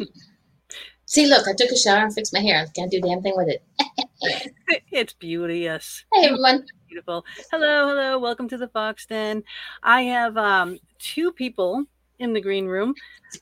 [1.06, 2.62] See, look, I took a shower and fixed my hair.
[2.62, 3.62] I can't do damn thing with it.
[4.90, 6.04] it's beauteous.
[6.12, 6.66] Hey, everyone.
[6.88, 7.24] Beautiful.
[7.50, 8.18] Hello, hello.
[8.18, 9.44] Welcome to the Fox Den.
[9.82, 11.84] I have um, two people
[12.18, 12.94] in the green room,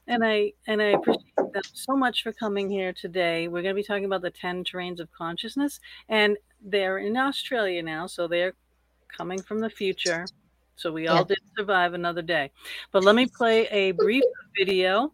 [0.09, 3.48] and I and I appreciate them so much for coming here today.
[3.48, 7.82] We're going to be talking about the ten terrains of consciousness, and they're in Australia
[7.82, 8.55] now, so they're
[9.16, 10.27] coming from the future.
[10.77, 11.25] So we all yeah.
[11.25, 12.50] did survive another day.
[12.93, 14.25] But let me play a brief
[14.59, 15.12] video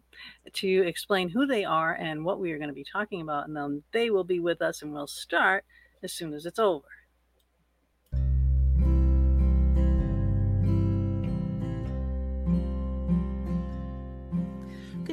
[0.53, 3.55] to explain who they are and what we are going to be talking about, and
[3.55, 5.65] then they will be with us, and we'll start
[6.03, 6.85] as soon as it's over.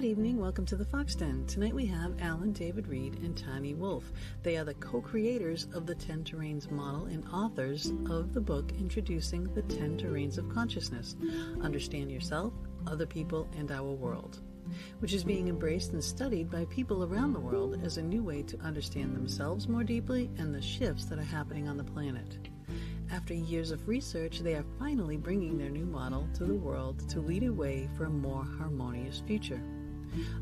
[0.09, 0.41] Evening.
[0.41, 1.45] Welcome to the Fox Den.
[1.47, 4.11] Tonight we have Allen David Reed and Tahnee Woolf.
[4.43, 8.73] They are the co creators of the 10 Terrains model and authors of the book
[8.79, 11.15] introducing the 10 Terrains of Consciousness
[11.61, 12.55] Understand Yourself,
[12.87, 14.41] Other People, and Our World,
[15.01, 18.43] which is being embraced and studied by people around the world as a new way
[18.45, 22.39] to understand themselves more deeply and the shifts that are happening on the planet.
[23.13, 27.21] After years of research, they are finally bringing their new model to the world to
[27.21, 29.61] lead a way for a more harmonious future.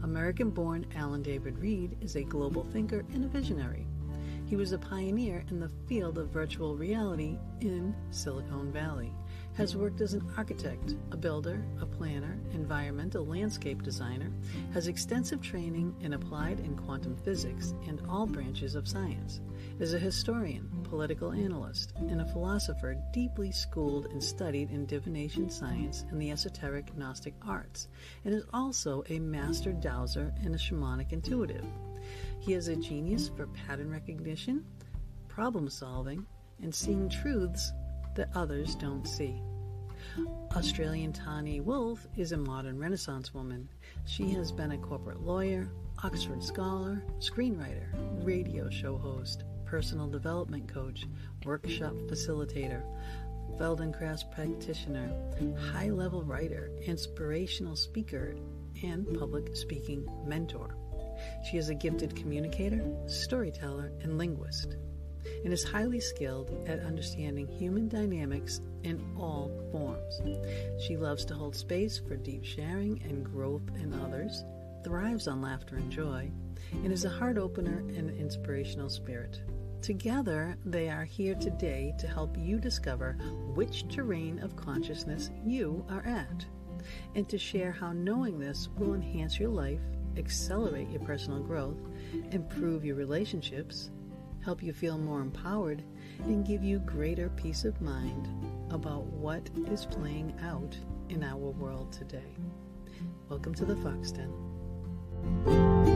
[0.02, 3.86] American born Allen David Reed is a global thinker and a visionary.
[4.46, 9.12] He was a pioneer in the field of virtual reality in Silicon Valley,
[9.54, 14.30] has worked as an architect, a builder, a planner, environmental landscape designer,
[14.72, 19.40] has extensive training in applied and quantum physics and all branches of science,
[19.78, 26.06] is a historian, political analyst, and a philosopher deeply schooled and studied in divination science
[26.10, 27.88] and the esoteric Gnostic arts,
[28.24, 31.64] and is also a master dowser and a shamanic intuitive.
[32.38, 34.64] He is a genius for pattern recognition,
[35.28, 36.24] problem solving,
[36.62, 37.72] and seeing truths
[38.14, 39.42] that others don't see.
[40.56, 43.68] Australian Tahnee Woolf is a modern Renaissance woman.
[44.06, 45.68] She has been a corporate lawyer,
[46.02, 47.88] Oxford scholar, screenwriter,
[48.24, 51.06] radio show host, personal development coach,
[51.44, 52.82] workshop facilitator,
[53.58, 55.10] Feldenkrais practitioner,
[55.72, 58.34] high level writer, inspirational speaker,
[58.82, 60.76] and public speaking mentor.
[61.50, 64.76] She is a gifted communicator, storyteller, and linguist
[65.44, 70.20] and is highly skilled at understanding human dynamics in all forms.
[70.84, 74.44] She loves to hold space for deep sharing and growth in others,
[74.84, 76.30] thrives on laughter and joy,
[76.72, 79.40] and is a heart opener and inspirational spirit.
[79.86, 83.12] Together, they are here today to help you discover
[83.54, 86.44] which terrain of consciousness you are at,
[87.14, 89.78] and to share how knowing this will enhance your life,
[90.16, 91.78] accelerate your personal growth,
[92.32, 93.92] improve your relationships,
[94.44, 95.84] help you feel more empowered,
[96.24, 98.26] and give you greater peace of mind
[98.72, 100.76] about what is playing out
[101.10, 102.34] in our world today.
[103.28, 105.95] Welcome to the Fox Den.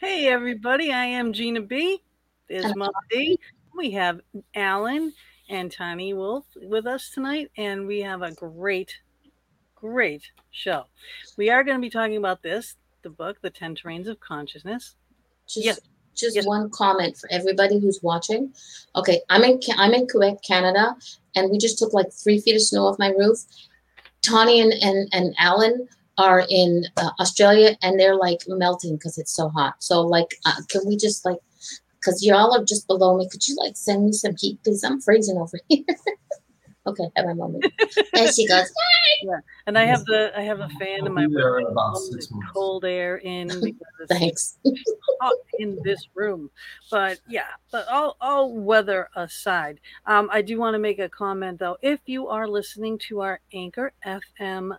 [0.00, 2.02] Hey everybody, I am Gina B.
[2.48, 3.38] There's Mom D.
[3.76, 4.22] We have
[4.54, 5.12] Allen
[5.50, 8.96] and Tahnee Woolf with us tonight, and we have a great
[9.74, 10.22] great
[10.52, 10.84] show.
[11.36, 14.94] We are going to be talking about this, the book, The 10 Terrains of Consciousness.
[15.46, 15.80] Just, yes.
[16.16, 16.46] just yes.
[16.46, 18.54] one comment for everybody who's watching.
[18.96, 20.96] Okay, I'm in I'm in Quebec, Canada,
[21.36, 23.40] and we just took like three feet of snow off my roof.
[24.22, 25.86] Tahnee and, and, and Allen
[26.20, 29.74] are in uh, Australia, and they're like melting because it's so hot.
[29.78, 31.38] So, like, uh, can we just like,
[31.94, 34.84] because y'all are just below me, could you like send me some heat, please?
[34.84, 35.84] I'm freezing over here.
[36.86, 37.64] Okay, have my moment.
[38.14, 38.70] and she goes,
[39.22, 39.38] yeah.
[39.66, 41.66] And I have the I have a fan in my room.
[42.52, 44.58] Cold air in because Thanks.
[45.20, 46.50] hot in this room.
[46.90, 51.58] But yeah, but all all weather aside, um, I do want to make a comment
[51.58, 51.76] though.
[51.82, 54.76] If you are listening to our Anchor FM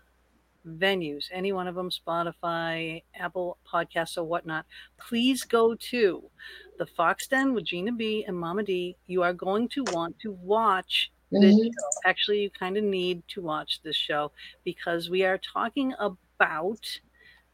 [0.68, 4.66] venues, any one of them, Spotify, Apple Podcasts, or whatnot,
[4.98, 6.24] please go to
[6.78, 8.96] the Fox Den with Gina B and Mama D.
[9.08, 11.64] You are going to want to watch this mm-hmm.
[11.64, 12.10] show.
[12.10, 14.32] Actually, you kind of need to watch this show
[14.64, 17.00] because we are talking about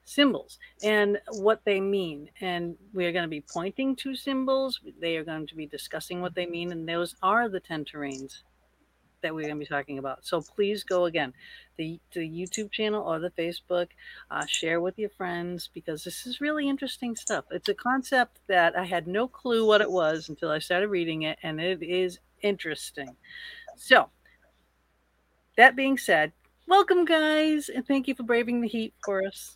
[0.04, 2.30] symbols and what they mean.
[2.42, 4.80] And we are going to be pointing to symbols.
[5.00, 6.72] They are going to be discussing what they mean.
[6.72, 8.44] And those are the 10 terrains
[9.22, 10.25] that we're going to be talking about.
[10.25, 11.34] So please go again,
[11.78, 13.88] the, the YouTube channel or the Facebook,
[14.31, 17.46] uh, share with your friends because this is really interesting stuff.
[17.52, 21.24] It's a concept that I had no clue what it was until I started reading
[21.24, 23.16] it, and it is interesting.
[23.75, 24.10] So,
[25.58, 26.34] that being said,
[26.68, 29.56] welcome, guys, and thank you for braving the heat for us.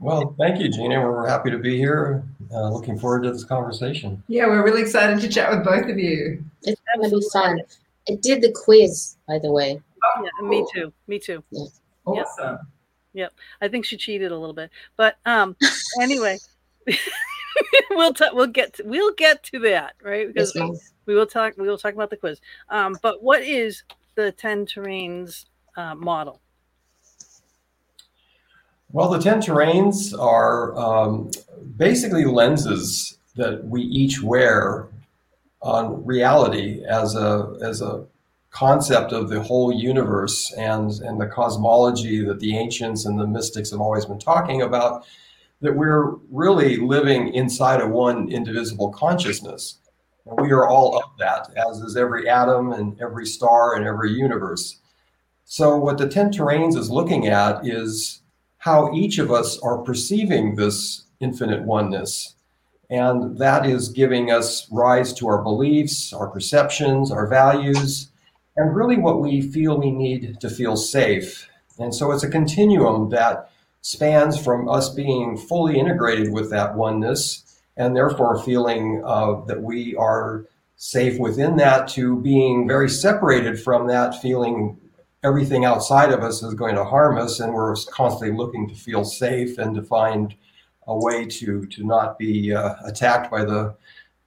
[0.00, 1.00] Well, thank you, Gina.
[1.02, 2.24] We're happy to be here.
[2.52, 4.22] Uh, looking forward to this conversation.
[4.28, 6.42] Yeah, we're really excited to chat with both of you.
[6.62, 7.60] It's going to be fun.
[8.08, 9.80] I did the quiz, by the way.
[10.22, 10.92] Yeah, me too.
[11.06, 11.42] Me too.
[12.04, 12.58] Awesome.
[13.12, 13.32] Yep.
[13.60, 15.56] I think she cheated a little bit, but um,
[16.00, 16.38] anyway,
[17.90, 18.32] we'll talk.
[18.32, 21.54] We'll get to, we'll get to that right because Yes, we will talk.
[21.58, 22.40] We will talk about the quiz.
[22.68, 23.82] Um, but what is
[24.14, 26.40] the ten terrains uh, model?
[28.92, 31.30] Well, the 10 terrains are um,
[31.76, 34.88] basically lenses that we each wear
[35.62, 38.06] on reality as a, as a
[38.50, 43.70] concept of the whole universe and, and the cosmology that the ancients and the mystics
[43.70, 45.04] have always been talking about,
[45.60, 49.78] that we're really living inside of one indivisible consciousness.
[50.26, 54.10] And we are all of that, as is every atom and every star and every
[54.10, 54.78] universe.
[55.44, 58.22] So, what the 10 terrains is looking at is
[58.58, 62.34] how each of us are perceiving this infinite oneness.
[62.90, 68.10] And that is giving us rise to our beliefs, our perceptions, our values,
[68.56, 71.48] and really what we feel we need to feel safe.
[71.78, 73.50] And so it's a continuum that
[73.80, 79.94] spans from us being fully integrated with that oneness and therefore feeling uh, that we
[79.96, 80.44] are
[80.76, 84.78] safe within that to being very separated from that, feeling
[85.22, 89.04] everything outside of us is going to harm us, and we're constantly looking to feel
[89.04, 90.34] safe and to find
[90.90, 93.74] a way to to not be uh, attacked by the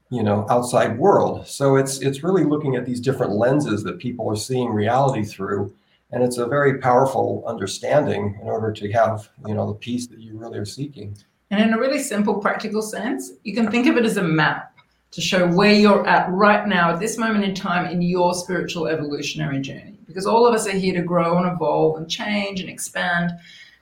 [0.10, 1.48] you know outside world.
[1.48, 5.74] So it's it's really looking at these different lenses that people are seeing reality through,
[6.12, 10.20] and it's a very powerful understanding in order to have you know the peace that
[10.20, 11.18] you really are seeking.
[11.52, 14.74] And in a really simple, practical sense, you can think of it as a map
[15.12, 18.88] to show where you're at right now at this moment in time in your spiritual
[18.88, 20.00] evolutionary journey.
[20.08, 23.32] Because all of us are here to grow and evolve and change and expand.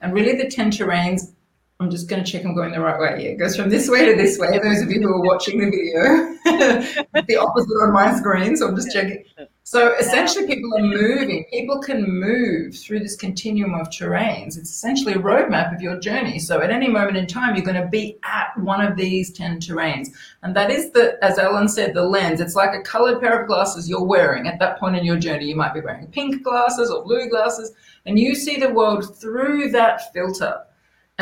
[0.02, 1.32] And really, the 10 terrains,
[1.80, 3.26] I'm just going to check I'm going the right way.
[3.26, 4.58] It goes from this way to this way.
[4.58, 8.56] Those of you who are watching the video, the opposite on my screen.
[8.56, 9.24] So I'm just checking.
[9.64, 11.44] So essentially, people are moving.
[11.50, 14.58] People can move through this continuum of terrains.
[14.58, 16.38] It's essentially a roadmap of your journey.
[16.38, 19.60] So at any moment in time, you're going to be at one of these 10
[19.60, 20.08] terrains.
[20.42, 22.40] And that is the, as Allen said, the lens.
[22.40, 25.46] It's like a colored pair of glasses you're wearing at that point in your journey.
[25.46, 27.72] You might be wearing pink glasses or blue glasses,
[28.06, 30.60] and you see the world through that filter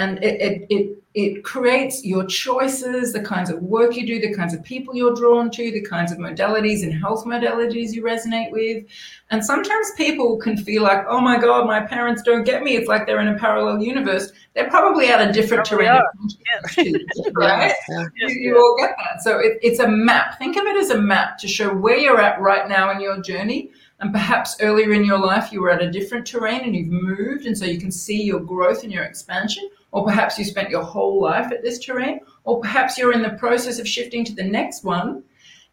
[0.00, 4.35] and it, it, it, it, creates your choices, the kinds of work you do, the
[4.35, 8.50] kinds of people you're drawn to, the kinds of modalities and health modalities you resonate
[8.50, 8.85] with.
[9.31, 12.76] And sometimes people can feel like, oh my God, my parents don't get me.
[12.76, 14.32] It's like they're in a parallel universe.
[14.55, 16.00] They're probably at a different terrain,
[17.35, 17.75] right?
[17.88, 18.06] Yeah.
[18.14, 19.23] You, you, all get that.
[19.23, 20.38] So it, it's a map.
[20.38, 23.20] Think of it as a map to show where you're at right now in your
[23.20, 23.70] journey
[24.00, 27.46] and perhaps earlier in your life you were at a different terrain and you've moved
[27.46, 30.83] and so you can see your growth and your expansion or perhaps you spent your
[30.83, 34.45] whole life at this terrain, or perhaps you're in the process of shifting to the
[34.45, 35.23] next one,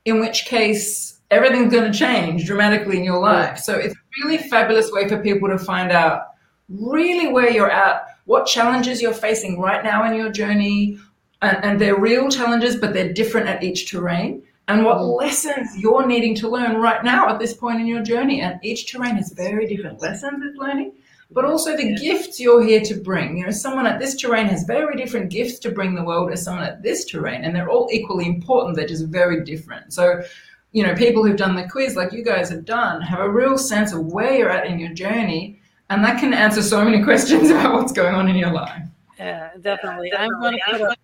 [0.05, 3.59] in which case everything's going to change dramatically in your life.
[3.59, 6.21] So it's a really fabulous way for people to find out
[6.69, 10.97] really where you're at, what challenges you're facing right now in your journey,
[11.41, 14.43] and, and they're real challenges, but they're different at each terrain.
[14.69, 15.17] And what mm.
[15.17, 18.41] lessons you're needing to learn right now at this point in your journey.
[18.41, 20.93] And each terrain has very different lessons it's learning
[21.31, 23.37] but also the gifts you're here to bring.
[23.37, 26.43] You know, someone at this terrain has very different gifts to bring the world as
[26.43, 28.75] someone at this terrain, and they're all equally important.
[28.75, 29.93] They're just very different.
[29.93, 30.23] So,
[30.71, 33.57] you know, people who've done the quiz, like you guys have done, have a real
[33.57, 35.59] sense of where you're at in your journey,
[35.89, 38.83] and that can answer so many questions about what's going on in your life.
[39.19, 40.09] Yeah, definitely.
[40.13, 40.61] Yeah, definitely.
[40.65, 40.95] I'm going to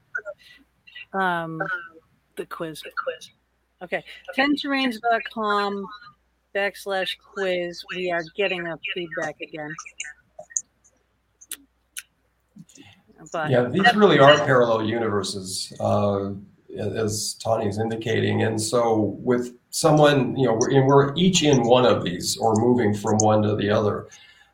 [1.11, 1.61] put up um,
[2.37, 2.81] the quiz.
[2.81, 3.29] The quiz.
[3.81, 4.03] Okay,
[4.37, 5.85] tenterrains.com
[6.55, 7.83] backslash quiz.
[7.95, 9.73] We are getting a feedback again.
[13.31, 16.31] But yeah, these really are parallel universes, uh,
[16.77, 18.43] as Tahnee is indicating.
[18.43, 22.93] And so, with someone, you know, we're, we're each in one of these or moving
[22.93, 24.07] from one to the other.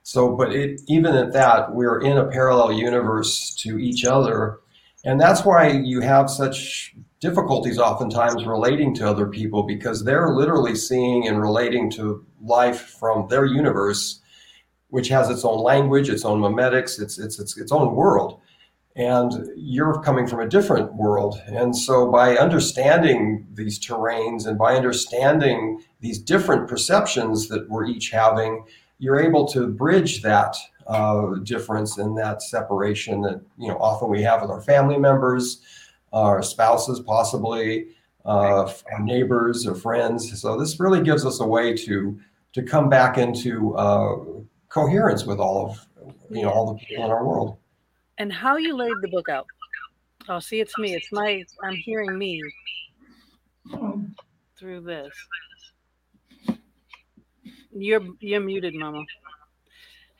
[0.03, 4.59] So, but it, even at that, we're in a parallel universe to each other.
[5.05, 10.75] And that's why you have such difficulties oftentimes relating to other people because they're literally
[10.75, 14.21] seeing and relating to life from their universe,
[14.89, 18.39] which has its own language, its own memetics, its its its, its own world.
[18.95, 21.41] And you're coming from a different world.
[21.45, 28.09] And so by understanding these terrains and by understanding these different perceptions that we're each
[28.09, 28.65] having,
[28.97, 30.55] you're able to bridge that
[30.87, 35.61] uh, difference and that separation that you know often we have with our family members
[36.13, 37.87] our spouses, possibly
[38.25, 40.39] uh, our neighbors or friends.
[40.41, 42.19] So this really gives us a way to
[42.53, 44.15] to come back into uh,
[44.69, 45.87] coherence with all of
[46.29, 47.57] you know all the people in our world.
[48.17, 49.47] And how you laid the book out?
[50.27, 50.93] Oh, see, it's me.
[50.93, 51.43] It's my.
[51.63, 52.41] I'm hearing me
[54.57, 55.13] through this.
[57.71, 59.03] You're you're muted, Mama.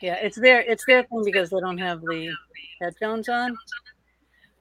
[0.02, 2.34] Yeah, it's their it's their thing because they don't have the
[2.82, 3.58] headphones on.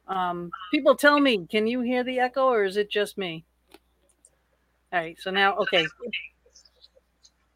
[0.08, 3.44] Um, people tell me, can you hear the echo or is it just me?
[4.92, 5.86] All right, so now okay.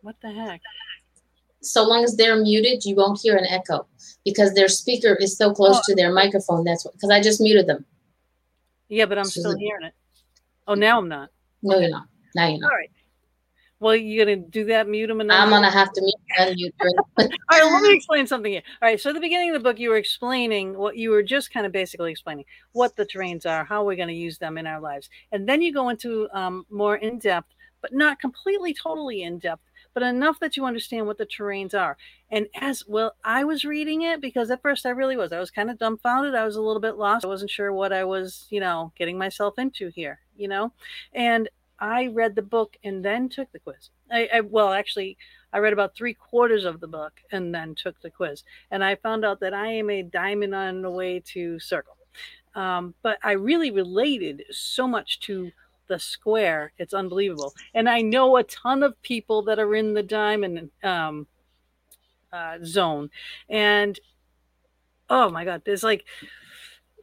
[0.02, 0.60] What the heck?
[1.62, 3.86] So long as they're muted, you won't hear an echo
[4.24, 5.82] because their speaker is so close Oh.
[5.86, 6.64] to their microphone.
[6.64, 7.84] That's what because I just muted them.
[8.88, 9.94] Yeah, but I'm So still hearing it.
[10.68, 11.30] Oh, now I'm not.
[11.62, 12.06] No, you're not.
[12.34, 12.68] Now you're not.
[12.72, 12.90] right.
[13.82, 14.88] Well, you're gonna do that?
[14.88, 16.72] Mute them and I'm gonna have to mute and.
[17.18, 18.62] All right, let me explain something here.
[18.80, 21.24] All right, so at the beginning of the book, you were explaining what you were
[21.24, 24.56] just kind of basically explaining what the terrains are, how we're going to use them
[24.56, 28.72] in our lives, and then you go into um, more in depth, but not completely,
[28.72, 31.96] totally in depth, but enough that you understand what the terrains are.
[32.30, 35.32] And as well, I was reading it because at first I really was.
[35.32, 36.36] I was kind of dumbfounded.
[36.36, 37.24] I was a little bit lost.
[37.24, 40.72] I wasn't sure what I was, you know, getting myself into here, you know,
[41.12, 41.48] and
[41.82, 43.90] I read the book and then took the quiz.
[44.08, 45.18] I, I well, actually,
[45.52, 48.44] I read about three quarters of the book and then took the quiz.
[48.70, 51.96] And I found out that I am a diamond on the way to circle.
[52.54, 55.50] Um, but I really related so much to
[55.88, 56.72] the square.
[56.78, 57.52] It's unbelievable.
[57.74, 61.26] And I know a ton of people that are in the diamond um,
[62.32, 63.10] uh, zone.
[63.48, 63.98] And
[65.10, 66.04] oh my God, there's like,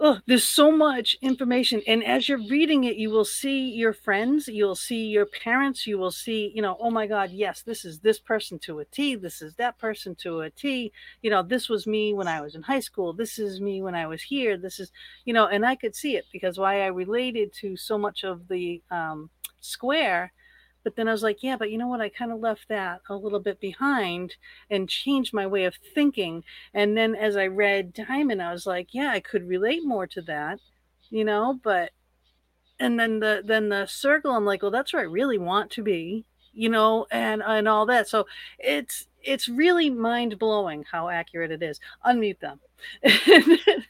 [0.01, 1.81] oh, there's so much information.
[1.85, 5.97] And as you're reading it, you will see your friends, you'll see your parents, you
[5.97, 9.15] will see, you know, oh my God, yes, this is this person to a T,
[9.15, 10.93] this is that person to a T.
[11.21, 13.95] You know, this was me when I was in high school, this is me when
[13.95, 14.91] I was here, this is,
[15.25, 18.47] you know, and I could see it because why I related to so much of
[18.47, 19.29] the um,
[19.59, 20.31] square.
[20.89, 22.01] But then I was like, yeah, but you know what?
[22.01, 24.37] I kind of left that a little bit behind
[24.71, 26.43] and changed my way of thinking.
[26.73, 30.21] And then as I read Diamond, I was like, yeah, I could relate more to
[30.23, 30.59] that,
[31.11, 31.91] you know, but
[32.79, 35.83] and then the then the circle, I'm like, well, that's where I really want to
[35.83, 38.07] be, you know, and and all that.
[38.09, 38.25] So
[38.57, 41.79] it's it's really mind blowing how accurate it is.
[42.03, 42.61] Unmute them.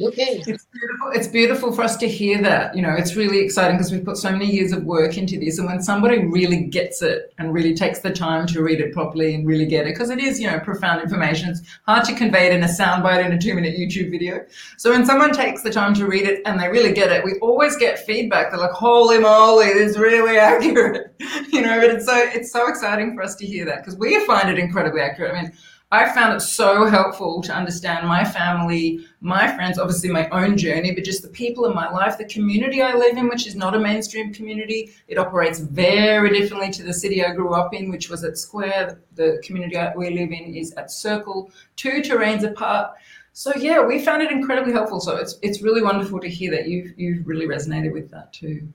[0.00, 0.42] Okay.
[0.46, 1.10] It's beautiful.
[1.14, 2.76] It's beautiful for us to hear that.
[2.76, 5.58] You know, it's really exciting because we've put so many years of work into this.
[5.58, 9.34] And when somebody really gets it and really takes the time to read it properly
[9.34, 11.48] and really get it, because it is, you know, profound information.
[11.48, 14.44] It's hard to convey it in a soundbite in a two minute YouTube video.
[14.76, 17.34] So when someone takes the time to read it and they really get it, we
[17.40, 18.50] always get feedback.
[18.50, 21.14] They're like, holy moly, this is really accurate.
[21.50, 24.24] You know, but it's so it's so exciting for us to hear that because we
[24.26, 25.34] find it incredibly accurate.
[25.34, 25.52] I mean,
[25.90, 30.92] I found it so helpful to understand my family, my friends, obviously my own journey,
[30.92, 33.74] but just the people in my life, the community I live in, which is not
[33.74, 34.90] a mainstream community.
[35.08, 39.00] It operates very differently to the city I grew up in, which was at Square.
[39.14, 42.92] The community we live in is at Circle, two terrains apart.
[43.32, 45.00] So yeah, we found it incredibly helpful.
[45.00, 48.68] So it's it's really wonderful to hear that you've you've really resonated with that too.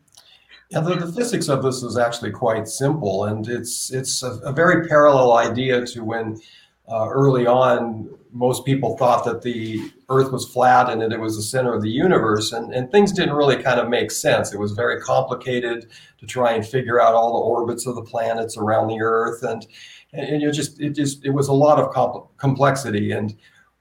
[0.71, 4.51] Yeah, the, the physics of this is actually quite simple, and it's it's a, a
[4.51, 6.41] very parallel idea to when
[6.87, 11.35] uh, early on most people thought that the Earth was flat and that it was
[11.35, 14.53] the center of the universe, and, and things didn't really kind of make sense.
[14.53, 15.87] It was very complicated
[16.17, 19.65] to try and figure out all the orbits of the planets around the Earth, and
[20.13, 23.35] and, it just it just it was a lot of compl- complexity and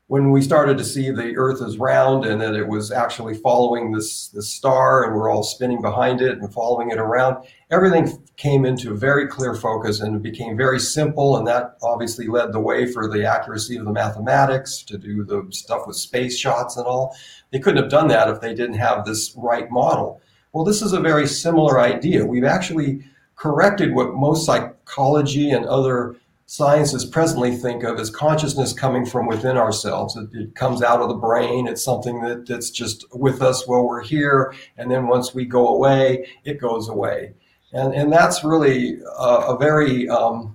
[0.08, 3.92] when we started to see the earth is round and that it was actually following
[3.92, 8.64] this this star and we're all spinning behind it and following it around everything came
[8.66, 12.90] into very clear focus and it became very simple and that obviously led the way
[12.90, 17.16] for the accuracy of the mathematics to do the stuff with space shots and all
[17.50, 20.20] they couldn't have done that if they didn't have this right model
[20.52, 23.04] well this is a very similar idea we've actually
[23.36, 26.14] corrected what most psychology and other
[26.46, 30.16] sciences presently think of as consciousness coming from within ourselves.
[30.16, 31.66] It, it, comes out of the brain.
[31.66, 34.52] It's something that, that's just with us while we're here.
[34.76, 37.32] And then once we go away, it goes away.
[37.72, 40.54] And, and that's really a, a very, um,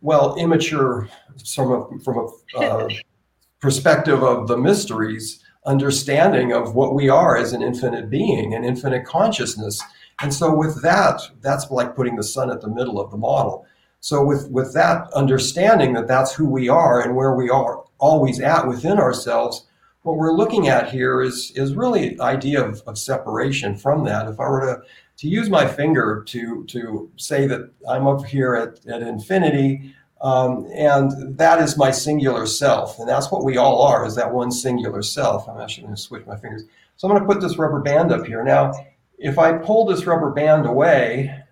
[0.00, 1.08] well, immature
[1.54, 2.88] from a, from a uh,
[3.60, 9.04] perspective of the mysteries, understanding of what we are as an infinite being, an infinite
[9.04, 9.82] consciousness.
[10.22, 13.66] And so with that, that's like putting the sun at the middle of the model.
[14.00, 18.40] So with with that understanding that that's who we are and where we are always
[18.40, 19.66] at within ourselves,
[20.02, 24.26] what we're looking at here is is really idea of, of separation from that.
[24.26, 24.82] If I were to
[25.20, 30.66] to use my finger to to say that I'm up here at, at infinity, um,
[30.74, 34.50] and that is my singular self, and that's what we all are, is that one
[34.50, 35.46] singular self.
[35.46, 36.64] I'm actually going to switch my fingers.
[36.96, 38.42] So I'm going to put this rubber band up here.
[38.42, 38.72] Now,
[39.18, 41.44] if I pull this rubber band away,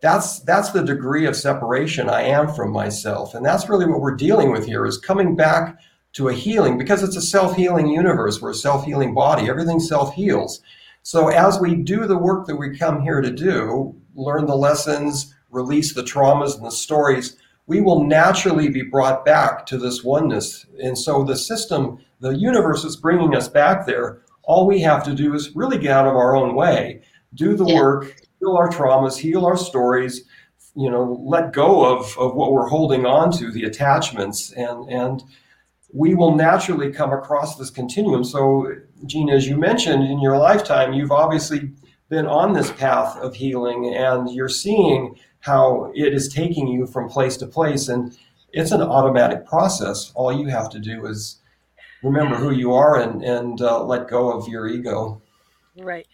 [0.00, 4.16] that's that's the degree of separation I am from myself, and that's really what we're
[4.16, 5.78] dealing with here: is coming back
[6.14, 8.40] to a healing because it's a self-healing universe.
[8.40, 9.50] We're a self-healing body.
[9.50, 10.62] Everything self-heals.
[11.08, 15.34] So as we do the work that we come here to do, learn the lessons,
[15.50, 20.66] release the traumas and the stories, we will naturally be brought back to this oneness.
[20.84, 24.20] And so the system, the universe is bringing us back there.
[24.42, 27.00] All we have to do is really get out of our own way,
[27.32, 27.76] do the Yeah.
[27.76, 30.26] work, heal our traumas, heal our stories,
[30.76, 35.22] you know, let go of, of what we're holding on to, the attachments, and, and
[35.90, 38.24] we will naturally come across this continuum.
[38.24, 38.70] So,
[39.06, 41.70] Gina, as you mentioned in your lifetime, you've obviously
[42.08, 47.08] been on this path of healing and you're seeing how it is taking you from
[47.08, 47.88] place to place.
[47.88, 48.16] And
[48.52, 50.10] it's an automatic process.
[50.14, 51.40] All you have to do is
[52.02, 55.20] remember who you are and, and uh, let go of your ego.
[55.76, 56.06] Right.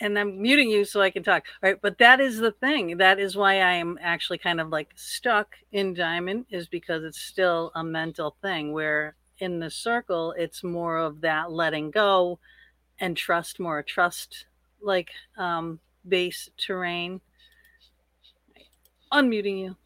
[0.00, 1.44] And I'm muting you so I can talk.
[1.62, 1.80] All right.
[1.80, 2.98] But that is the thing.
[2.98, 7.20] That is why I am actually kind of like stuck in diamond, is because it's
[7.20, 12.38] still a mental thing where in the circle, it's more of that letting go
[13.00, 14.46] and trust more, trust
[14.80, 17.20] like um, base terrain.
[19.12, 19.76] Unmuting you.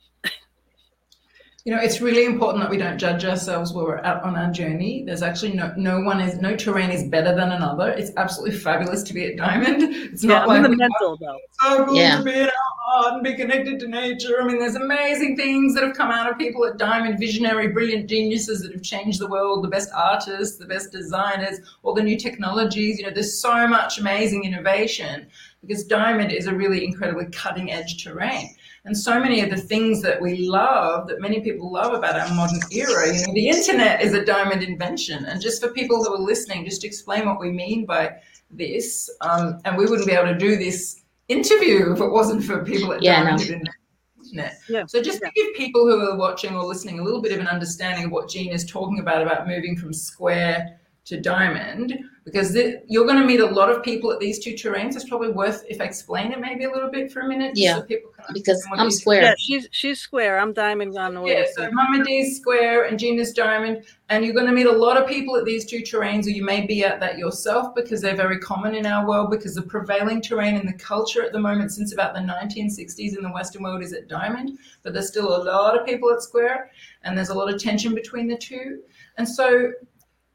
[1.64, 4.50] You know, it's really important that we don't judge ourselves while we're out on our
[4.50, 5.04] journey.
[5.06, 7.90] There's actually no no one is no terrain is better than another.
[7.90, 9.82] It's absolutely fabulous to be at Diamond.
[10.12, 11.38] It's Yeah, not I'm like the mental though.
[11.62, 12.18] so good Yeah.
[12.18, 14.42] to be in our heart and be connected to nature.
[14.42, 18.08] I mean, there's amazing things that have come out of people at Diamond, visionary, brilliant
[18.08, 22.16] geniuses that have changed the world, the best artists, the best designers, all the new
[22.18, 22.98] technologies.
[22.98, 25.28] You know, there's so much amazing innovation
[25.60, 28.48] because Diamond is a really incredibly cutting edge terrain.
[28.84, 32.34] And so many of the things that we love, that many people love about our
[32.34, 35.24] modern era, you know, the internet is a diamond invention.
[35.24, 38.16] And just for people who are listening, just to explain what we mean by
[38.50, 42.64] this, um, and we wouldn't be able to do this interview if it wasn't for
[42.64, 43.44] people at Yeah, Diamond no.
[43.44, 43.68] who didn't
[44.16, 44.58] the internet.
[44.68, 44.84] Yeah.
[44.86, 47.46] So just to give people who are watching or listening a little bit of an
[47.46, 52.76] understanding of what Jean is talking about, about moving from square to diamond, because th-
[52.86, 54.94] you're going to meet a lot of people at these two terrains.
[54.94, 57.76] It's probably worth if I explain it maybe a little bit for a minute, Yeah,
[57.78, 59.22] so people can because understand I'm square.
[59.22, 60.38] Yeah, she's she's square.
[60.38, 61.32] I'm diamond on the way.
[61.32, 61.70] yeah, to so see.
[61.72, 65.34] Mama D's square and Gina's diamond, and you're going to meet a lot of people
[65.36, 68.76] at these two terrains, or you may be at that yourself because they're very common
[68.76, 69.28] in our world.
[69.32, 73.24] Because the prevailing terrain in the culture at the moment, since about the 1960s in
[73.24, 76.70] the Western world, is at diamond, but there's still a lot of people at square,
[77.02, 78.82] and there's a lot of tension between the two.
[79.18, 79.72] And so,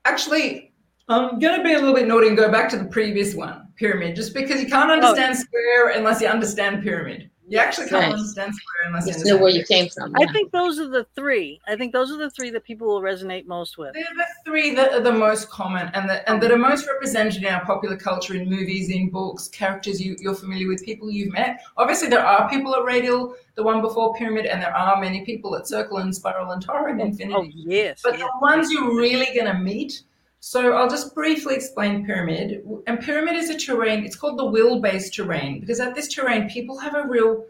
[0.06, 0.67] actually,
[1.10, 3.68] I'm going to be a little bit naughty and go back to the previous one,
[3.76, 5.42] pyramid, just because you can't understand oh.
[5.42, 7.30] square unless you understand pyramid.
[7.50, 8.12] You actually can't Right.
[8.12, 10.14] understand square unless you Just understand know where you came from.
[10.18, 11.62] I think those are the three.
[11.66, 13.94] I think those are the three that people will resonate most with.
[13.94, 17.44] They're the three that are the most common and that, and that are most represented
[17.44, 21.32] in our popular culture in movies, in books, characters you, you're familiar with, people you've
[21.32, 21.62] met.
[21.78, 25.56] Obviously, there are people at Radial, the one before Pyramid, and there are many people
[25.56, 27.54] at Circle and Spiral and Torus and oh, Infinity.
[27.56, 28.28] Oh yes, But yes.
[28.28, 30.04] the ones you're really going to meet.
[30.40, 32.64] So I'll just briefly explain pyramid.
[32.86, 34.04] And pyramid is a terrain.
[34.06, 37.46] It's called the will-based terrain because at this terrain, people have a real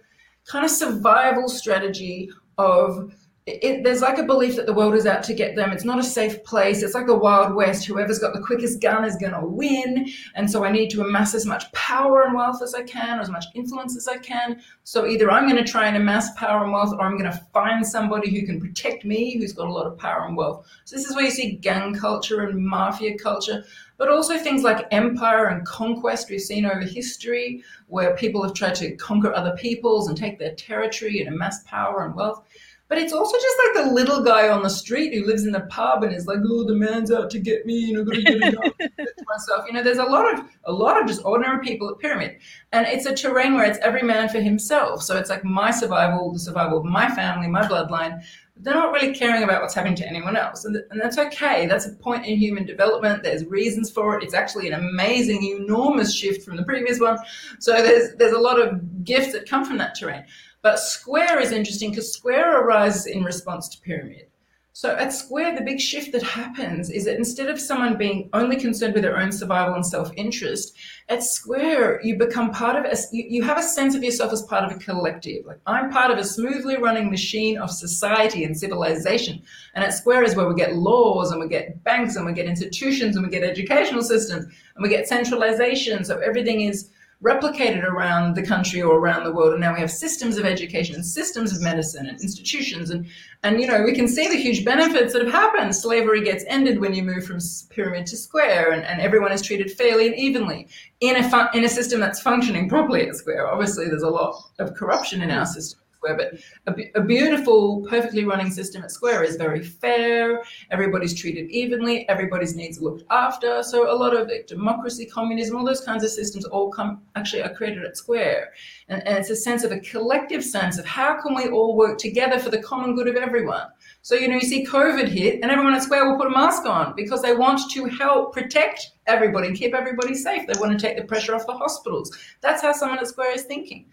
[0.45, 3.13] kind of survival strategy of.
[3.49, 5.71] It, there's like a belief that the world is out to get them.
[5.71, 6.83] It's not a safe place.
[6.83, 7.85] It's like the Wild West.
[7.85, 10.09] Whoever's got the quickest gun is going to win.
[10.35, 13.21] And so I need to amass as much power and wealth as I can, or
[13.21, 14.61] as much influence as I can.
[14.83, 17.41] So either I'm going to try and amass power and wealth, or I'm going to
[17.53, 20.67] find somebody who can protect me, who's got a lot of power and wealth.
[20.83, 23.63] So this is where you see gang culture and mafia culture,
[23.97, 28.75] but also things like empire and conquest we've seen over history, where people have tried
[28.75, 32.43] to conquer other peoples and take their territory and amass power and wealth.
[32.89, 35.61] But it's also just like the little guy on the street who lives in the
[35.61, 38.21] pub and is like, "Oh, the man's out to get me, and I've got to
[38.21, 41.99] get myself." You know, there's a lot of a lot of just ordinary people at
[41.99, 42.37] Pyramid,
[42.71, 45.03] and it's a terrain where it's every man for himself.
[45.03, 48.23] So it's like my survival, the survival of my family, my bloodline.
[48.59, 51.67] They're not really caring about what's happening to anyone else, and, and that's okay.
[51.67, 53.23] That's a point in human development.
[53.23, 54.23] There's reasons for it.
[54.23, 57.17] It's actually an amazing, enormous shift from the previous one.
[57.59, 60.23] So there's there's a lot of gifts that come from that terrain.
[60.67, 64.27] But square is interesting because square arises in response to pyramid.
[64.73, 68.57] So at square, the big shift that happens is that instead of someone being only
[68.57, 70.75] concerned with their own survival and self-interest,
[71.07, 74.65] at square you become part of a, you have a sense of yourself as part
[74.65, 75.45] of a collective.
[75.45, 79.41] Like I'm part of a smoothly running machine of society and civilization.
[79.73, 82.45] And at square is where we get laws and we get banks and we get
[82.45, 84.43] institutions and we get educational systems
[84.75, 86.03] and we get centralization.
[86.03, 86.89] So everything is
[87.23, 90.93] replicated around the country or around the world and now we have systems of education
[90.93, 93.07] and systems of medicine and institutions and
[93.41, 95.75] and you know we can see the huge benefits that have happened.
[95.75, 97.39] Slavery gets ended when you move from
[97.71, 100.67] pyramid to square and, and everyone is treated fairly and evenly
[100.99, 103.47] in a in a system that's functioning properly at square.
[103.47, 108.23] Obviously there's a lot of corruption in our system Square, but a, a, beautiful, perfectly
[108.23, 110.43] running system at Square is very fair.
[110.69, 112.07] Everybody's treated evenly.
[112.07, 113.63] Everybody's needs are looked after.
[113.63, 117.53] So a lot of democracy, communism, all those kinds of systems all come actually are
[117.53, 118.53] created at Square,
[118.89, 121.97] and, and it's a sense of a collective sense of how can we all work
[121.97, 123.67] together for the common good of everyone.
[124.03, 126.65] So you know, you see COVID hit, and everyone at Square will put a mask
[126.65, 130.45] on because they want to help protect everybody, and keep everybody safe.
[130.47, 132.15] They want to take the pressure off the hospitals.
[132.41, 133.87] That's how someone at Square is thinking.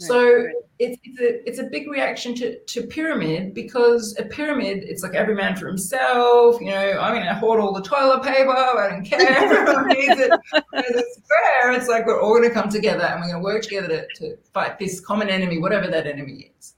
[0.00, 0.48] So
[0.80, 5.14] it's, it's a it's a big reaction to, to pyramid because a pyramid it's like
[5.14, 6.60] every man for himself.
[6.60, 8.50] You know, I'm going to hoard all the toilet paper.
[8.50, 9.20] I don't care.
[9.20, 10.32] Everyone needs it.
[10.72, 11.72] it's fair.
[11.72, 14.06] It's like we're all going to come together and we're going to work together to,
[14.16, 16.74] to fight this common enemy, whatever that enemy is.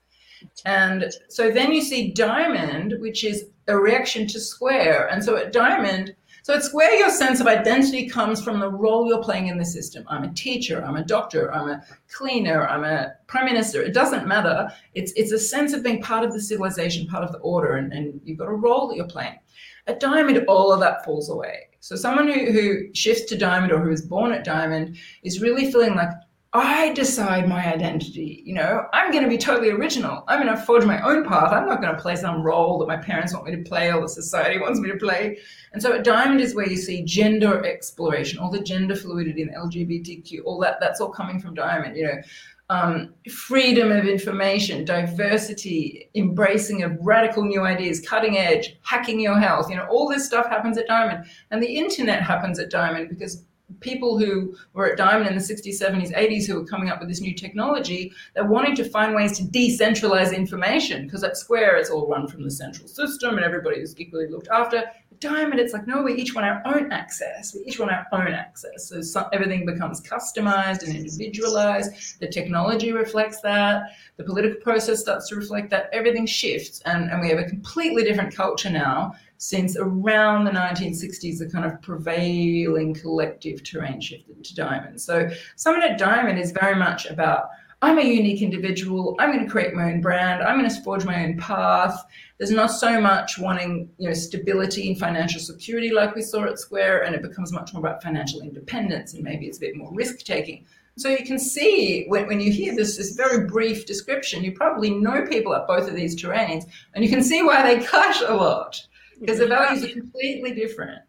[0.67, 5.09] And so then you see diamond, which is a reaction to square.
[5.09, 6.15] And so at diamond,
[6.47, 9.65] so it's where your sense of identity comes from the role you're playing in the
[9.65, 10.05] system.
[10.07, 13.83] I'm a teacher, I'm a doctor, I'm a cleaner, I'm a prime minister.
[13.83, 14.71] It doesn't matter.
[14.95, 17.93] It's it's a sense of being part of the civilization, part of the order, and,
[17.93, 19.41] and you've got a role that you're playing.
[19.89, 21.67] At diamond, all of that falls away.
[21.81, 25.73] So someone who, who shifts to diamond or who is born at diamond is really
[25.73, 26.11] feeling like
[26.53, 28.43] I decide my identity.
[28.47, 30.25] You know, I'm going to be totally original.
[30.29, 31.53] I'm going to forge my own path.
[31.53, 34.01] I'm not going to play some role that my parents want me to play or
[34.01, 35.39] the society wants me to play.
[35.73, 39.55] And so at Diamond is where you see gender exploration, all the gender fluidity and
[39.55, 42.23] LGBTQ, all that, that's all coming from Diamond, you know.
[42.69, 49.71] Um, freedom of information, diversity, embracing of radical new ideas, cutting edge, hacking your health,
[49.71, 51.27] you know, all this stuff happens at Diamond.
[51.53, 53.45] And the internet happens at Diamond because
[53.81, 57.09] people who were at Diamond in the 60s, 70s, 80s who were coming up with
[57.09, 61.91] this new technology, they're wanting to find ways to decentralize information because at Square it's
[61.91, 64.79] all run from the central system and everybody is equally looked after.
[64.79, 67.55] At Diamond, it's like, no, we each want our own access.
[67.55, 68.89] We each want our own access.
[68.89, 72.21] So some, everything becomes customized and individualized.
[72.21, 73.83] The technology reflects that.
[74.17, 75.89] The political process starts to reflect that.
[75.93, 76.83] Everything shifts.
[76.85, 81.65] And, and we have a completely different culture now since around the 1960s, the kind
[81.65, 85.01] of prevailing collective terrain shifted to diamond.
[85.01, 87.49] So Summit at Diamond is very much about
[87.83, 89.17] I'm a unique individual.
[89.19, 90.43] I'm going to create my own brand.
[90.43, 92.05] I'm going to forge my own path.
[92.39, 96.59] There's not so much wanting, you know, stability and financial security like we saw at
[96.59, 99.93] Square, and it becomes much more about financial independence and maybe it's a bit more
[99.93, 100.65] risk taking.
[100.97, 104.91] So you can see when, when you hear this, this very brief description, you probably
[104.91, 108.35] know people at both of these terrains, and you can see why they clash a
[108.35, 108.87] lot
[109.21, 111.03] because the values are completely different.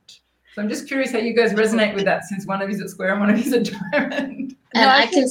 [0.53, 2.89] So I'm just curious how you guys resonate with that since one of you's at
[2.89, 4.55] square and one of you's at diamond.
[4.73, 5.25] And no, I, I can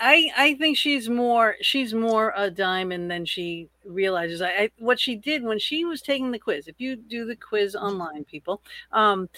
[0.00, 4.40] I, I think she's more she's more a diamond than she realizes.
[4.40, 6.66] I, I, what she did when she was taking the quiz.
[6.68, 9.28] If you do the quiz online, people, um,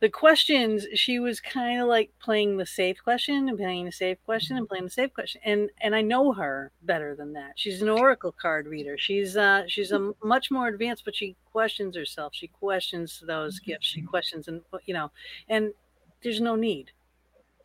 [0.00, 4.18] the questions she was kind of like playing the safe question and playing the safe
[4.24, 7.52] question and playing the safe question and and i know her better than that.
[7.56, 8.96] She's an oracle card reader.
[8.98, 12.34] She's uh she's a much more advanced but she questions herself.
[12.34, 13.86] She questions those gifts.
[13.86, 15.10] She questions and you know
[15.48, 15.72] and
[16.22, 16.90] there's no need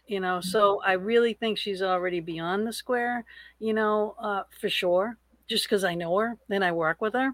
[0.07, 0.41] you know?
[0.41, 3.25] So i really think she's already beyond the square
[3.59, 5.17] you know uh for sure.
[5.47, 7.33] Just because i know her and i work with her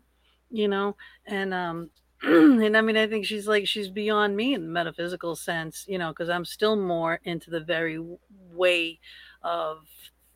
[0.52, 0.96] you know?
[1.28, 1.90] And um
[2.28, 6.00] and I mean, I think she's like she's beyond me in the metaphysical sense, you
[6.00, 8.04] know, because I'm still more into the very
[8.52, 9.00] way
[9.44, 9.86] of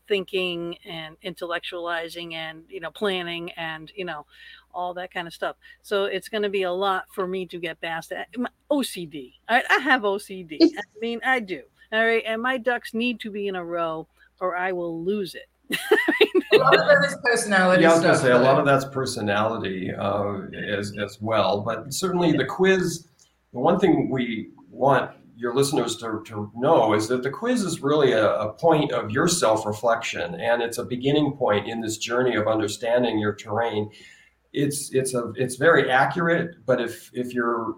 [0.08, 4.28] thinking and intellectualizing and you know planning and you know
[4.72, 5.56] all that kind of stuff.
[5.82, 8.28] So it's going to be a lot for me to get past that.
[8.70, 9.34] OCD.
[9.48, 10.58] I, I have OCD.
[10.62, 11.64] I mean, I do.
[11.92, 14.08] All right, and my ducks need to be in a row,
[14.40, 15.48] or I will lose it
[16.54, 17.84] a lot of that is personality.
[17.84, 21.62] Yeah, I was going to say a lot of that's personality uh, as as well,
[21.62, 23.08] but certainly the quiz.
[23.54, 27.82] The one thing we want your listeners to, to know is that the quiz is
[27.82, 31.98] really a, a point of your self reflection, and it's a beginning point in this
[31.98, 33.90] journey of understanding your terrain.
[34.52, 37.76] It's it's a it's very accurate, but if if you're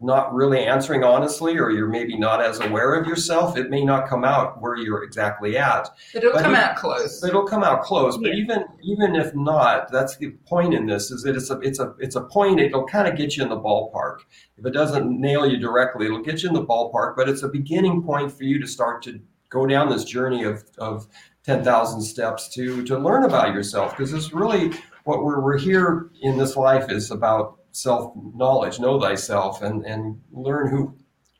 [0.00, 4.08] not really answering honestly or you're maybe not as aware of yourself it may not
[4.08, 5.88] come out where you're exactly at.
[6.14, 7.22] It'll but come it, out close.
[7.22, 8.30] it'll come out close yeah.
[8.30, 11.78] but even even if not that's the point in this is that it's a it's
[11.78, 14.20] a it's a point it'll kind of get you in the ballpark.
[14.56, 17.48] If it doesn't nail you directly it'll get you in the ballpark but it's a
[17.48, 21.08] beginning point for you to start to go down this journey of of
[21.44, 24.72] 10,000 steps to to learn about yourself because it's really
[25.04, 30.20] what we're, we're here in this life is about self knowledge, know thyself, and, and
[30.32, 30.94] learn who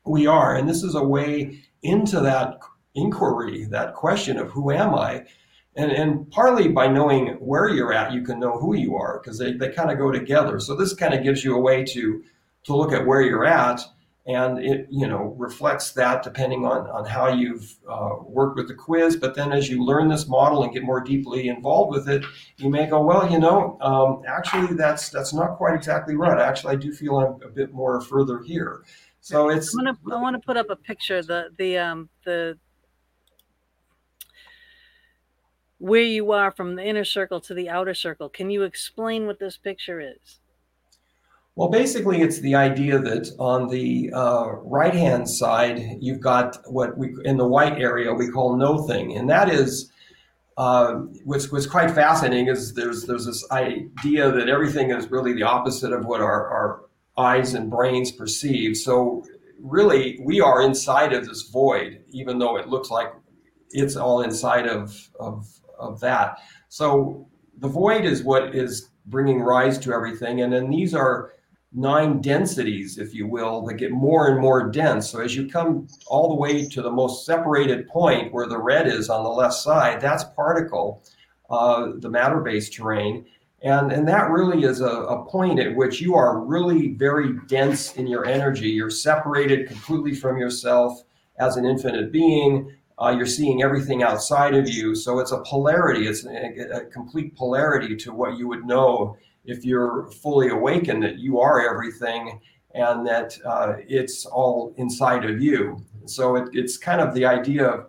[0.05, 0.55] we are.
[0.55, 2.59] And this is a way into that
[2.95, 5.25] inquiry, that question of who am I?
[5.75, 9.39] And, and partly by knowing where you're at, you can know who you are because
[9.39, 10.59] they, they kind of go together.
[10.59, 12.23] So this kind of gives you a way to,
[12.65, 13.81] to look at where you're at
[14.27, 18.73] and it you know reflects that depending on on how you've uh, worked with the
[18.73, 19.15] quiz.
[19.15, 22.23] But then as you learn this model and get more deeply involved with it
[22.57, 26.39] you may go well you know um, actually that's that's not quite exactly right.
[26.39, 28.83] Actually i do feel i'm a bit more further here.
[29.21, 32.57] So it's gonna, i want to put up a picture the the um the
[35.77, 38.29] where you are from the inner circle to the outer circle.
[38.29, 40.39] Can you explain what this picture is
[41.55, 46.97] well, basically, it's the idea that on the uh, right hand side, you've got what
[46.97, 49.17] we, in the white area, we call nothing.
[49.17, 49.91] And that is,
[50.57, 50.93] uh,
[51.25, 55.91] what's, what's quite fascinating is there's, there's this idea that everything is really the opposite
[55.91, 56.85] of what our, our
[57.17, 58.77] eyes and brains perceive.
[58.77, 59.25] So,
[59.59, 63.13] really, we are inside of this void, even though it looks like
[63.71, 66.37] it's all inside of, of, of that.
[66.69, 70.41] So, the void is what is bringing rise to everything.
[70.41, 71.33] And then these are
[71.73, 75.09] nine densities, if you will, that get more and more dense.
[75.09, 78.87] So as you come all the way to the most separated point where the red
[78.87, 81.03] is on the left side, that's particle,
[81.49, 83.25] uh, the matter-based terrain.
[83.63, 87.93] And, and that really is a, a point at which you are really very dense
[87.93, 88.69] in your energy.
[88.69, 91.03] You're separated completely from yourself
[91.37, 92.75] as an infinite being.
[92.99, 94.93] Uh, you're seeing everything outside of you.
[94.95, 99.65] So it's a polarity, it's a, a complete polarity to what you would know if
[99.65, 102.39] you're fully awakened that you are everything
[102.73, 105.83] and that uh, it's all inside of you.
[106.05, 107.87] So it, it's kind of the idea of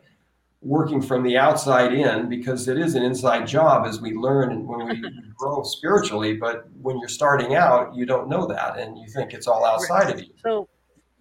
[0.60, 4.86] working from the outside in because it is an inside job as we learn when
[4.86, 6.34] we grow spiritually.
[6.36, 10.10] But when you're starting out, you don't know that and you think it's all outside
[10.10, 10.32] of you.
[10.42, 10.68] So,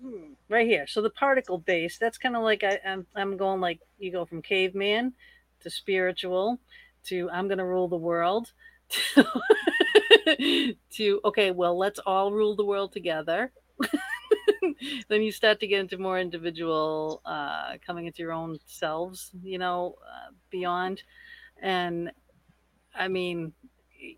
[0.02, 0.86] hmm, right here.
[0.88, 4.26] So the particle base, that's kind of like I, I'm, I'm going like you go
[4.26, 5.14] from caveman
[5.62, 6.60] to spiritual
[7.06, 8.52] to I'm going to rule the world.
[10.92, 13.52] to okay, well, let's all rule the world together.
[15.10, 19.58] then you start to get into more individual, uh, coming into your own selves, you
[19.58, 21.04] know, uh, beyond.
[21.62, 22.12] And
[22.96, 23.54] I mean,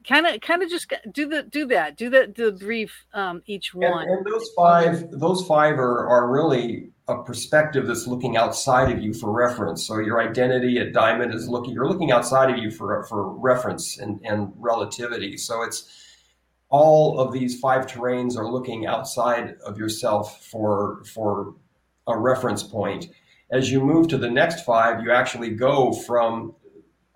[0.08, 3.74] kind of, kind of just do the do that, do the the brief um, each
[3.74, 4.04] one.
[4.04, 9.04] And, and those five, those five are are really a perspective that's looking outside of
[9.04, 9.86] you for reference.
[9.86, 13.98] So your identity at Diamond is looking, you're looking outside of you for, for reference
[13.98, 15.36] and, and relativity.
[15.36, 16.02] So it's
[16.70, 21.56] all of these five terrains are looking outside of yourself for, for
[22.08, 23.08] a reference point.
[23.52, 26.56] As you move to the next five, you actually go from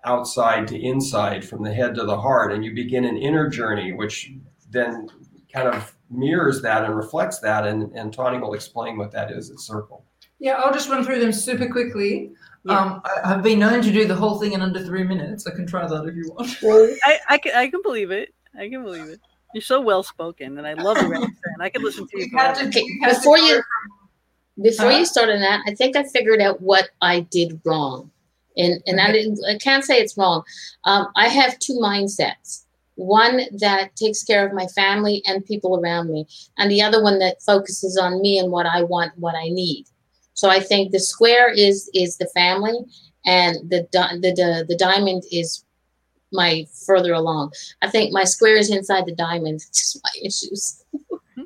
[0.04, 3.92] outside to inside, from the head to the heart, and you begin an inner journey,
[3.92, 4.30] which
[4.70, 5.08] then
[5.52, 7.66] kind of mirrors that and reflects that.
[7.66, 10.04] And, and Tahnee will explain what that is at Circle.
[10.38, 12.30] Yeah, I'll just run through them super quickly.
[12.64, 12.78] Yeah.
[12.78, 15.46] Um, I, have been known to do the whole thing in under three minutes.
[15.46, 16.98] I can try that if you want.
[17.04, 18.34] I, I, can, I can believe it.
[18.56, 19.20] I can believe it.
[19.54, 21.34] You're so well spoken, and I love your accent.
[21.58, 22.30] I could listen to you.
[22.30, 23.62] To, okay, before you
[24.60, 24.98] before huh?
[24.98, 28.10] you started that, I think I figured out what I did wrong,
[28.58, 29.08] and and okay.
[29.08, 29.38] I didn't.
[29.48, 30.42] I can't say it's wrong.
[30.84, 32.64] Um, I have two mindsets
[32.98, 36.26] one that takes care of my family and people around me,
[36.58, 39.86] and the other one that focuses on me and what I want, what I need.
[40.34, 42.76] So I think the square is is the family,
[43.24, 45.64] and the the the, the diamond is
[46.32, 47.52] my further along.
[47.82, 49.60] I think my square is inside the diamond.
[49.68, 50.77] It's Just my issues.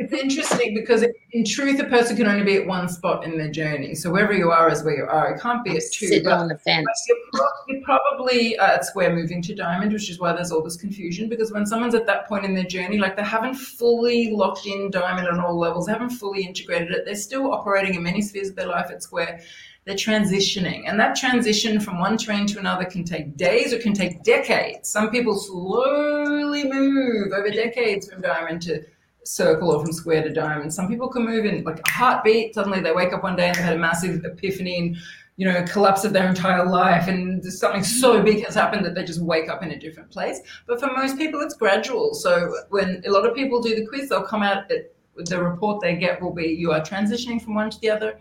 [0.03, 3.51] It's interesting because in truth, a person can only be at one spot in their
[3.51, 3.95] journey.
[3.95, 5.35] So wherever you are is where you are.
[5.35, 6.23] It can't be at two.
[6.25, 6.87] But, on the fence.
[7.09, 10.77] You're, you're, probably uh, at square moving to diamond, which is why there's all this
[10.77, 11.29] confusion.
[11.29, 14.91] Because when someone's at that point in their journey, like they haven't fully locked in
[14.91, 17.05] diamond on all levels, they haven't fully integrated it.
[17.05, 19.41] They're still operating in many spheres of their life at square
[19.85, 20.85] they're transitioning.
[20.87, 24.89] And that transition from one terrain to another can take days or can take decades.
[24.89, 28.85] Some people slowly move over decades from diamond to
[29.25, 30.73] circle or from square to diamond.
[30.73, 32.55] Some people can move in like a heartbeat.
[32.55, 34.97] Suddenly they wake up one day and they've had a massive epiphany and
[35.37, 39.03] you know, collapse of their entire life, and something so big has happened that they
[39.03, 40.41] just wake up in a different place.
[40.67, 42.15] But for most people, it's gradual.
[42.15, 44.71] So when a lot of people do the quiz, they'll come out.
[44.71, 48.19] At, the report they get will be you are transitioning from one to the other,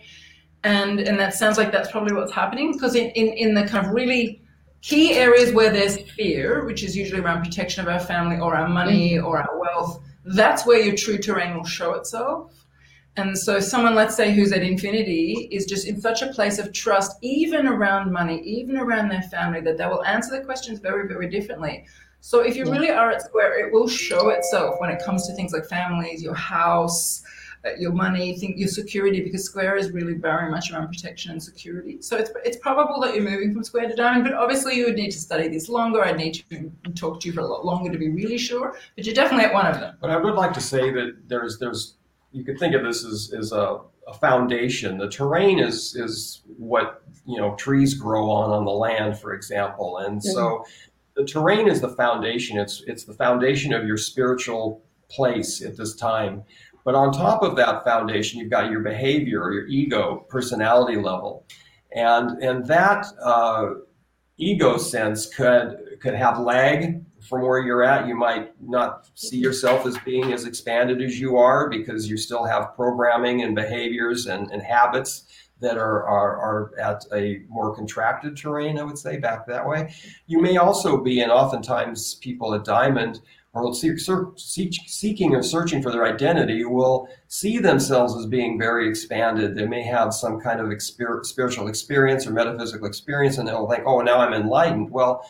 [0.64, 3.88] and and that sounds like that's probably what's happening because in, in in the kind
[3.88, 4.42] of really
[4.82, 8.68] key areas where there's fear, which is usually around protection of our family or our
[8.68, 9.24] money mm.
[9.24, 12.54] or our wealth that's where your true terrain will show itself.
[13.18, 16.72] And so, someone, let's say, who's at infinity is just in such a place of
[16.72, 21.08] trust, even around money, even around their family, that they will answer the questions very,
[21.10, 21.86] very differently.
[22.22, 25.34] So, if you really are at square, it will show itself when it comes to
[25.34, 27.22] things like families, your house,
[27.78, 32.02] your money, think your security, because Square is really very much around protection and security.
[32.02, 34.96] So it's it's probable that you're moving from Square to Diamond, but obviously you would
[34.96, 36.04] need to study this longer.
[36.04, 38.76] I'd need to talk to you for a lot longer to be really sure.
[38.96, 39.96] But you're definitely at one of them.
[40.02, 41.98] But I would like to say that there's there's
[42.32, 44.98] you could think of this as, as a, a foundation.
[44.98, 49.98] The terrain is is what you know trees grow on on the land, for example,
[49.98, 50.66] and so
[51.16, 52.58] the terrain is the foundation.
[52.58, 56.44] It's it's the foundation of your spiritual place at this time.
[56.84, 61.46] But on top of that foundation, you've got your behavior, your ego, personality level,
[61.94, 63.72] and and that uh,
[64.38, 68.08] ego sense could could have lag from where you're at.
[68.08, 72.46] You might not see yourself as being as expanded as you are because you still
[72.46, 75.26] have programming and behaviors and, and habits
[75.60, 79.94] that are, are, are at a more contracted terrain, I would say, back that way.
[80.26, 83.22] You may also be, and oftentimes people at Diamond
[83.54, 84.00] or seek,
[84.38, 89.56] seek, seeking or searching for their identity will see themselves as being very expanded.
[89.56, 93.84] They may have some kind of exper- spiritual experience or metaphysical experience, and they'll think,
[93.86, 94.90] oh, now I'm enlightened.
[94.90, 95.30] Well,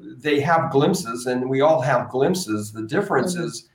[0.00, 2.72] they have glimpses, and we all have glimpses.
[2.72, 3.46] The difference mm-hmm.
[3.46, 3.68] is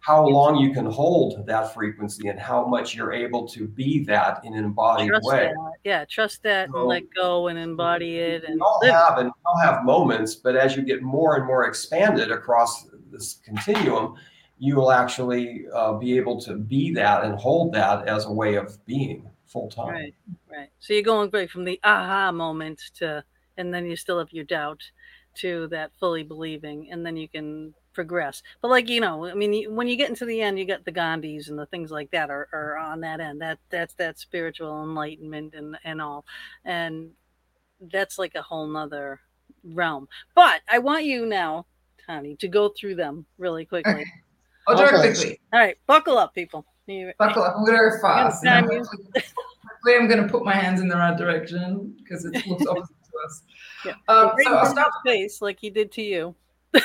[0.00, 4.44] how long you can hold that frequency and how much you're able to be that
[4.44, 5.52] in an embodied trust way.
[5.54, 5.72] That.
[5.84, 8.44] Yeah, trust that so, and let go and embody it.
[8.44, 8.92] And we all live.
[8.92, 12.86] have and we all have moments, but as you get more and more expanded across
[13.12, 14.16] this continuum,
[14.58, 18.54] you will actually uh, be able to be that and hold that as a way
[18.54, 19.88] of being full time.
[19.88, 20.14] Right,
[20.50, 20.70] right.
[20.80, 23.24] So you're going right from the aha moment to,
[23.56, 24.82] and then you still have your doubt
[25.34, 28.42] to that fully believing, and then you can progress.
[28.60, 30.92] But like you know, I mean, when you get into the end, you get the
[30.92, 33.40] Gandhis and the things like that are, are on that end.
[33.40, 36.24] That that's that spiritual enlightenment and and all,
[36.64, 37.10] and
[37.80, 39.20] that's like a whole nother
[39.64, 40.08] realm.
[40.34, 41.66] But I want you now,
[42.12, 44.04] Tahnee, to go through them really quickly.
[44.68, 44.84] Okay.
[44.84, 45.40] I'll do it quickly.
[45.52, 46.64] All right, buckle up, people.
[47.18, 47.56] Buckle up.
[47.56, 48.46] I'm going to go fast.
[48.46, 52.94] Hopefully, I'm going to put my hands in the right direction because it looks opposite
[53.04, 53.42] to us.
[53.84, 53.94] Yeah.
[54.06, 56.36] Um, so I'll start face like he did to you.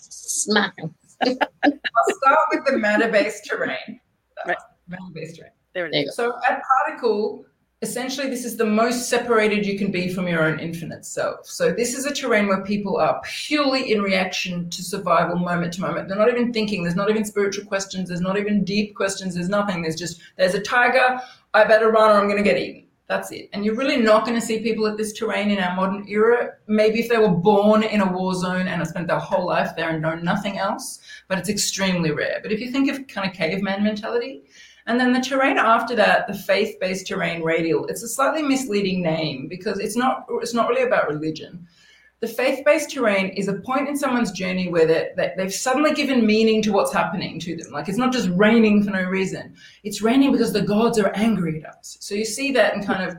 [0.00, 0.94] Smack him.
[1.22, 1.72] I'll
[2.10, 3.98] start with the matter-based terrain.
[4.46, 4.58] Right.
[4.88, 5.52] Matter-based terrain.
[5.72, 6.14] There it is.
[6.14, 7.46] So at particle,
[7.80, 11.46] essentially this is the most separated you can be from your own infinite self.
[11.46, 15.80] So this is a terrain where people are purely in reaction to survival moment to
[15.80, 16.08] moment.
[16.08, 16.82] They're not even thinking.
[16.82, 18.08] There's not even spiritual questions.
[18.08, 19.34] There's not even deep questions.
[19.34, 19.82] There's nothing.
[19.82, 21.20] There's just there's a tiger.
[21.54, 22.84] I better run or I'm going to get eaten.
[23.06, 23.48] That's it.
[23.54, 26.50] And you're really not going to see people at this terrain in our modern era.
[26.66, 29.74] Maybe if they were born in a war zone and have spent their whole life
[29.76, 32.40] there and know nothing else, but it's extremely rare.
[32.42, 34.42] But if you think of kind of caveman mentality,
[34.88, 39.46] and then the terrain after that, the faith-based terrain radial, it's a slightly misleading name
[39.46, 41.68] because it's not it's not really about religion.
[42.20, 46.26] The faith based terrain is a point in someone's journey where they, they've suddenly given
[46.26, 47.70] meaning to what's happening to them.
[47.70, 51.62] Like it's not just raining for no reason, it's raining because the gods are angry
[51.62, 51.98] at us.
[52.00, 53.18] So you see that in kind of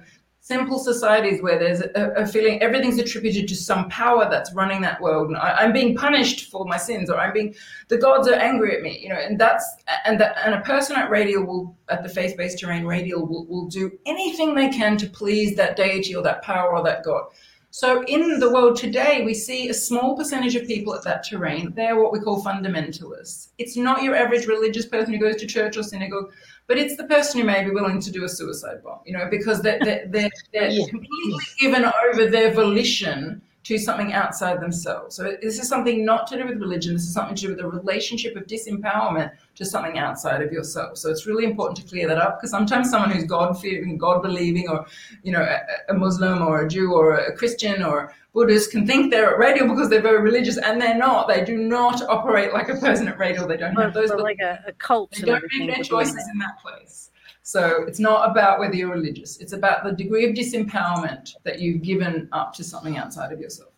[0.50, 5.00] simple societies where there's a, a feeling everything's attributed to some power that's running that
[5.00, 7.54] world and I, am being punished for my sins or i'm being
[7.88, 9.64] the gods are angry at me you know and that's
[10.06, 13.68] and that and a person at radial will at the faith-based terrain radial will, will
[13.68, 17.26] do anything they can to please that deity or that power or that god
[17.72, 21.72] so in the world today, we see a small percentage of people at that terrain.
[21.76, 23.50] They're what we call fundamentalists.
[23.60, 26.34] It's not your average religious person who goes to church or synagogue,
[26.70, 29.28] but it's the person who may be willing to do a suicide bomb, you know,
[29.30, 30.86] because they're, they're, they're, they're yeah.
[30.88, 35.16] completely given over their volition to something outside themselves.
[35.16, 36.94] So this is something not to do with religion.
[36.94, 40.98] This is something to do with the relationship of disempowerment to something outside of yourself.
[40.98, 44.22] So it's really important to clear that up because sometimes someone who's God fearing, God
[44.22, 44.86] believing, or
[45.24, 49.12] you know, a, a, Muslim or a Jew or a Christian or Buddhist can think
[49.12, 51.28] they're at radial because they're very religious, and they're not.
[51.28, 53.48] They do not operate like a person at radial.
[53.48, 54.12] They don't have those.
[54.12, 55.12] like a, a cult.
[55.12, 57.09] They don't make their choices in that place.
[57.50, 59.38] So it's not about whether you're religious.
[59.38, 63.72] It's about the degree of disempowerment that you've given up to something outside of yourself.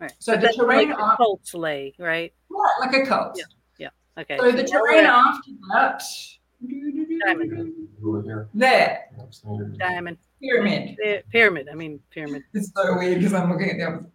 [0.00, 0.12] Right.
[0.18, 2.32] So but the terrain like after, cult slay, right?
[2.50, 3.38] Yeah, like a cult.
[3.38, 3.44] Yeah.
[3.78, 4.22] Yeah.
[4.22, 4.38] Okay.
[4.38, 6.02] So, so the terrain after that.
[7.24, 7.72] Diamond.
[8.54, 9.04] There.
[9.78, 10.18] Diamond.
[10.42, 10.98] Pyramid.
[11.30, 11.68] pyramid.
[11.70, 12.42] I mean pyramid.
[12.54, 14.10] It's so weird because I'm looking at the opposite.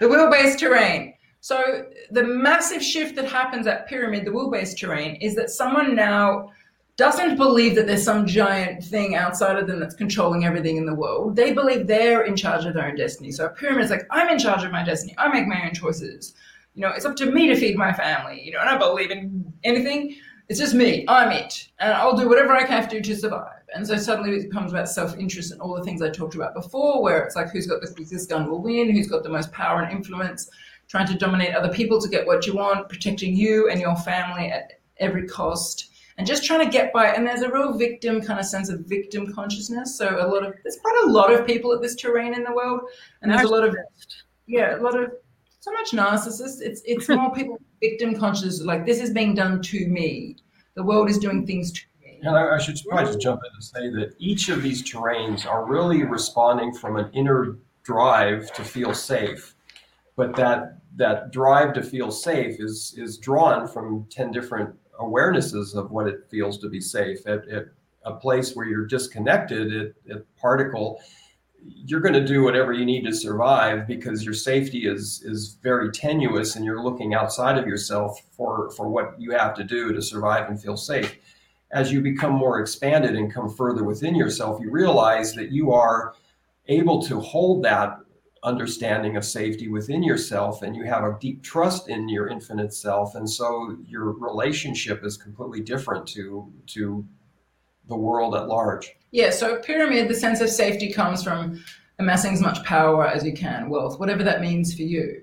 [0.00, 1.14] The wheel-based terrain.
[1.40, 6.52] So the massive shift that happens at pyramid, the wheel-based terrain, is that someone now
[7.00, 10.94] doesn't believe that there's some giant thing outside of them that's controlling everything in the
[10.94, 11.34] world.
[11.34, 13.32] They believe they're in charge of their own destiny.
[13.32, 15.14] So a pyramid is like, I'm in charge of my destiny.
[15.16, 16.34] I make my own choices.
[16.74, 18.42] You know, it's up to me to feed my family.
[18.44, 20.14] You know, I don't believe in anything.
[20.50, 21.06] It's just me.
[21.08, 21.70] I'm it.
[21.78, 23.62] And I'll do whatever I have to to survive.
[23.74, 27.02] And so suddenly it becomes about self-interest and all the things I talked about before,
[27.02, 29.80] where it's like who's got the quickest gun will win, who's got the most power
[29.80, 30.50] and influence,
[30.86, 34.50] trying to dominate other people to get what you want, protecting you and your family
[34.50, 35.89] at every cost
[36.20, 37.06] and just trying to get by.
[37.06, 39.96] And there's a real victim kind of sense of victim consciousness.
[39.96, 42.52] So a lot of there's quite a lot of people at this terrain in the
[42.52, 42.82] world,
[43.22, 43.74] and there's a lot of
[44.46, 45.12] yeah, a lot of
[45.60, 46.60] so much narcissists.
[46.60, 50.36] It's it's more people victim conscious, like this is being done to me.
[50.74, 52.20] The world is doing things to me.
[52.22, 55.46] And I, I should probably just jump in and say that each of these terrains
[55.46, 59.54] are really responding from an inner drive to feel safe,
[60.16, 65.90] but that that drive to feel safe is is drawn from ten different awarenesses of
[65.90, 67.26] what it feels to be safe.
[67.26, 67.66] At, at
[68.04, 71.00] a place where you're disconnected, at, at particle,
[71.62, 75.90] you're going to do whatever you need to survive because your safety is is very
[75.90, 80.00] tenuous and you're looking outside of yourself for for what you have to do to
[80.00, 81.18] survive and feel safe
[81.72, 86.14] as you become more expanded and come further within yourself you realize that you are
[86.68, 87.98] able to hold that
[88.42, 93.14] understanding of safety within yourself and you have a deep trust in your infinite self
[93.14, 97.04] and so your relationship is completely different to to
[97.88, 101.62] the world at large yeah, so pyramid, the sense of safety comes from
[101.98, 105.22] amassing as much power as you can, wealth, whatever that means for you.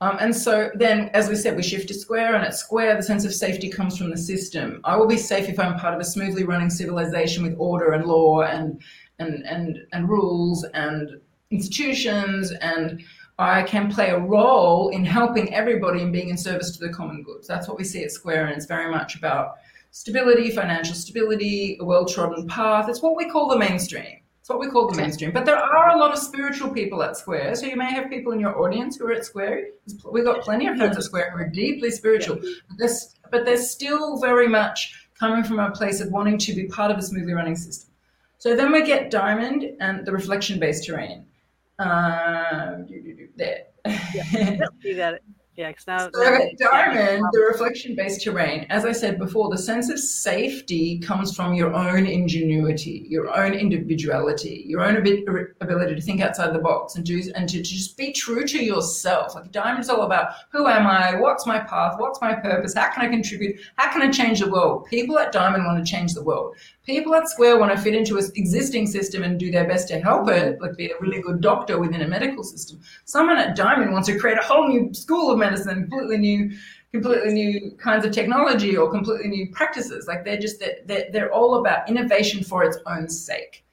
[0.00, 3.02] Um, and so then, as we said, we shift to square, and at square, the
[3.02, 4.80] sense of safety comes from the system.
[4.84, 8.04] I will be safe if I'm part of a smoothly running civilization with order and
[8.04, 8.80] law and
[9.18, 11.20] and and and rules and
[11.50, 13.02] institutions, and
[13.38, 17.22] I can play a role in helping everybody and being in service to the common
[17.22, 17.46] goods.
[17.46, 19.56] That's what we see at square, and it's very much about
[19.90, 22.88] stability, financial stability, a well trodden path.
[22.88, 24.20] It's what we call the mainstream.
[24.44, 25.30] It's what we call the mainstream.
[25.30, 27.54] But there are a lot of spiritual people at Square.
[27.54, 29.68] So you may have people in your audience who are at Square.
[30.12, 32.36] We've got plenty of friends at Square who are deeply spiritual.
[32.36, 32.90] But they're,
[33.30, 36.98] but they're still very much coming from a place of wanting to be part of
[36.98, 37.88] a smoothly running system.
[38.36, 41.24] So then we get Diamond and the reflection based terrain.
[41.78, 42.76] Uh,
[43.36, 43.64] there.
[44.14, 45.24] Yeah, you got it.
[45.56, 49.88] Yeah, because now, so now diamond, the reflection-based terrain, as I said before, the sense
[49.88, 56.20] of safety comes from your own ingenuity, your own individuality, your own ability to think
[56.20, 59.36] outside the box and do and to just be true to yourself.
[59.36, 62.90] Like diamond is all about who am I, what's my path, what's my purpose, how
[62.90, 64.86] can I contribute, how can I change the world.
[64.86, 68.18] People at Diamond want to change the world people at Square want to fit into
[68.18, 71.40] an existing system and do their best to help it, like be a really good
[71.40, 72.80] doctor within a medical system.
[73.04, 76.56] Someone at Diamond wants to create a whole new school of medicine, completely new,
[76.92, 80.06] completely new kinds of technology or completely new practices.
[80.06, 83.64] Like they're just they're, they're all about innovation for its own sake.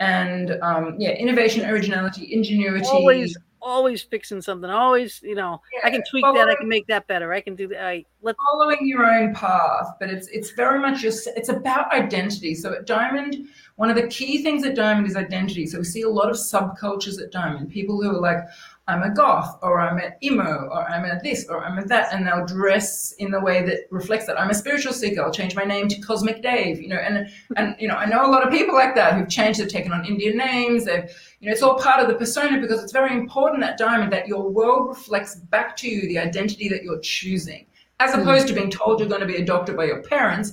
[0.00, 2.86] And um, yeah, innovation, originality, ingenuity.
[2.86, 4.68] Always always fixing something.
[4.68, 6.48] Always, you know, yeah, I can tweak that.
[6.48, 7.32] I can make that better.
[7.32, 7.84] I can do that.
[7.84, 12.54] I let following your own path, but it's it's very much just it's about identity.
[12.54, 13.46] So at Diamond,
[13.76, 15.66] one of the key things at Diamond is identity.
[15.66, 17.70] So we see a lot of subcultures at Diamond.
[17.70, 18.44] People who are like,
[18.92, 22.12] I'm a goth, or I'm an emo, or I'm a this, or I'm a that,
[22.12, 24.38] and they'll dress in the way that reflects that.
[24.38, 25.22] I'm a spiritual seeker.
[25.22, 26.80] I'll change my name to Cosmic Dave.
[26.80, 29.28] You know, and and you know, I know a lot of people like that who've
[29.28, 29.60] changed.
[29.60, 30.84] They've taken on Indian names.
[30.84, 34.12] They've, you know, it's all part of the persona because it's very important at Diamond
[34.12, 37.66] that your world reflects back to you the identity that you're choosing,
[37.98, 38.20] as hmm.
[38.20, 38.48] opposed mm.
[38.48, 40.52] to being told you're going to be a doctor by your parents.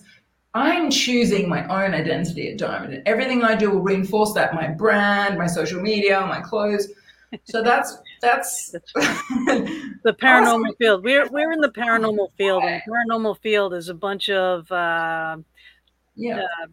[0.53, 4.55] I'm choosing my own identity at Diamond, and everything I do will reinforce that.
[4.55, 6.87] My brand, my social media, my clothes
[7.45, 8.81] so that's that's the
[10.05, 10.75] paranormal awesome.
[10.77, 11.03] field.
[11.03, 15.37] We're we're in the paranormal field, and the paranormal field is a bunch of uh,
[16.15, 16.67] yeah uh,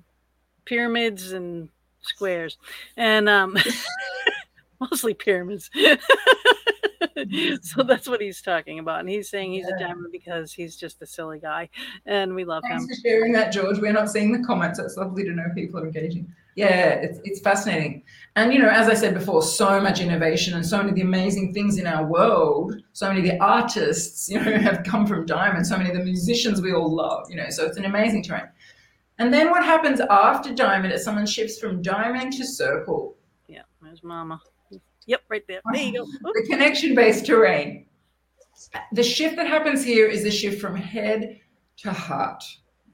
[0.64, 1.68] pyramids and
[2.03, 2.59] squares,
[2.97, 3.57] and um,
[4.90, 5.70] mostly pyramids.
[5.74, 5.80] so
[7.16, 7.86] mm-hmm.
[7.86, 9.76] that's what he's talking about, and he's saying he's yeah.
[9.76, 11.68] a diamond because he's just a silly guy,
[12.04, 12.88] and we love Thanks him.
[12.88, 13.78] Thanks for sharing that, George.
[13.78, 14.78] We're not seeing the comments.
[14.78, 18.02] It's lovely to know people are engaging yeah, it's, it's fascinating.
[18.34, 21.02] And, you know, as I said before, so much innovation and so many of the
[21.02, 25.26] amazing things in our world, so many of the artists, you know, have come from
[25.26, 28.22] Diamond, so many of the musicians we all love, you know, so it's an amazing
[28.22, 28.48] terrain.
[29.18, 33.16] And then what happens after Diamond is someone shifts from Diamond to Circle.
[33.48, 34.40] Yeah, there's Mama.
[35.07, 35.61] Yep, right there.
[35.72, 36.07] There you go.
[36.22, 37.86] the connection based terrain.
[38.92, 41.40] The shift that happens here is the shift from head
[41.78, 42.42] to heart.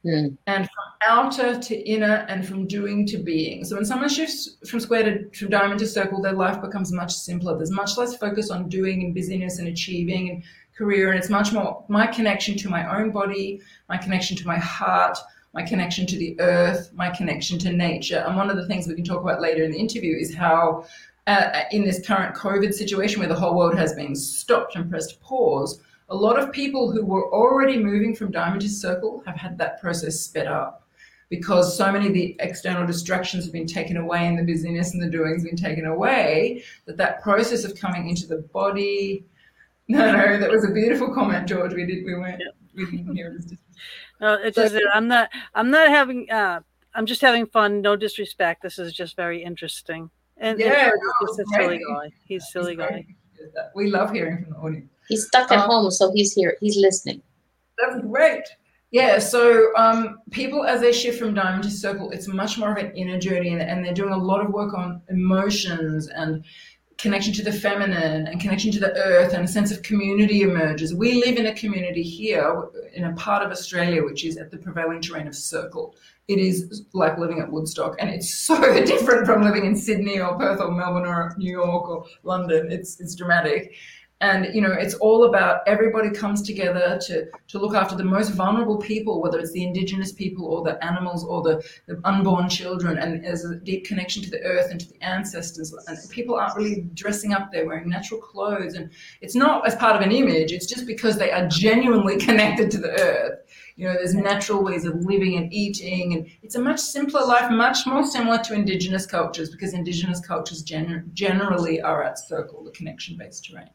[0.04, 0.36] Mm.
[0.48, 3.64] And from outer to inner and from doing to being.
[3.64, 7.12] So when someone shifts from square to from diamond to circle, their life becomes much
[7.12, 7.56] simpler.
[7.56, 10.42] There's much less focus on doing and busyness and achieving and
[10.76, 11.10] career.
[11.10, 15.16] And it's much more my connection to my own body, my connection to my heart,
[15.54, 18.24] my connection to the earth, my connection to nature.
[18.26, 20.84] And one of the things we can talk about later in the interview is how
[21.26, 25.20] uh, in this current COVID situation where the whole world has been stopped and pressed
[25.20, 29.56] pause, a lot of people who were already moving from diamond to circle have had
[29.58, 30.86] that process sped up
[31.30, 35.02] because so many of the external distractions have been taken away and the busyness and
[35.02, 39.24] the doing has been taken away that that process of coming into the body
[39.88, 41.72] no no that was a beautiful comment george.
[41.72, 42.52] We did we weren't yeah.
[42.74, 43.58] we didn't hear it.
[44.20, 46.60] No, it's just i'm not i'm not having uh
[46.94, 47.80] i'm just having fun.
[47.80, 48.62] No disrespect.
[48.62, 50.10] This is just very interesting
[50.42, 50.90] and yeah,
[51.20, 53.06] he's a silly guy he's a silly guy
[53.74, 56.56] we love hearing from the audience He's stuck at um, home, so he's here.
[56.60, 57.22] He's listening.
[57.78, 58.44] That's great.
[58.90, 62.78] Yeah, so um, people as they shift from diamond to circle, it's much more of
[62.78, 66.44] an inner journey, and, and they're doing a lot of work on emotions and
[66.98, 70.94] connection to the feminine and connection to the earth and a sense of community emerges.
[70.94, 74.58] We live in a community here in a part of Australia which is at the
[74.58, 75.96] prevailing terrain of circle.
[76.32, 80.38] It is like living at Woodstock, and it's so different from living in Sydney or
[80.38, 82.72] Perth or Melbourne or New York or London.
[82.72, 83.74] It's it's dramatic.
[84.22, 88.30] And you know it's all about everybody comes together to to look after the most
[88.30, 92.98] vulnerable people whether it's the indigenous people or the animals or the, the unborn children.
[92.98, 95.74] And there's a deep connection to the earth and to the ancestors.
[95.88, 98.74] And people aren't really dressing up they're wearing natural clothes.
[98.74, 102.70] And it's not as part of an image it's just because they are genuinely connected
[102.70, 103.40] to the earth
[103.76, 107.50] you know there's natural ways of living and eating and it's a much simpler life
[107.50, 112.70] much more similar to indigenous cultures because indigenous cultures gen- generally are at circle the
[112.70, 113.70] connection based terrain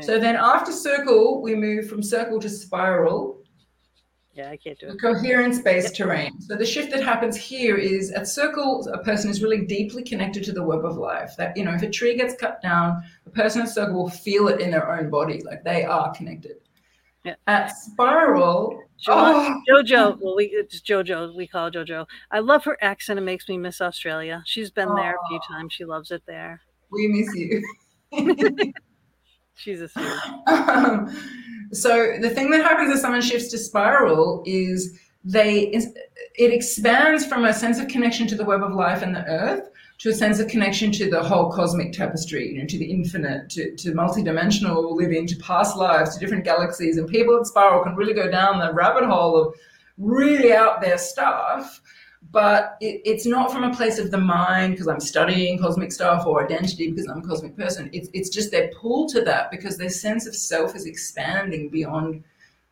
[0.00, 3.42] so then after circle, we move from circle to spiral.
[4.34, 5.00] Yeah, I can't do it.
[5.00, 6.40] Coherence based terrain.
[6.40, 10.44] So the shift that happens here is at circle, a person is really deeply connected
[10.44, 11.34] to the web of life.
[11.38, 14.48] That, you know, if a tree gets cut down, a person at circle will feel
[14.48, 16.56] it in their own body, like they are connected.
[17.26, 17.34] Yeah.
[17.48, 19.60] At spiral, jo- oh.
[19.68, 21.34] Jojo, well, we it's Jojo.
[21.34, 22.06] We call Jojo.
[22.30, 23.18] I love her accent.
[23.18, 24.44] It makes me miss Australia.
[24.46, 24.94] She's been oh.
[24.94, 25.72] there a few times.
[25.72, 26.60] She loves it there.
[26.92, 27.62] We miss you.
[29.56, 30.06] She's a sweet.
[30.46, 31.08] Um,
[31.72, 35.72] so the thing that happens as someone shifts to spiral is they
[36.36, 39.68] it expands from a sense of connection to the web of life and the earth
[39.98, 43.48] to a sense of connection to the whole cosmic tapestry, you know, to the infinite,
[43.50, 46.98] to, to multidimensional living, to past lives, to different galaxies.
[46.98, 49.54] And people at Spiral can really go down the rabbit hole of
[49.96, 51.80] really out there stuff
[52.32, 56.26] but it, it's not from a place of the mind because I'm studying cosmic stuff
[56.26, 57.88] or identity because I'm a cosmic person.
[57.92, 62.24] It's, it's just their pull to that because their sense of self is expanding beyond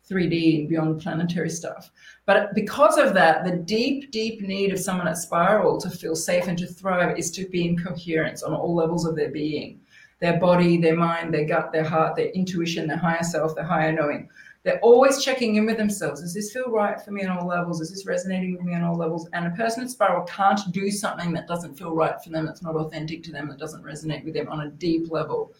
[0.09, 1.91] 3D and beyond planetary stuff.
[2.25, 6.47] But because of that, the deep, deep need of someone at Spiral to feel safe
[6.47, 9.79] and to thrive is to be in coherence on all levels of their being
[10.21, 13.91] their body, their mind, their gut, their heart, their intuition, their higher self, their higher
[13.91, 14.29] knowing.
[14.63, 16.21] They're always checking in with themselves.
[16.21, 17.81] Does this feel right for me on all levels?
[17.81, 19.29] Is this resonating with me on all levels?
[19.33, 22.63] And a person at spiral can't do something that doesn't feel right for them, that's
[22.63, 25.53] not authentic to them, that doesn't resonate with them on a deep level.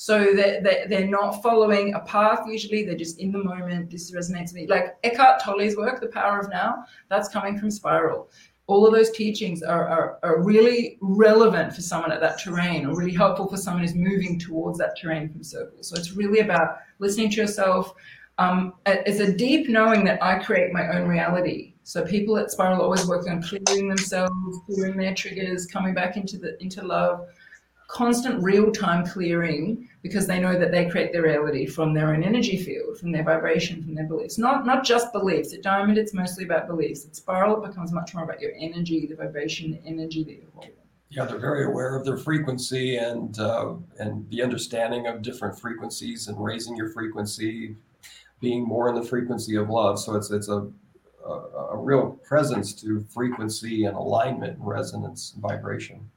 [0.00, 3.90] So they're, they're, they're not following a path usually, they're just in the moment.
[3.90, 4.66] This resonates with me.
[4.66, 8.30] Like Eckhart Tolle's work, The Power of Now, that's coming from Spiral
[8.66, 12.96] all of those teachings are, are, are, really relevant for someone at that terrain or
[12.96, 15.82] really helpful for someone who's moving towards that terrain from circle.
[15.82, 17.92] So it's really about listening to yourself,
[18.38, 21.74] um, it's a deep knowing that I create my own reality.
[21.82, 26.38] So people at Spiral always work on clearing themselves, clearing their triggers, coming back into
[26.38, 27.26] the into love,
[27.90, 32.22] constant real time clearing because they know that they create their reality from their own
[32.22, 34.38] energy field, from their vibration, from their beliefs.
[34.38, 35.52] Not not just beliefs.
[35.52, 37.04] At Diamond, it's mostly about beliefs.
[37.04, 40.50] At Spiral, it becomes much more about your energy, the vibration, the energy that you're
[40.54, 40.72] holding.
[41.10, 46.28] Yeah, they're very aware of their frequency and uh, and the understanding of different frequencies
[46.28, 47.76] and raising your frequency,
[48.40, 49.98] being more in the frequency of love.
[49.98, 50.70] So it's it's a
[51.26, 51.32] a,
[51.72, 56.08] a real presence to frequency and alignment, and resonance, and vibration.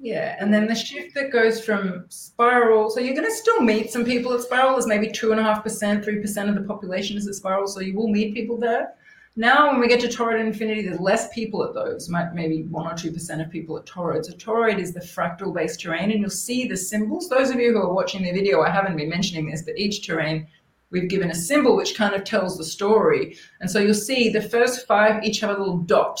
[0.00, 2.88] Yeah, and then the shift that goes from spiral.
[2.88, 4.72] So you're going to still meet some people at spiral.
[4.72, 7.66] There's maybe two and a half percent, three percent of the population is at spiral.
[7.66, 8.94] So you will meet people there.
[9.34, 12.96] Now, when we get to toroid infinity, there's less people at those, maybe one or
[12.96, 14.24] two percent of people at toroid.
[14.24, 17.28] So toroid is the fractal based terrain, and you'll see the symbols.
[17.28, 20.06] Those of you who are watching the video, I haven't been mentioning this, but each
[20.06, 20.46] terrain
[20.90, 23.36] we've given a symbol which kind of tells the story.
[23.60, 26.20] And so you'll see the first five each have a little dot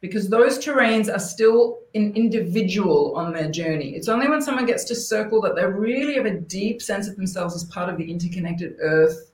[0.00, 3.94] because those terrains are still an individual on their journey.
[3.96, 7.16] It's only when someone gets to circle that they really have a deep sense of
[7.16, 9.28] themselves as part of the interconnected earth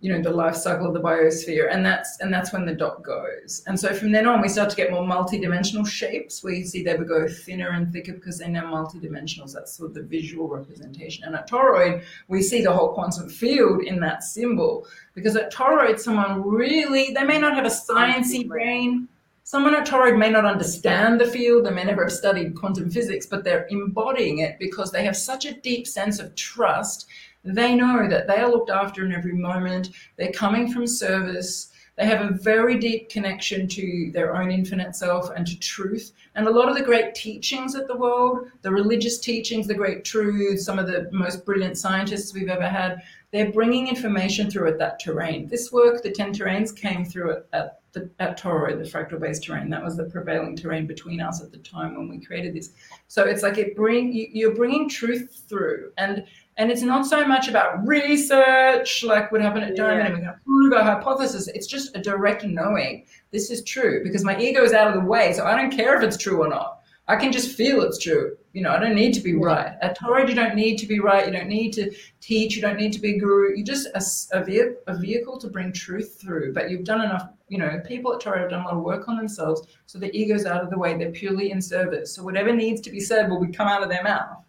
[0.00, 3.02] you know the life cycle of the biosphere and that's and that's when the dot
[3.02, 3.62] goes.
[3.66, 6.44] And so from then on we start to get more multi-dimensional shapes.
[6.44, 9.52] Where you see they would go thinner and thicker because they're now multi-dimensionals.
[9.52, 11.24] That's sort of the visual representation.
[11.24, 14.86] And at toroid we see the whole quantum field in that symbol.
[15.14, 19.07] Because at toroid someone really they may not have a sciencey brain
[19.48, 23.26] someone at toroid may not understand the field they may never have studied quantum physics
[23.26, 27.08] but they're embodying it because they have such a deep sense of trust
[27.44, 29.90] they know that they are looked after in every moment.
[30.16, 31.70] They're coming from service.
[31.96, 36.12] They have a very deep connection to their own infinite self and to truth.
[36.34, 40.04] And a lot of the great teachings of the world, the religious teachings, the great
[40.04, 44.78] truths, some of the most brilliant scientists we've ever had, they're bringing information through at
[44.78, 45.48] that terrain.
[45.48, 49.44] This work, the 10 terrains, came through at, at, the, at Toroid, the fractal based
[49.44, 49.70] terrain.
[49.70, 52.70] That was the prevailing terrain between us at the time when we created this.
[53.08, 55.92] So it's like it bring you, you're bringing truth through.
[55.98, 56.24] And
[56.56, 60.34] And it's not so much about research, like what happened at Diamond, and we can
[60.44, 61.46] prove our hypothesis.
[61.48, 65.08] It's just a direct knowing this is true because my ego is out of the
[65.08, 65.32] way.
[65.32, 66.80] So I don't care if it's true or not.
[67.06, 68.36] I can just feel it's true.
[68.58, 69.76] You know, I don't need to be right.
[69.82, 71.24] At Toroid, you don't need to be right.
[71.24, 72.56] You don't need to teach.
[72.56, 73.54] You don't need to be a guru.
[73.54, 76.54] You're just a, a, ve- a vehicle to bring truth through.
[76.54, 79.06] But you've done enough, you know, people at Toroid have done a lot of work
[79.06, 79.62] on themselves.
[79.86, 80.98] So the ego's out of the way.
[80.98, 82.12] They're purely in service.
[82.12, 84.42] So whatever needs to be said will be come out of their mouth.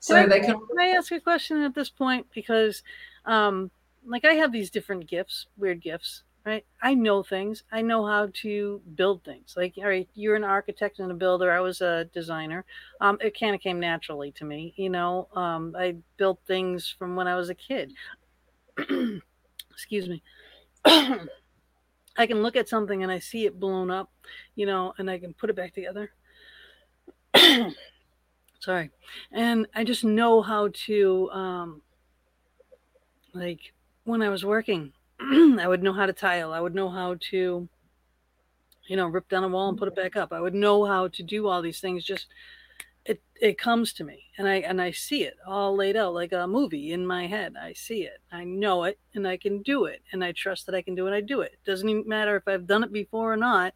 [0.00, 0.56] So can they can.
[0.56, 2.26] Can I ask a question at this point?
[2.34, 2.82] Because,
[3.24, 3.70] um,
[4.04, 6.64] like, I have these different gifts, weird gifts, right?
[6.80, 7.64] I know things.
[7.72, 9.54] I know how to build things.
[9.56, 11.50] Like, all right, you're an architect and a builder.
[11.50, 12.64] I was a designer.
[13.00, 14.72] Um, it kind of came naturally to me.
[14.76, 17.92] You know, um, I built things from when I was a kid.
[19.72, 20.22] Excuse me.
[20.84, 24.10] I can look at something and I see it blown up,
[24.54, 26.12] you know, and I can put it back together.
[28.60, 28.90] Sorry.
[29.32, 31.82] And I just know how to, um,
[33.34, 33.74] like,
[34.04, 36.52] when I was working, I would know how to tile.
[36.52, 37.68] I would know how to,
[38.86, 40.02] you know, rip down a wall and put it mm-hmm.
[40.02, 40.32] back up.
[40.32, 42.04] I would know how to do all these things.
[42.04, 42.26] Just
[43.04, 46.32] it it comes to me, and I and I see it all laid out like
[46.32, 47.54] a movie in my head.
[47.60, 50.74] I see it, I know it, and I can do it, and I trust that
[50.74, 51.14] I can do it.
[51.14, 51.52] I do it.
[51.52, 53.74] it doesn't even matter if I've done it before or not.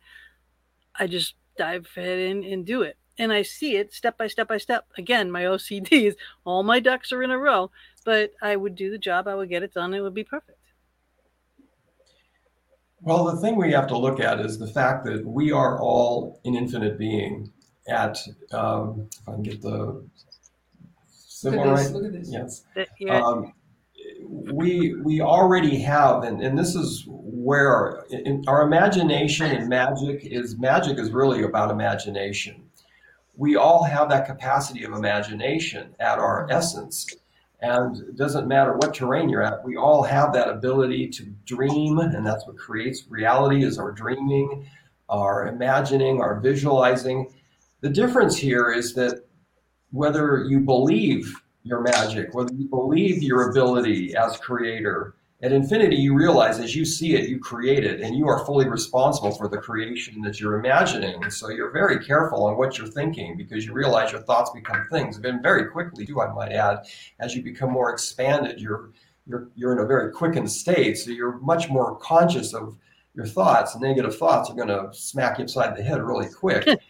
[0.99, 4.49] I just dive head in and do it, and I see it step by step
[4.49, 4.86] by step.
[4.99, 7.70] Again, my OCD is all my ducks are in a row,
[8.05, 9.28] but I would do the job.
[9.28, 9.95] I would get it done.
[9.95, 10.59] It would be perfect.
[13.03, 16.40] Well, the thing we have to look at is the fact that we are all
[16.44, 17.53] an infinite being.
[17.88, 18.18] At
[18.53, 20.05] um, if I can get the
[21.09, 22.30] symbol Look at this, right, look at this.
[22.30, 22.62] yes.
[22.76, 23.53] That- yeah, Um,
[24.53, 30.59] we we already have, and, and this is where in, our imagination and magic is
[30.59, 32.62] magic is really about imagination.
[33.36, 37.07] We all have that capacity of imagination at our essence.
[37.62, 41.98] And it doesn't matter what terrain you're at, we all have that ability to dream,
[41.98, 44.66] and that's what creates reality is our dreaming,
[45.11, 47.32] our imagining, our visualizing.
[47.82, 49.24] The difference here is that
[49.90, 56.14] whether you believe your magic, whether you believe your ability as creator, at infinity you
[56.14, 59.57] realize as you see it, you create it, and you are fully responsible for the
[59.57, 61.30] creation that you're imagining.
[61.30, 65.16] So you're very careful on what you're thinking because you realize your thoughts become things.
[65.16, 66.80] And very quickly, too, I might add,
[67.20, 68.91] as you become more expanded, you're
[69.26, 70.99] you're you're in a very quickened state.
[70.99, 72.76] So you're much more conscious of
[73.14, 73.76] your thoughts.
[73.76, 76.66] Negative thoughts are going to smack you upside the head really quick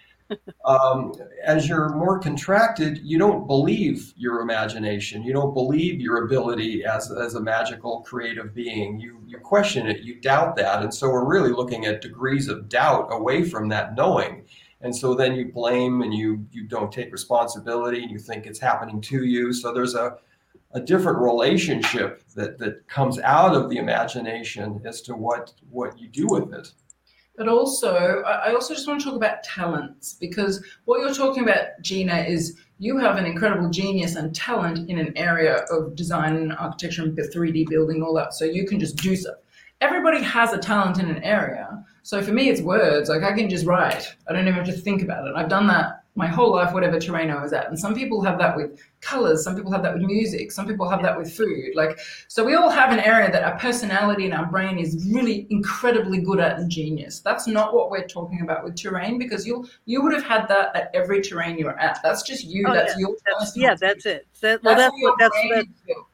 [0.65, 1.13] um,
[1.45, 5.23] as you're more contracted, you don't believe your imagination.
[5.23, 9.01] You don't believe your ability as, as a magical creative being.
[9.01, 10.83] You, you question it, you doubt that.
[10.83, 14.45] And so we're really looking at degrees of doubt away from that knowing.
[14.83, 18.59] And so then you blame and you, you don't take responsibility and you think it's
[18.59, 19.53] happening to you.
[19.53, 20.17] So there's a,
[20.73, 26.09] a different relationship that, that comes out of the imagination as to what, what you
[26.09, 26.73] do with it.
[27.41, 31.69] But also, I also just want to talk about talents because what you're talking about,
[31.81, 36.53] Gina, is you have an incredible genius and talent in an area of design and
[36.53, 38.35] architecture and 3D building, all that.
[38.35, 39.37] So you can just do stuff.
[39.81, 41.83] Everybody has a talent in an area.
[42.03, 43.09] So for me, it's words.
[43.09, 44.15] Like I can just write.
[44.29, 45.33] I don't even have to think about it.
[45.35, 47.69] I've done that my whole life, whatever terrain I was at.
[47.69, 49.45] And some people have that with colors.
[49.45, 50.51] Some people have that with music.
[50.51, 51.75] Some people have that with food.
[51.75, 51.99] Like,
[52.29, 56.21] so we all have an area that our personality and our brain is really incredibly
[56.21, 57.21] good at and genius.
[57.21, 60.75] That's not what we're talking about with terrain because you you would have had that
[60.75, 62.01] at every terrain you're at.
[62.03, 62.67] That's just you.
[62.69, 63.07] Oh, that's yeah.
[63.07, 64.27] your That's, yeah, that's it.
[64.41, 66.07] That, well, that's that's how your that's brain that, is built.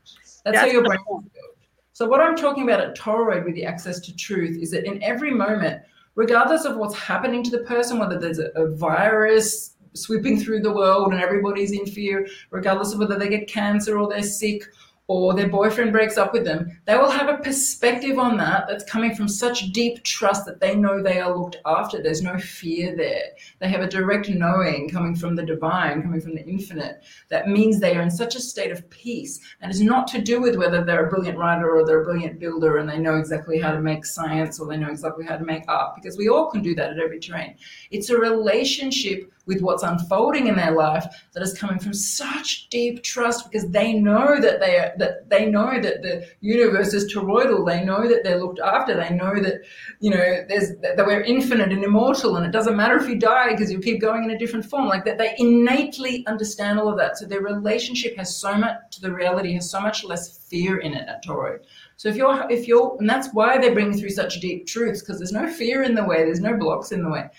[0.44, 1.56] That's, how your brain is built.
[1.94, 5.02] So what I'm talking about at Toroid with the access to truth is that in
[5.02, 5.82] every moment,
[6.14, 10.72] regardless of what's happening to the person, whether there's a, a virus sweeping through the
[10.72, 14.62] world and everybody's in fear, regardless of whether they get cancer or they're sick
[15.08, 18.82] or their boyfriend breaks up with them, they will have a perspective on that that's
[18.82, 22.02] coming from such deep trust that they know they are looked after.
[22.02, 23.22] There's no fear there.
[23.60, 27.04] They have a direct knowing coming from the divine, coming from the infinite.
[27.28, 29.38] That means they are in such a state of peace.
[29.60, 32.40] And it's not to do with whether they're a brilliant writer or they're a brilliant
[32.40, 35.44] builder and they know exactly how to make science or they know exactly how to
[35.44, 37.54] make art, because we all can do that at every terrain.
[37.92, 43.02] It's a relationship with what's unfolding in their life that is coming from such deep
[43.02, 47.64] trust because they know that they are, that they know that the universe is toroidal.
[47.66, 48.96] They know that they're looked after.
[48.96, 49.62] They know that
[50.00, 53.52] you know there's that we're infinite and immortal, and it doesn't matter if you die
[53.52, 54.86] because you keep going in a different form.
[54.86, 57.16] Like that, they innately understand all of that.
[57.16, 60.92] So their relationship has so much to the reality has so much less fear in
[60.94, 61.60] it at Toro.
[61.96, 65.18] So if you're if you're and that's why they bring through such deep truths because
[65.18, 66.24] there's no fear in the way.
[66.24, 67.30] There's no blocks in the way.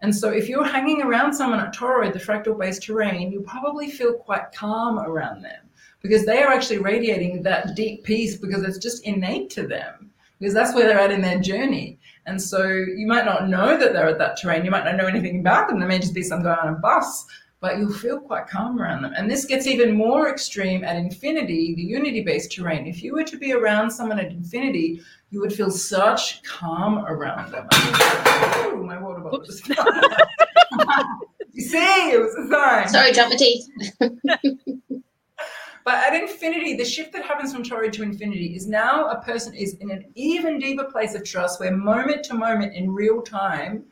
[0.00, 3.90] And so if you're hanging around someone at Toroid, the fractal based terrain, you probably
[3.90, 5.70] feel quite calm around them
[6.02, 10.52] because they are actually radiating that deep peace because it's just innate to them because
[10.52, 11.98] that's where they're at in their journey.
[12.26, 14.64] And so you might not know that they're at that terrain.
[14.64, 15.78] You might not know anything about them.
[15.78, 17.24] There may just be some guy on a bus,
[17.60, 19.14] but you'll feel quite calm around them.
[19.16, 22.86] And this gets even more extreme at infinity, the unity based terrain.
[22.86, 25.00] If you were to be around someone at infinity,
[25.34, 27.66] you would feel such calm around them.
[28.86, 29.68] My water bottle just
[31.52, 32.88] You see, it was a sign.
[32.88, 33.68] Sorry, drop my teeth.
[35.84, 39.52] But at infinity, the shift that happens from Tori to infinity is now a person
[39.52, 43.84] is in an even deeper place of trust where moment to moment in real time,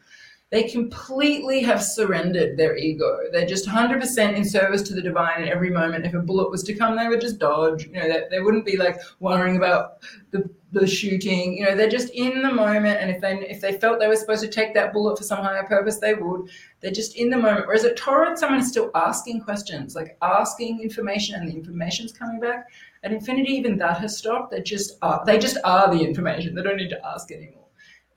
[0.52, 3.18] they completely have surrendered their ego.
[3.30, 6.06] They're just 100% in service to the divine in every moment.
[6.06, 7.84] If a bullet was to come, they would just dodge.
[7.84, 11.56] You know, they, they wouldn't be like worrying about the the shooting.
[11.56, 14.16] You know, they're just in the moment, and if they if they felt they were
[14.16, 16.48] supposed to take that bullet for some higher purpose, they would.
[16.80, 17.66] They're just in the moment.
[17.66, 22.40] Whereas at Torah, someone is still asking questions, like asking information, and the information's coming
[22.40, 22.66] back.
[23.04, 24.50] At Infinity, even that has stopped.
[24.50, 25.22] They just are.
[25.26, 26.54] They just are the information.
[26.54, 27.66] They don't need to ask anymore.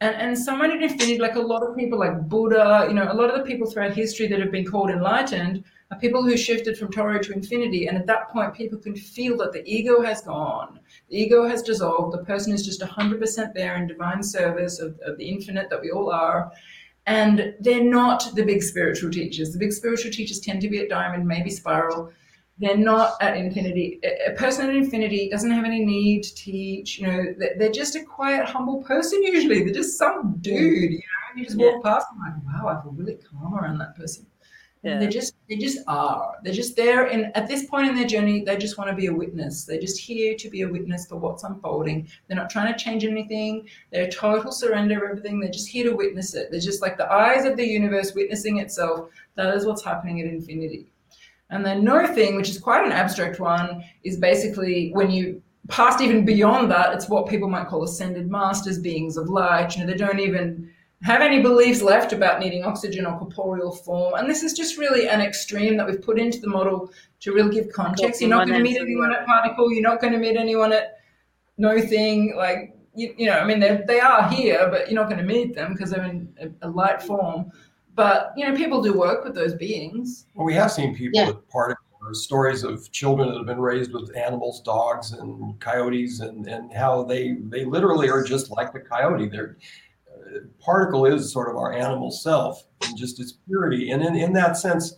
[0.01, 3.13] And, and someone in Infinity, like a lot of people, like Buddha, you know, a
[3.13, 6.77] lot of the people throughout history that have been called enlightened are people who shifted
[6.77, 7.87] from Torah to Infinity.
[7.87, 10.79] And at that point, people can feel that the ego has gone
[11.09, 12.13] the ego has dissolved.
[12.13, 15.91] The person is just 100% there in divine service of, of the infinite that we
[15.91, 16.51] all are.
[17.07, 19.51] And they're not the big spiritual teachers.
[19.51, 22.11] The big spiritual teachers tend to be at diamond, maybe spiral.
[22.57, 23.99] They're not at infinity.
[24.27, 26.97] A person at infinity doesn't have any need to teach.
[26.97, 29.63] You know, they're just a quiet, humble person usually.
[29.63, 30.91] They're just some dude.
[30.93, 31.91] You know, and you just walk yeah.
[31.91, 34.25] past them like, wow, I feel really calm around that person.
[34.85, 34.99] Yeah.
[34.99, 36.35] They just they just are.
[36.43, 39.07] They're just there and at this point in their journey, they just want to be
[39.07, 39.65] a witness.
[39.65, 42.07] They're just here to be a witness for what's unfolding.
[42.27, 43.67] They're not trying to change anything.
[43.91, 45.39] They're total surrender of everything.
[45.39, 46.51] They're just here to witness it.
[46.51, 49.09] They're just like the eyes of the universe witnessing itself.
[49.33, 50.85] That is what's happening at infinity.
[51.49, 55.99] And the no thing, which is quite an abstract one, is basically when you past
[55.99, 59.75] even beyond that, it's what people might call ascended masters, beings of light.
[59.75, 60.71] You know, they don't even
[61.03, 64.15] have any beliefs left about needing oxygen or corporeal form.
[64.15, 66.91] And this is just really an extreme that we've put into the model
[67.21, 68.21] to really give context.
[68.21, 69.71] You're not going to meet anyone at particle.
[69.71, 70.99] You're not going to meet anyone at
[71.57, 72.33] no thing.
[72.35, 75.53] Like, you, you know, I mean, they are here, but you're not going to meet
[75.53, 77.51] them because they're in a, a, light form.
[77.93, 80.25] But, you know, people do work with those beings.
[80.33, 81.29] Well, we have seen people yeah.
[81.29, 81.83] at particle
[82.13, 87.03] stories of children that have been raised with animals, dogs and coyotes, and, and how
[87.03, 89.27] they, they literally are just like the coyote.
[89.27, 89.57] They're
[90.59, 93.91] particle is sort of our animal self and just its purity.
[93.91, 94.95] And in, in that sense,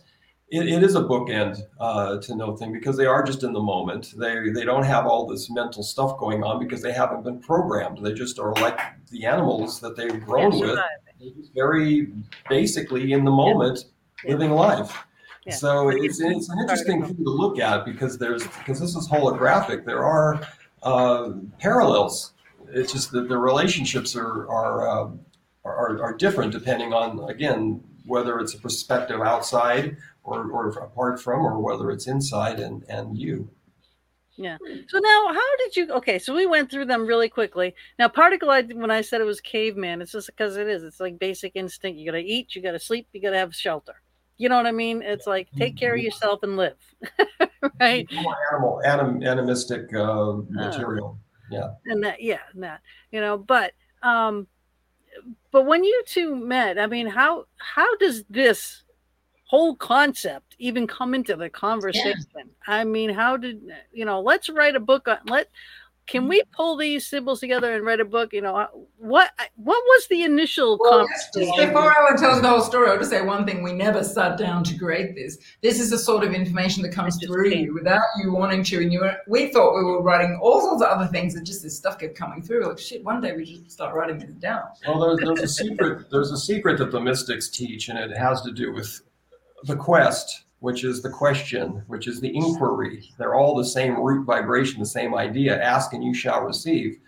[0.50, 3.60] it, it is a bookend uh, to no thing because they are just in the
[3.60, 4.14] moment.
[4.16, 7.98] They they don't have all this mental stuff going on because they haven't been programmed.
[8.02, 8.78] They just are like
[9.10, 10.78] the animals that they've grown yeah, with.
[11.20, 12.12] They're just very
[12.48, 13.84] basically in the moment,
[14.24, 14.32] yeah.
[14.32, 14.96] living life.
[15.44, 15.54] Yeah.
[15.54, 19.84] So it's, it's an interesting thing to look at because there's because this is holographic.
[19.84, 20.40] There are
[20.82, 22.32] uh, parallels
[22.72, 25.10] it's just that the relationships are are, uh,
[25.64, 31.44] are, are different depending on again whether it's a perspective outside or, or apart from
[31.44, 33.50] or whether it's inside and and you.
[34.36, 34.56] Yeah.
[34.88, 37.74] So now how did you okay so we went through them really quickly.
[37.98, 40.82] Now particle I, when i said it was caveman it's just because it is.
[40.84, 41.98] It's like basic instinct.
[41.98, 44.00] You gotta eat you gotta sleep you gotta have shelter.
[44.36, 45.02] You know what i mean?
[45.02, 46.76] It's like take care of yourself and live
[47.80, 48.08] right?
[48.52, 51.18] Animal anim, animistic uh, material.
[51.50, 51.70] Yeah.
[51.86, 52.80] And that yeah and that
[53.10, 54.46] you know but um
[55.50, 58.82] but when you two met i mean how how does this
[59.44, 62.42] whole concept even come into the conversation yeah.
[62.66, 63.60] i mean how did
[63.92, 65.48] you know let's write a book on let
[66.08, 68.32] can we pull these symbols together and write a book?
[68.32, 71.68] You know, uh, what what was the initial well, conversation?
[71.68, 74.64] Before Allen tells the whole story, I'll just say one thing: we never sat down
[74.64, 75.38] to create this.
[75.62, 78.80] This is the sort of information that comes through you without you wanting to.
[78.80, 81.62] And you, were, we thought we were writing all sorts of other things, and just
[81.62, 82.66] this stuff kept coming through.
[82.66, 84.62] Like shit, one day we just start writing this down.
[84.86, 86.10] Well, there's, there's a secret.
[86.10, 89.02] There's a secret that the mystics teach, and it has to do with
[89.64, 93.10] the quest which is the question, which is the inquiry.
[93.18, 96.98] They're all the same root vibration, the same idea ask and you shall receive.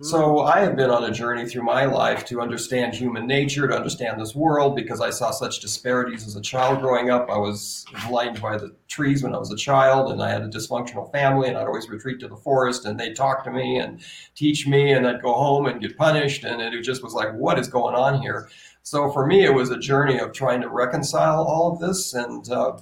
[0.00, 0.52] So mm.
[0.52, 4.20] I have been on a journey through my life to understand human nature, to understand
[4.20, 7.28] this world, because I saw such disparities as a child growing up.
[7.28, 10.48] I was enlightened by the trees when I was a child, and I had a
[10.48, 14.00] dysfunctional family, and I'd always retreat to the forest, and they'd talk to me and
[14.36, 17.58] teach me, and I'd go home and get punished, and it just was like, what
[17.58, 18.48] is going on here?
[18.88, 22.50] So for me, it was a journey of trying to reconcile all of this, and
[22.50, 22.78] uh,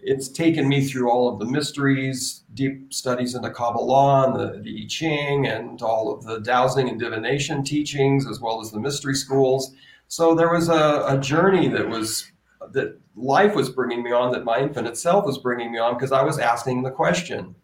[0.00, 4.84] it's taken me through all of the mysteries, deep studies into Kabbalah and the, the
[4.84, 9.14] I Ching, and all of the dowsing and divination teachings, as well as the mystery
[9.14, 9.74] schools.
[10.08, 12.32] So there was a, a journey that was
[12.70, 16.12] that life was bringing me on, that my infinite self was bringing me on, because
[16.12, 17.54] I was asking the question.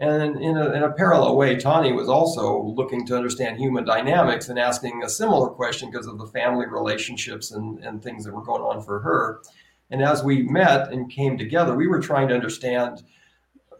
[0.00, 4.48] And in a, in a parallel way, Tahnee was also looking to understand human dynamics
[4.48, 8.44] and asking a similar question because of the family relationships and, and things that were
[8.44, 9.42] going on for her.
[9.90, 13.02] And as we met and came together, we were trying to understand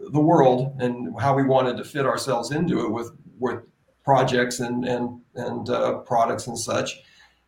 [0.01, 3.62] the world and how we wanted to fit ourselves into it with, with
[4.03, 7.01] projects and, and, and uh, products and such.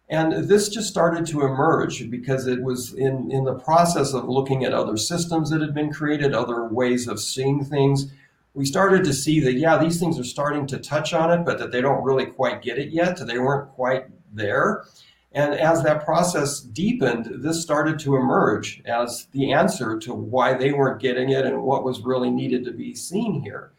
[0.09, 4.65] And this just started to emerge because it was in, in the process of looking
[4.65, 8.13] at other systems that had been created, other ways of seeing things
[8.61, 11.59] we started to see that yeah these things are starting to touch on it but
[11.59, 14.85] that they don't really quite get it yet they weren't quite there.
[15.33, 20.73] And as that process deepened this started to emerge as the answer to why they
[20.73, 23.73] weren't getting it and what was really needed to be seen here.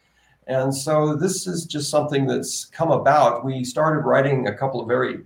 [0.48, 3.44] And so this is just something that's come about.
[3.44, 5.18] We started writing a couple of very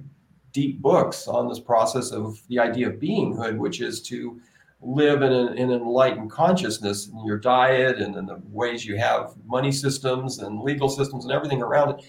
[0.53, 4.39] deep books on this process of the idea of beinghood which is to
[4.81, 9.73] live in an, enlightened consciousness in your diet and in the ways you have money
[9.73, 12.05] systems and legal systems and everything around it.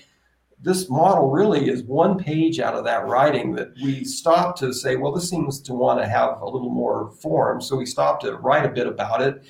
[0.59, 4.95] This model really is one page out of that writing that we stopped to say,
[4.95, 7.61] well, this seems to want to have a little more form.
[7.61, 9.43] So we stopped to write a bit about it.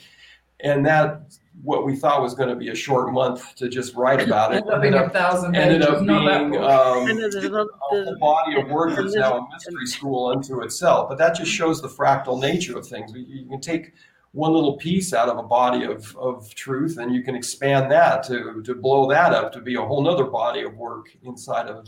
[0.59, 4.21] And that what we thought was going to be a short month to just write
[4.21, 4.57] about it.
[4.67, 8.69] ended up being a thousand ended up being um, And there's a whole body of
[8.69, 11.09] work and that's now a mystery school unto itself.
[11.09, 13.11] But that just shows the fractal nature of things.
[13.13, 13.93] You you can take
[14.31, 18.23] one little piece out of a body of, of truth and you can expand that
[18.23, 21.77] to, to blow that up to be a whole nother body of work inside of
[21.77, 21.85] an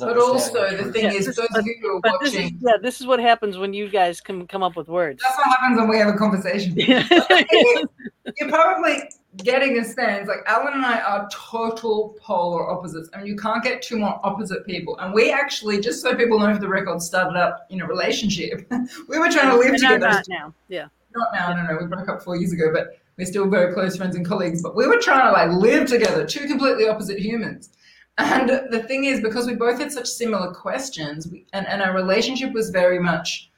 [0.00, 2.38] But also the thing Yeah, is, this- those of you who are But this is
[2.40, 5.22] watching, yeah, this is what happens when you guys can come up with words.
[5.22, 6.74] that's what happens when we have a conversation.
[6.78, 9.02] You're probably
[9.38, 13.08] getting a sense like Allen and I are total polar opposites.
[13.12, 14.96] I mean, you can't get two more opposite people.
[14.98, 18.66] And we actually, just so people know for the record, started up in a relationship.
[19.08, 19.98] we were trying to live And together.
[19.98, 20.54] not, not now.
[20.68, 20.86] Yeah.
[21.14, 21.78] Not now, no, no.
[21.80, 24.62] We broke up four years ago, but we're still very close friends and colleagues.
[24.62, 27.70] But we were trying to like live together, two completely opposite humans.
[28.18, 31.94] And the thing is, because we both had such similar questions, we, and, and our
[31.94, 33.50] relationship was very much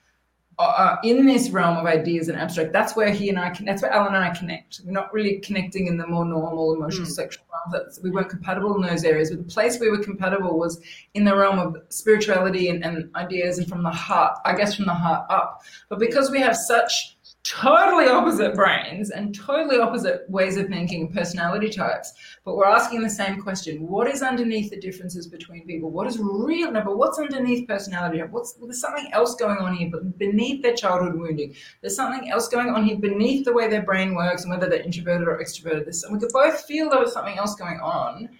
[0.58, 2.72] uh, in this realm of ideas and abstract.
[2.72, 4.82] That's where he and I, can, that's where Allen and I connect.
[4.84, 7.12] We're not really connecting in the more normal emotional Mm.
[7.12, 7.72] sexual realm.
[7.72, 9.30] That's, we weren't compatible in those areas.
[9.30, 10.80] But the place we were compatible was
[11.14, 14.86] in the realm of spirituality and, and ideas and from the heart, I guess from
[14.86, 15.62] the heart up.
[15.88, 17.13] But because we have such
[17.44, 22.12] totally opposite brains and totally opposite ways of thinking and personality types,
[22.44, 25.90] but we're asking the same question: What is underneath the differences between people?
[25.90, 26.72] What is real?
[26.72, 28.20] But what's underneath personality?
[28.22, 32.48] What's there's something else going on here, but beneath their childhood wounding, there's something else
[32.48, 35.86] going on here beneath the way their brain works and whether they're introverted or extroverted.
[36.04, 38.30] And we could both feel there was something else going on.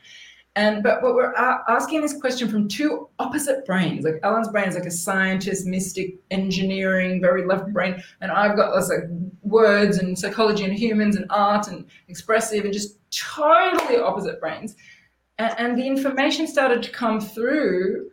[0.57, 4.05] And but what we're asking this question from two opposite brains.
[4.05, 8.75] Like Allen's brain is like a scientist, mystic, engineering, very left brain, and I've got
[8.75, 9.09] this like
[9.43, 14.77] words and psychology and humans and art and expressive and just totally opposite brains.
[15.39, 18.11] And, and the information started to come through.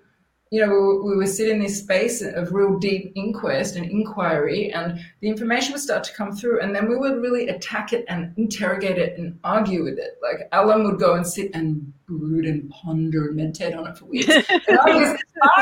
[0.53, 0.69] You know,
[1.01, 5.29] we, we were sitting in this space of real deep inquest and inquiry, and the
[5.29, 8.97] information would start to come through, and then we would really attack it and interrogate
[8.97, 10.19] it and argue with it.
[10.21, 14.05] Like Allen would go and sit and brood and ponder and meditate on it for
[14.05, 14.27] weeks.
[14.67, 15.17] And I would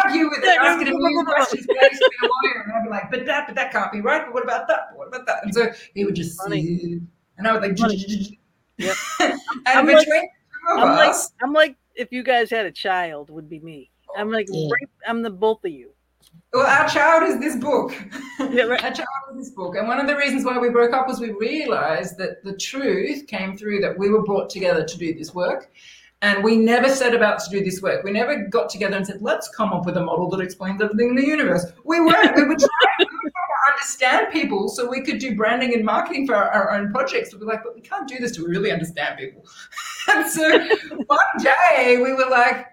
[0.05, 3.11] argue with it, asking him new questions, based on a lawyer, and I'd be like,
[3.11, 4.25] "But that, but that can't be right.
[4.25, 4.87] But what about that?
[4.89, 7.77] But what about that?" And so he would just sit, and I would like,
[8.77, 8.95] Yep.
[9.19, 12.71] and I'm between like- two of I'm like I'm like if you guys had a
[12.71, 13.91] child would be me.
[14.17, 14.69] I'm like Yeah.
[14.71, 15.91] right, I'm the both of you.
[16.53, 17.93] well, our child is this book.
[18.51, 18.83] Yeah, right.
[18.83, 21.19] Our child is this book, and one of the reasons why we broke up was
[21.19, 25.33] we realized that the truth came through that we were brought together to do this
[25.35, 25.71] work.
[26.21, 28.03] And we never set about to do this work.
[28.03, 31.09] We never got together and said, let's come up with a model that explains everything
[31.09, 31.65] in the universe.
[31.85, 32.35] We weren't.
[32.35, 35.85] We were trying, we were trying to understand people so we could do branding and
[35.85, 37.29] marketing for our, our own projects.
[37.31, 39.45] But we're like, but we can't do this to really understand people.
[40.09, 40.67] and so
[41.05, 42.65] one day we were like,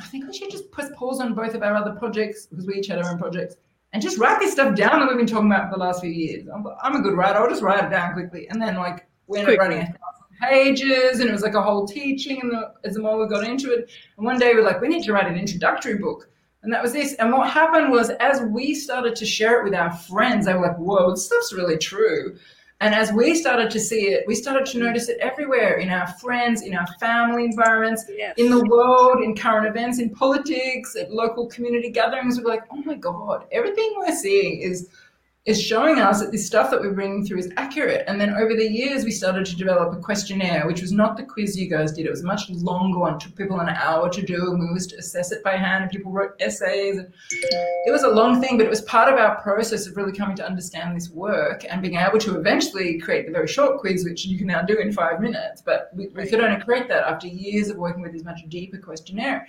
[0.00, 2.74] I think we should just press pause on both of our other projects because we
[2.74, 3.56] each had our own projects
[3.92, 6.10] and just write this stuff down that we've been talking about for the last few
[6.10, 6.46] years.
[6.52, 7.38] I'm, I'm a good writer.
[7.38, 8.48] I'll just write it down quickly.
[8.48, 9.76] And then like we ended up Quickly.
[9.78, 13.00] writing a thousand pages and it was like a whole teaching and the, as the
[13.00, 13.90] more we got into it.
[14.16, 16.28] And one day we're like, we need to write an introductory book.
[16.62, 17.14] And that was this.
[17.14, 20.60] And what happened was as we started to share it with our friends, they were
[20.66, 22.36] like, whoa, this stuff's really true.
[22.82, 26.06] And as we started to see it, we started to notice it everywhere in our
[26.14, 28.34] friends, in our family environments, Yes.
[28.38, 32.38] in the world, in current events, in politics, at local community gatherings.
[32.40, 34.88] We're like, oh my God, everything we're seeing is
[35.46, 38.04] is showing us that this stuff that we're bringing through is accurate.
[38.06, 41.22] And then over the years, we started to develop a questionnaire, which was not the
[41.22, 42.04] quiz you guys did.
[42.04, 43.14] It was a much longer one.
[43.14, 45.84] It took people an hour to do, and we used to assess it by hand.
[45.84, 46.98] And people wrote essays.
[46.98, 47.10] And
[47.86, 50.36] it was a long thing, but it was part of our process of really coming
[50.36, 54.26] to understand this work and being able to eventually create the very short quiz, which
[54.26, 55.62] you can now do in five minutes.
[55.62, 58.76] But we, we could only create that after years of working with this much deeper
[58.76, 59.46] questionnaire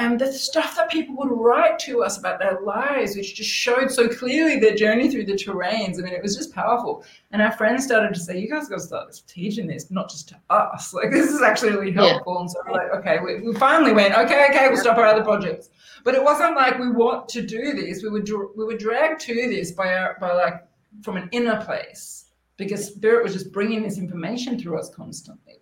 [0.00, 3.90] and the stuff that people would write to us about their lives, which just showed
[3.90, 5.98] so clearly their journey through the terrains.
[5.98, 7.04] I mean, it was just powerful.
[7.32, 10.30] And our friends started to say, "You guys got to start teaching this, not just
[10.30, 10.94] to us.
[11.00, 12.40] Like this is actually really helpful." Yeah.
[12.40, 15.22] And so we're like, "Okay." We, we, finally went, "Okay, okay, we'll stop our other
[15.22, 15.68] projects."
[16.02, 18.02] But it wasn't like we want to do this.
[18.02, 18.22] We were
[18.56, 20.66] we were dragged to this by our by like
[21.02, 25.60] from an inner place because spirit was just bringing this information through us constantly.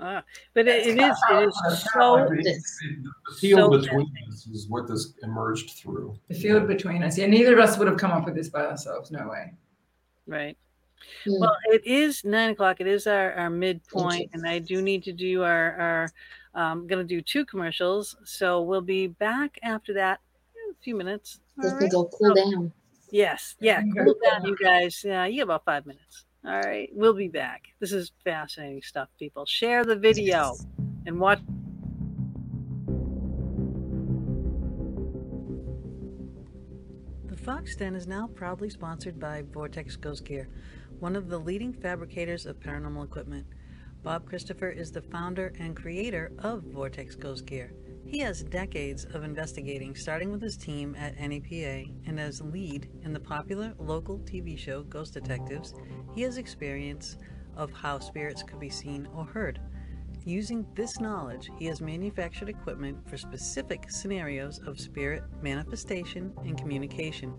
[0.00, 0.24] Ah,
[0.54, 5.12] but it, it is it is so the field so between us is what this
[5.22, 6.18] emerged through.
[6.28, 7.16] The field between us.
[7.16, 9.12] Yeah, neither of us would have come up with this by ourselves.
[9.12, 9.52] No way.
[10.26, 10.56] Right.
[11.24, 11.40] Hmm.
[11.40, 12.80] Well, it is nine o'clock.
[12.80, 16.12] It is our, our midpoint, and I do need to do our our.
[16.56, 20.20] I'm um, going to do two commercials, so we'll be back after that
[20.54, 21.40] in a few minutes.
[21.60, 21.90] Just right?
[21.90, 22.72] go cool so, down.
[23.10, 25.02] Yes, yeah, cool down, you guys.
[25.04, 26.26] Yeah, you have about five minutes.
[26.46, 27.68] All right, we'll be back.
[27.80, 29.46] This is fascinating stuff, people.
[29.46, 30.54] Share the video
[31.06, 31.40] and watch.
[37.30, 40.50] The Fox Den is now proudly sponsored by Vortex Ghost Gear,
[41.00, 43.46] one of the leading fabricators of paranormal equipment.
[44.02, 47.72] Bob Christopher is the founder and creator of Vortex Ghost Gear.
[48.06, 53.12] He has decades of investigating, starting with his team at NEPA, and as lead in
[53.12, 55.74] the popular local TV show Ghost Detectives.
[56.14, 57.16] He has experience
[57.56, 59.60] of how spirits could be seen or heard.
[60.24, 67.34] Using this knowledge, he has manufactured equipment for specific scenarios of spirit manifestation and communication.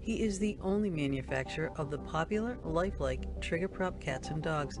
[0.00, 4.78] He is the only manufacturer of the popular lifelike trigger prop cats and dogs.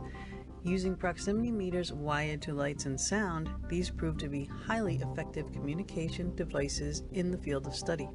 [0.66, 6.34] Using proximity meters wired to lights and sound, these prove to be highly effective communication
[6.34, 8.08] devices in the field of study.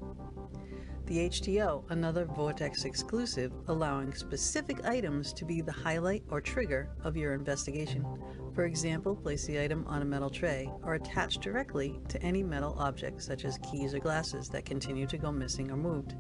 [1.06, 7.16] The HTO, another Vortex exclusive, allowing specific items to be the highlight or trigger of
[7.16, 8.06] your investigation.
[8.54, 12.76] For example, place the item on a metal tray or attach directly to any metal
[12.78, 16.16] object such as keys or glasses that continue to go missing or moved.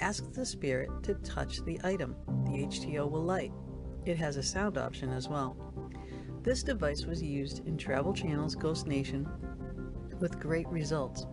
[0.00, 2.16] Ask the spirit to touch the item.
[2.46, 3.52] The HTO will light.
[4.06, 5.65] It has a sound option as well.
[6.46, 9.28] This device was used in Travel Channel's Ghost Nation
[10.20, 11.26] with great results.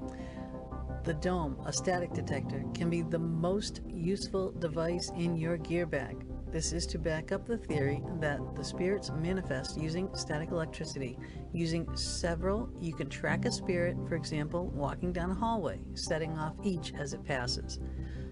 [1.03, 6.26] The Dome, a static detector, can be the most useful device in your gear bag.
[6.51, 11.20] This is to back up the theory that the spirits manifest using static electricity.
[11.53, 16.55] Using several, you can track a spirit, for example, walking down a hallway, setting off
[16.64, 17.80] each as it passes.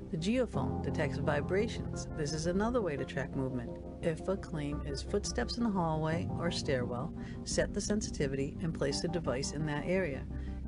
[0.09, 2.07] The geophone detects vibrations.
[2.17, 3.69] This is another way to track movement.
[4.01, 9.01] If a claim is footsteps in the hallway or stairwell, set the sensitivity and place
[9.01, 10.25] the device in that area.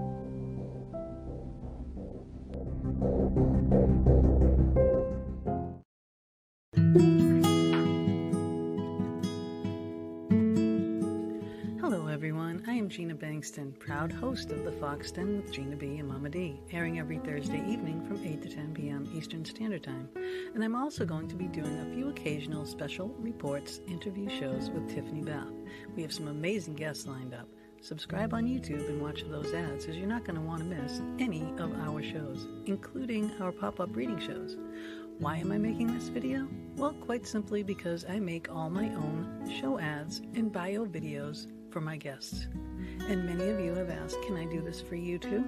[12.07, 12.63] everyone.
[12.65, 16.29] I am Gina Bengtson, proud host of the Fox Den with Gina B and Mama
[16.29, 19.11] D, airing every Thursday evening from 8 to 10 p.m.
[19.13, 20.07] Eastern Standard Time.
[20.55, 24.87] And I'm also going to be doing a few occasional special reports, interview shows with
[24.87, 25.51] Tiffany Beth.
[25.93, 27.49] We have some amazing guests lined up.
[27.83, 31.01] Subscribe on YouTube and watch those ads as you're not going to want to miss
[31.19, 34.55] any of our shows, including our pop up reading shows.
[35.19, 36.47] Why am I making this video?
[36.77, 41.81] Well, quite simply because I make all my own show ads and bio videos for
[41.81, 42.47] my guests.
[43.01, 45.43] And many of you have asked, can I do this for you too?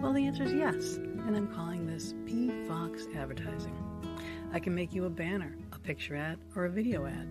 [0.00, 3.76] Well, the answer is yes, and I'm calling this P Fox Advertising.
[4.50, 7.28] I can make you a banner, a picture ad, or a video ad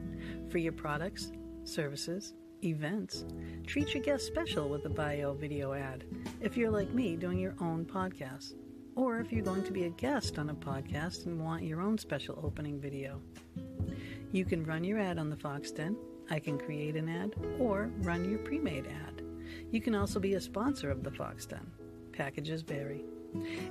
[0.52, 1.32] for your products,
[1.64, 2.36] services,
[2.66, 3.26] events.
[3.66, 6.04] Treat your guests special with a bio video ad
[6.42, 8.56] if you're like me doing your own podcast,
[8.96, 11.98] or if you're going to be a guest on a podcast and want your own
[11.98, 13.22] special opening video.
[14.32, 15.96] You can run your ad on the Fox Den.
[16.30, 19.22] I can create an ad or run your pre made ad.
[19.72, 21.72] You can also be a sponsor of the Fox Den.
[22.12, 23.06] Packages vary.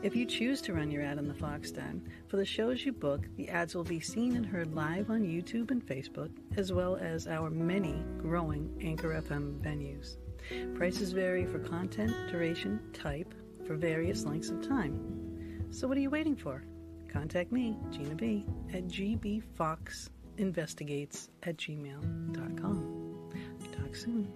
[0.02, 2.92] If you choose to run your ad on the Fox Den, for the shows you
[2.92, 6.96] book, the ads will be seen and heard live on YouTube and Facebook, as well
[6.96, 10.16] as our many growing Anchor FM venues.
[10.74, 13.34] Prices vary for content, duration, type,
[13.66, 15.68] for various lengths of time.
[15.70, 16.62] So what are you waiting for?
[17.08, 23.00] Contact me, Gina B, at gbfoxinvestigates at gmail.com.
[23.72, 24.28] Talk soon.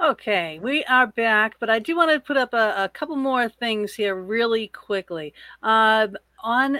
[0.00, 3.48] Okay, we are back, but I do want to put up a, a couple more
[3.48, 5.34] things here really quickly.
[5.60, 6.06] Uh,
[6.40, 6.78] on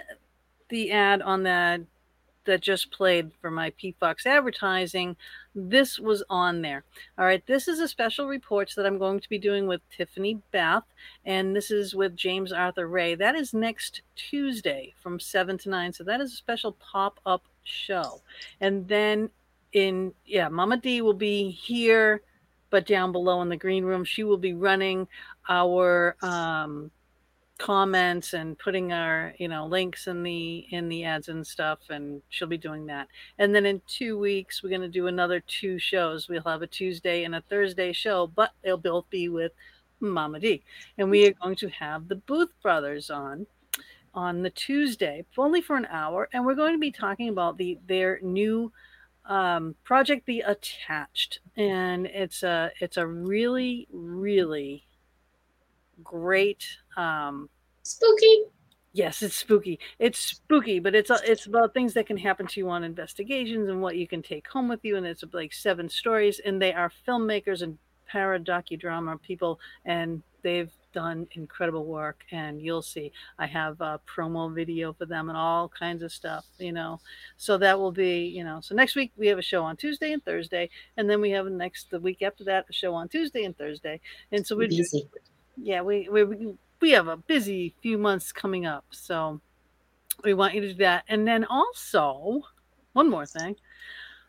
[0.69, 1.81] the ad on that
[2.45, 5.17] that just played for my PFox advertising,
[5.53, 6.85] this was on there.
[7.19, 10.41] All right, this is a special reports that I'm going to be doing with Tiffany
[10.53, 10.85] Beth,
[11.25, 13.17] and this is with James Arthur Ray.
[13.17, 15.93] That is next Tuesday from 7 to 9.
[15.93, 18.23] So that is a special pop up show.
[18.61, 19.31] And then
[19.73, 22.23] in, yeah, Mama D will be here
[22.71, 25.09] but down below in the green room, she will be running
[25.49, 26.91] our um,
[27.59, 32.23] comments and putting our you know links in the in the ads and stuff and
[32.29, 33.09] she'll be doing that.
[33.39, 36.29] And then in two weeks we're going to do another two shows.
[36.29, 39.53] We'll have a tuesday and a thursday show but they'll both be with
[40.01, 40.63] mama d.
[40.97, 43.47] And we are going to have the booth brothers on
[44.15, 47.79] on the tuesday only for an hour and we're going to be talking about the
[47.87, 48.73] their new
[49.29, 54.87] um, project the attached and it's a it's a really really
[56.03, 56.65] great
[56.97, 57.49] um
[57.83, 58.45] Spooky.
[58.93, 62.61] yes it's spooky it's spooky but it's a, it's about things that can happen to
[62.61, 65.89] you on investigations and what you can take home with you and it's like seven
[65.89, 67.77] stories and they are filmmakers and
[68.07, 73.13] para docudrama people and they've done incredible work and you'll see.
[73.39, 77.01] I have a promo video for them and all kinds of stuff you know?
[77.37, 80.13] So that will be you know so next week we have a show on tuesday
[80.13, 83.45] and thursday and then we have next the week after that a show on tuesday
[83.45, 84.01] and thursday.
[84.33, 85.09] And so we're Busy.
[85.57, 86.23] yeah we, we
[86.81, 89.41] we have a busy few months coming up so
[90.25, 91.05] we want you to do that.
[91.09, 92.43] And then also
[92.93, 93.57] one more thing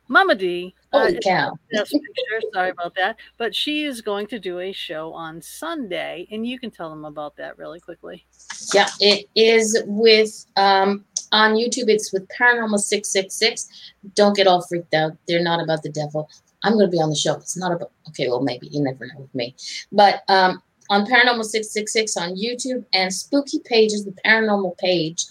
[0.09, 1.57] mama d uh, Holy cow.
[1.71, 2.47] Yes, picture.
[2.53, 3.17] Sorry about that.
[3.37, 7.05] But she is going to do a show on Sunday, and you can tell them
[7.05, 8.25] about that really quickly.
[8.73, 11.87] Yeah, it is with um on YouTube.
[11.87, 13.93] It's with Paranormal Six Six Six.
[14.15, 15.15] Don't get all freaked out.
[15.27, 16.29] They're not about the devil.
[16.63, 17.35] I'm going to be on the show.
[17.35, 17.91] It's not about.
[18.09, 19.55] Okay, well maybe you never know with me.
[19.91, 25.25] But um on Paranormal Six Six Six on YouTube and Spooky Pages, the Paranormal page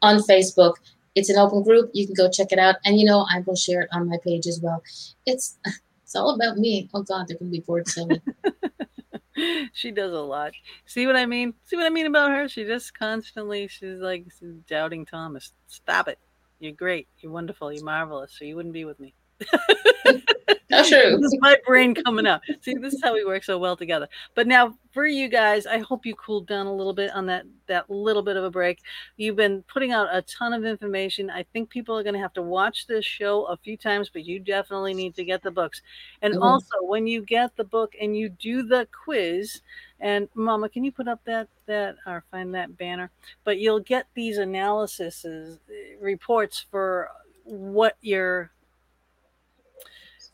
[0.00, 0.74] on Facebook.
[1.14, 1.90] It's an open group.
[1.92, 4.16] You can go check it out, and you know I will share it on my
[4.24, 4.82] page as well.
[5.26, 5.58] It's
[6.02, 6.88] it's all about me.
[6.94, 8.20] Oh God, they're to be bored silly.
[9.72, 10.52] she does a lot.
[10.86, 11.54] See what I mean?
[11.64, 12.48] See what I mean about her?
[12.48, 14.26] She just constantly, she's like
[14.68, 15.52] doubting Thomas.
[15.68, 16.18] Stop it.
[16.58, 17.08] You're great.
[17.18, 17.72] You're wonderful.
[17.72, 18.36] You're marvelous.
[18.38, 19.14] So you wouldn't be with me.
[20.70, 21.18] Not true.
[21.18, 22.40] this is my brain coming up.
[22.62, 24.08] See, this is how we work so well together.
[24.34, 27.44] But now for you guys, I hope you cooled down a little bit on that
[27.66, 28.80] that little bit of a break.
[29.18, 31.28] You've been putting out a ton of information.
[31.28, 34.24] I think people are going to have to watch this show a few times, but
[34.24, 35.82] you definitely need to get the books.
[36.22, 36.42] And Mhm.
[36.42, 39.60] also, when you get the book and you do the quiz,
[40.00, 43.10] and Mama, can you put up that that or find that banner?
[43.44, 45.52] But you'll get these analyses uh,
[46.00, 47.10] reports for
[47.44, 48.52] what your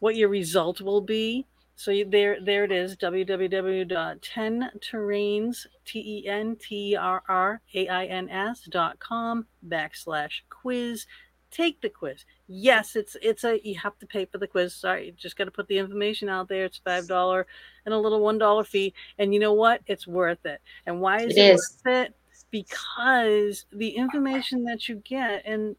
[0.01, 1.46] what your result will be.
[1.76, 2.96] So you, there, there it is.
[2.96, 11.07] www.10terrains t e n t r r a i n s dot com backslash quiz.
[11.50, 12.25] Take the quiz.
[12.49, 14.75] Yes, it's it's a you have to pay for the quiz.
[14.75, 16.64] Sorry, you just got to put the information out there.
[16.64, 17.46] It's five dollar
[17.87, 18.92] and a little one dollar fee.
[19.18, 19.80] And you know what?
[19.87, 20.61] It's worth it.
[20.87, 21.79] And why is It it, is.
[21.84, 22.14] worth it?
[22.50, 25.76] Because the information that you get and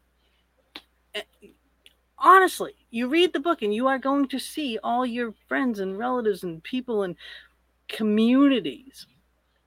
[1.14, 1.22] eh,
[2.20, 5.98] honestly, you read the book and you are going to see all your friends and
[5.98, 7.16] relatives and people and
[7.88, 9.06] communities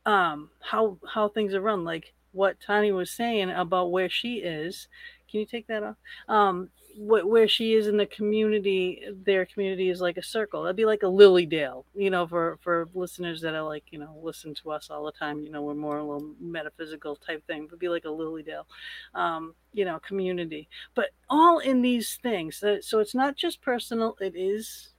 [0.06, 1.84] um how how things are run.
[1.84, 4.88] Like what Tahnee was saying about where she is
[5.30, 5.96] can you take that off?
[6.28, 10.64] Um wh- where she is in the community, their community is like a circle.
[10.64, 14.00] That'd be like a lily dale, you know, for for listeners that are like, you
[14.00, 15.42] know, listen to us all the time.
[15.44, 17.66] You know, we're more a little metaphysical type thing.
[17.66, 18.68] It'd be like a lily dale,
[19.14, 20.70] um, you know, community.
[20.96, 22.58] But all in these things.
[22.58, 24.16] So, so it's not just personal.
[24.22, 24.90] It is.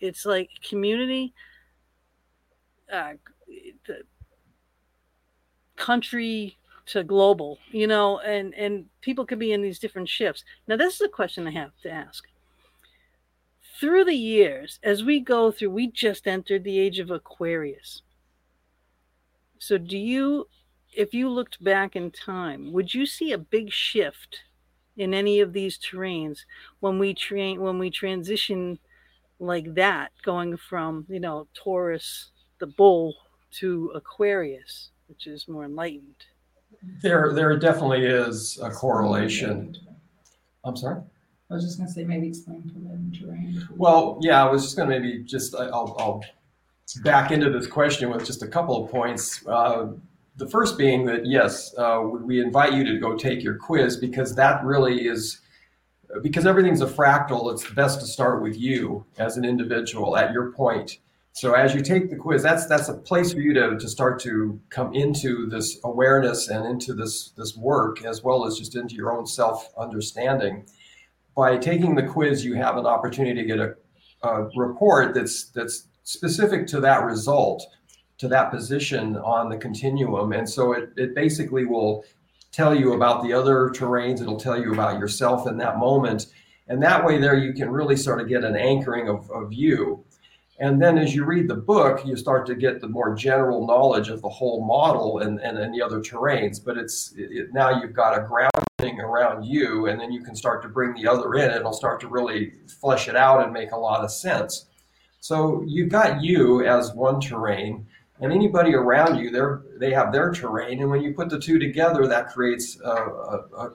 [0.00, 1.34] It's like community.
[2.92, 3.14] Uh,
[3.86, 4.02] the
[5.76, 6.56] country
[6.90, 10.44] to global, you know, and and people could be in these different shifts.
[10.66, 12.24] Now, this is a question I have to ask.
[13.78, 18.02] Through the years, as we go through, we just entered the age of Aquarius.
[19.58, 20.48] So, do you,
[20.92, 24.40] if you looked back in time, would you see a big shift
[24.96, 26.40] in any of these terrains
[26.80, 28.78] when we train when we transition
[29.38, 33.14] like that, going from you know Taurus, the bull,
[33.52, 36.26] to Aquarius, which is more enlightened?
[37.02, 39.76] There, there definitely is a correlation.
[40.64, 41.02] I'm sorry.
[41.50, 43.68] I was just going to say maybe explain prevailing terrain.
[43.76, 46.22] Well, yeah, I was just going to maybe just I'll, I'll
[47.02, 49.44] back into this question with just a couple of points.
[49.46, 49.88] Uh,
[50.36, 54.34] the first being that yes, uh, we invite you to go take your quiz because
[54.36, 55.40] that really is
[56.22, 57.52] because everything's a fractal.
[57.52, 60.98] It's best to start with you as an individual at your point
[61.32, 64.20] so as you take the quiz, that's that's a place for you to, to start
[64.22, 68.94] to come into this awareness and into this this work as well as just into
[68.94, 70.66] your own self understanding.
[71.36, 73.74] By taking the quiz, you have an opportunity to get a,
[74.22, 77.64] a report that's that's specific to that result,
[78.18, 80.32] to that position on the continuum.
[80.32, 82.04] And so it, it basically will
[82.50, 86.26] tell you about the other terrains, it'll tell you about yourself in that moment.
[86.66, 90.04] And that way there you can really sort of get an anchoring of, of you
[90.60, 94.10] and then as you read the book, you start to get the more general knowledge
[94.10, 96.62] of the whole model and, and any other terrains.
[96.62, 100.62] But it's it, now you've got a grounding around you, and then you can start
[100.62, 101.50] to bring the other in.
[101.50, 104.66] It'll start to really flesh it out and make a lot of sense.
[105.20, 107.86] So you've got you as one terrain,
[108.20, 111.58] and anybody around you, they they have their terrain, and when you put the two
[111.58, 113.70] together, that creates a, a,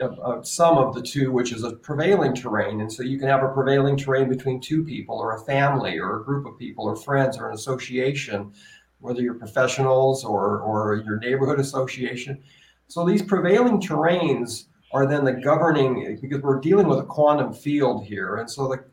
[0.00, 2.82] a, a, sum of the two, which is a prevailing terrain.
[2.82, 6.20] And so you can have a prevailing terrain between two people, or a family, or
[6.20, 8.52] a group of people, or friends, or an association,
[9.00, 12.42] whether you're professionals or or your neighborhood association.
[12.88, 18.04] So these prevailing terrains are then the governing because we're dealing with a quantum field
[18.04, 18.84] here, and so the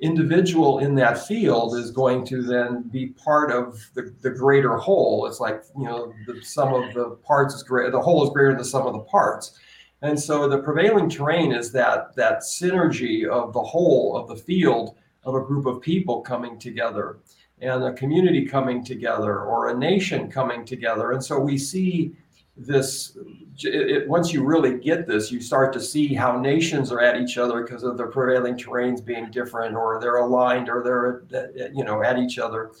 [0.00, 5.26] individual in that field is going to then be part of the, the greater whole.
[5.26, 8.50] It's like, you know, the sum of the parts is greater, the whole is greater
[8.50, 9.58] than the sum of the parts.
[10.02, 14.96] And so the prevailing terrain is that that synergy of the whole of the field
[15.24, 17.18] of a group of people coming together
[17.62, 21.12] and a community coming together or a nation coming together.
[21.12, 22.14] And so we see
[22.56, 23.16] this
[23.64, 27.20] it, it, once you really get this you start to see how nations are at
[27.20, 30.82] each other because of the prevailing terrains being different or they're aligned or
[31.30, 32.72] they're you know at each other.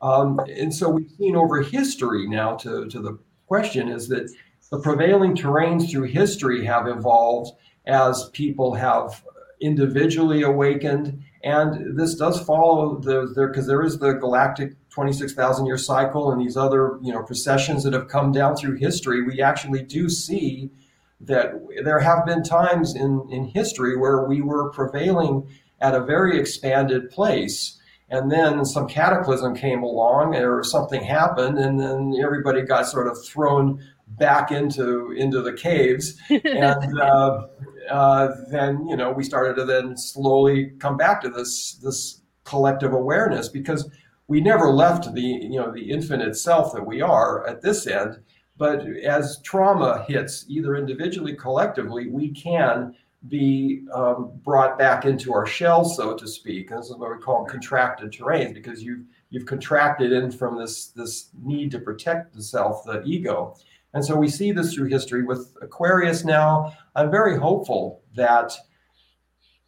[0.00, 3.18] Um, and so we've seen over history now to, to the
[3.48, 4.30] question is that
[4.70, 9.24] the prevailing terrains through history have evolved as people have
[9.60, 15.78] individually awakened and this does follow the there because there is the galactic 26,000 year
[15.78, 19.80] cycle and these other you know precessions that have come down through history, we actually
[19.80, 20.72] do see
[21.20, 21.52] that
[21.84, 25.48] there have been times in, in history where we were prevailing
[25.80, 27.80] at a very expanded place.
[28.10, 33.24] And then some cataclysm came along or something happened, and then everybody got sort of
[33.24, 36.18] thrown back into into the caves.
[36.30, 37.46] and uh,
[37.88, 42.94] uh, then you know we started to then slowly come back to this this collective
[42.94, 43.88] awareness because
[44.28, 48.20] we never left the you know the infinite self that we are at this end
[48.56, 52.94] but as trauma hits either individually collectively we can
[53.26, 56.70] be um, brought back into our shell so to speak.
[56.70, 60.88] And this is what we call contracted terrains because you've you've contracted in from this
[60.88, 63.56] this need to protect the self the ego.
[63.94, 66.76] And so we see this through history with aquarius now.
[66.94, 68.52] I'm very hopeful that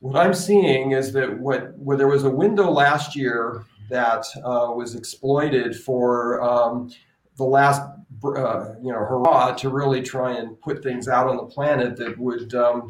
[0.00, 4.72] what i'm seeing is that what where there was a window last year that uh,
[4.74, 6.90] was exploited for um,
[7.36, 7.82] the last
[8.24, 12.18] uh, you know hurrah to really try and put things out on the planet that
[12.18, 12.86] would um,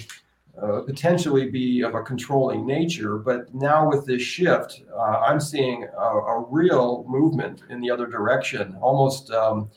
[0.60, 3.16] uh, potentially be of a controlling nature.
[3.16, 8.06] But now with this shift, uh, I'm seeing a, a, real movement in the other
[8.06, 8.76] direction.
[8.80, 9.70] Almost, um,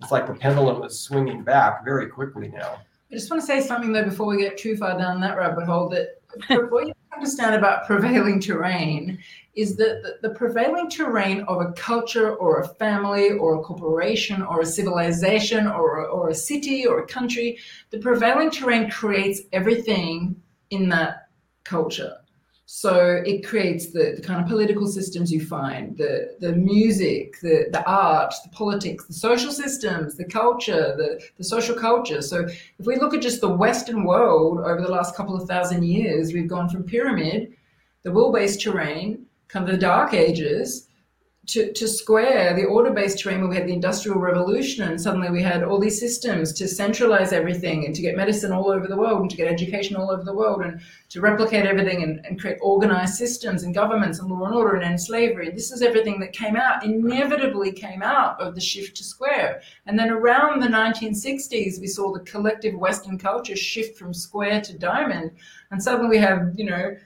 [0.00, 2.78] it's like the pendulum is swinging back very quickly now.
[3.10, 5.66] I just want to say something though before we get too far down that rabbit
[5.66, 5.88] hole.
[5.90, 6.20] That
[7.14, 9.18] understand about prevailing terrain
[9.54, 14.62] is that the, prevailing terrain of a culture or a family or a corporation or
[14.62, 17.58] a civilization or, or a city or a country,
[17.90, 20.34] the prevailing terrain creates everything
[20.70, 21.28] in that
[21.64, 22.16] culture.
[22.66, 27.66] So it creates the, the kind of political systems you find, the, the music, the,
[27.70, 32.22] the art, the politics, the social systems, the culture, the, the social culture.
[32.22, 35.84] So if we look at just the Western world over the last couple of thousand
[35.84, 37.52] years, we've gone from pyramid,
[38.04, 40.88] the wheel-based terrain, kind of the dark ages,
[41.44, 45.42] to, to square the order-based terrain where we had the industrial revolution and suddenly we
[45.42, 49.22] had all these systems to centralize everything and to get medicine all over the world
[49.22, 52.58] and to get education all over the world and to replicate everything and, and create
[52.62, 55.50] organized systems and governments and law and order and end slavery.
[55.50, 59.62] This is everything that came out, inevitably came out of the shift to square.
[59.86, 64.78] And then around the 1960s, we saw the collective Western culture shift from square to
[64.78, 65.32] diamond.
[65.72, 66.96] And suddenly we have, you know,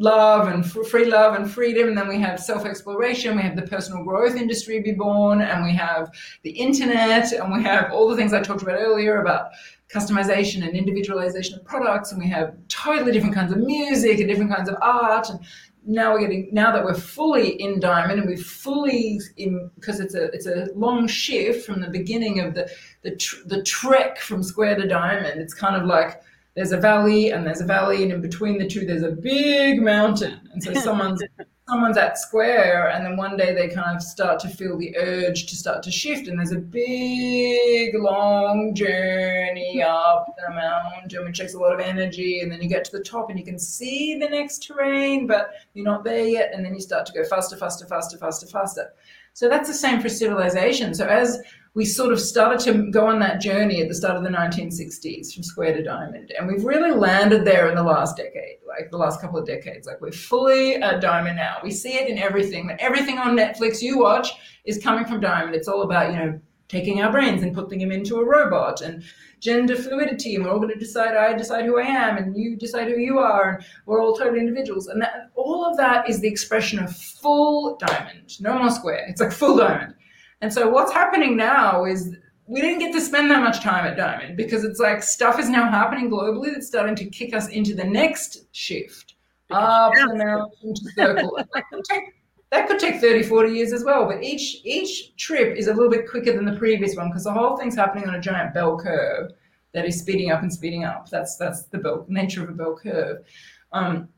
[0.00, 1.88] love and free love and freedom.
[1.88, 5.62] And then we have self exploration, we have the personal growth industry be born, and
[5.62, 6.10] we have
[6.42, 9.50] the internet, and we have all the things I talked about earlier about
[9.94, 12.12] customization and individualization of products.
[12.12, 15.28] And we have totally different kinds of music and different kinds of art.
[15.28, 15.40] And
[15.84, 20.14] now we're getting now that we're fully in diamond and we're fully in because it's
[20.14, 22.70] a it's a long shift from the beginning of the
[23.02, 26.20] the, tr- the trek from square to diamond it's kind of like
[26.56, 29.82] there's a valley and there's a valley and in between the two there's a big
[29.82, 30.40] mountain.
[30.52, 31.22] And so someone's
[31.68, 35.46] someone's at square and then one day they kind of start to feel the urge
[35.46, 41.54] to start to shift and there's a big long journey up the mountain which takes
[41.54, 44.18] a lot of energy and then you get to the top and you can see
[44.18, 47.56] the next terrain but you're not there yet and then you start to go faster
[47.56, 48.92] faster faster faster faster.
[49.32, 50.92] So that's the same for civilization.
[50.92, 51.40] So as
[51.74, 55.32] we sort of started to go on that journey at the start of the 1960s
[55.32, 56.32] from square to diamond.
[56.36, 59.86] And we've really landed there in the last decade, like the last couple of decades.
[59.86, 61.58] Like we're fully at diamond now.
[61.62, 62.74] We see it in everything.
[62.80, 64.32] Everything on Netflix you watch
[64.64, 65.54] is coming from diamond.
[65.54, 66.40] It's all about, you know,
[66.70, 69.02] taking our brains and putting them into a robot and
[69.40, 72.56] gender fluidity and we're all going to decide i decide who i am and you
[72.56, 76.20] decide who you are and we're all totally individuals and that, all of that is
[76.20, 79.94] the expression of full diamond no more square it's like full diamond
[80.40, 83.96] and so what's happening now is we didn't get to spend that much time at
[83.96, 87.74] Diamond because it's like stuff is now happening globally that's starting to kick us into
[87.74, 89.14] the next shift
[89.50, 91.38] up the mountain to circle.
[91.54, 92.04] that, could take,
[92.50, 94.06] that could take 30, 40 years as well.
[94.06, 97.32] But each each trip is a little bit quicker than the previous one because the
[97.32, 99.32] whole thing's happening on a giant bell curve
[99.72, 101.08] that is speeding up and speeding up.
[101.08, 103.24] That's that's the bell, nature of a bell curve.
[103.72, 104.08] Um,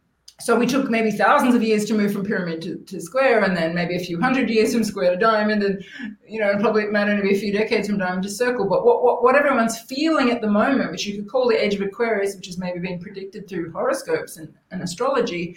[0.42, 3.56] so we took maybe thousands of years to move from pyramid to, to square and
[3.56, 5.84] then maybe a few hundred years from square to diamond and
[6.26, 8.84] you know probably it might only be a few decades from diamond to circle but
[8.84, 11.80] what, what, what everyone's feeling at the moment which you could call the age of
[11.80, 15.56] aquarius which has maybe been predicted through horoscopes and, and astrology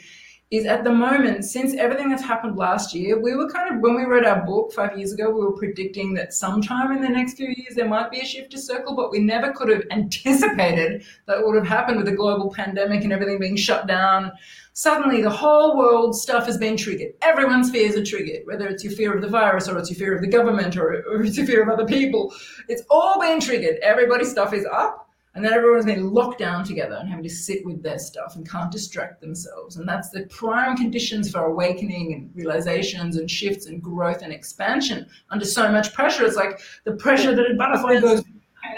[0.51, 3.95] is at the moment, since everything that's happened last year, we were kind of, when
[3.95, 7.35] we wrote our book five years ago, we were predicting that sometime in the next
[7.35, 11.03] few years there might be a shift to circle, but we never could have anticipated
[11.25, 14.31] that would have happened with a global pandemic and everything being shut down.
[14.77, 17.13] Suddenly, the whole world stuff has been triggered.
[17.21, 20.13] Everyone's fears are triggered, whether it's your fear of the virus or it's your fear
[20.13, 22.33] of the government or, or it's your fear of other people.
[22.67, 23.77] It's all been triggered.
[23.77, 27.65] Everybody's stuff is up and then everyone's been locked down together and having to sit
[27.65, 29.77] with their stuff and can't distract themselves.
[29.77, 35.07] And that's the prime conditions for awakening and realizations and shifts and growth and expansion
[35.29, 36.25] under so much pressure.
[36.25, 38.23] It's like the pressure that a butterfly goes.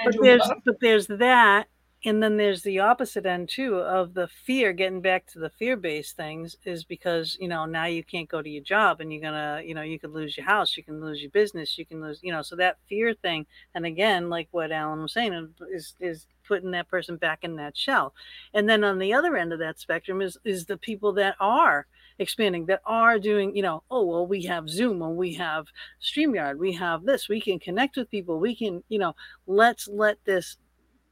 [0.05, 1.67] But there's, but there's that
[2.07, 6.15] and then there's the opposite end too of the fear getting back to the fear-based
[6.15, 9.61] things is because you know now you can't go to your job and you're gonna
[9.63, 12.19] you know you could lose your house you can lose your business you can lose
[12.21, 16.25] you know so that fear thing and again like what Allen was saying is is
[16.47, 18.13] putting that person back in that shell.
[18.53, 21.87] And then on the other end of that spectrum is is the people that are
[22.19, 25.67] expanding that are doing you know oh well we have zoom and we have
[26.01, 29.15] streamyard we have this we can connect with people we can you know
[29.45, 30.57] let's let this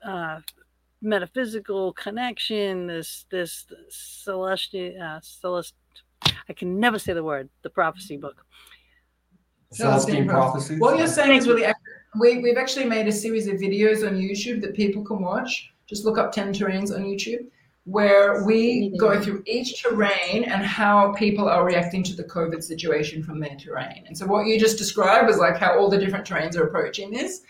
[0.04, 0.40] uh,
[1.06, 5.74] metaphysical connection, this this celestial uh, celest.
[6.50, 7.50] I can never say the word.
[7.62, 8.46] The prophecy book.
[9.72, 10.80] Celestine prophecies.
[10.80, 11.66] What you're saying is really
[12.20, 15.72] We, we've actually made a series of videos on YouTube that people can watch.
[15.88, 17.46] Just look up 10 terrains on YouTube,
[17.84, 23.22] where we go through each terrain and how people are reacting to the COVID situation
[23.22, 24.06] from their terrain.
[24.08, 27.12] And so, what you just described was like how all the different terrains are approaching
[27.12, 27.42] this.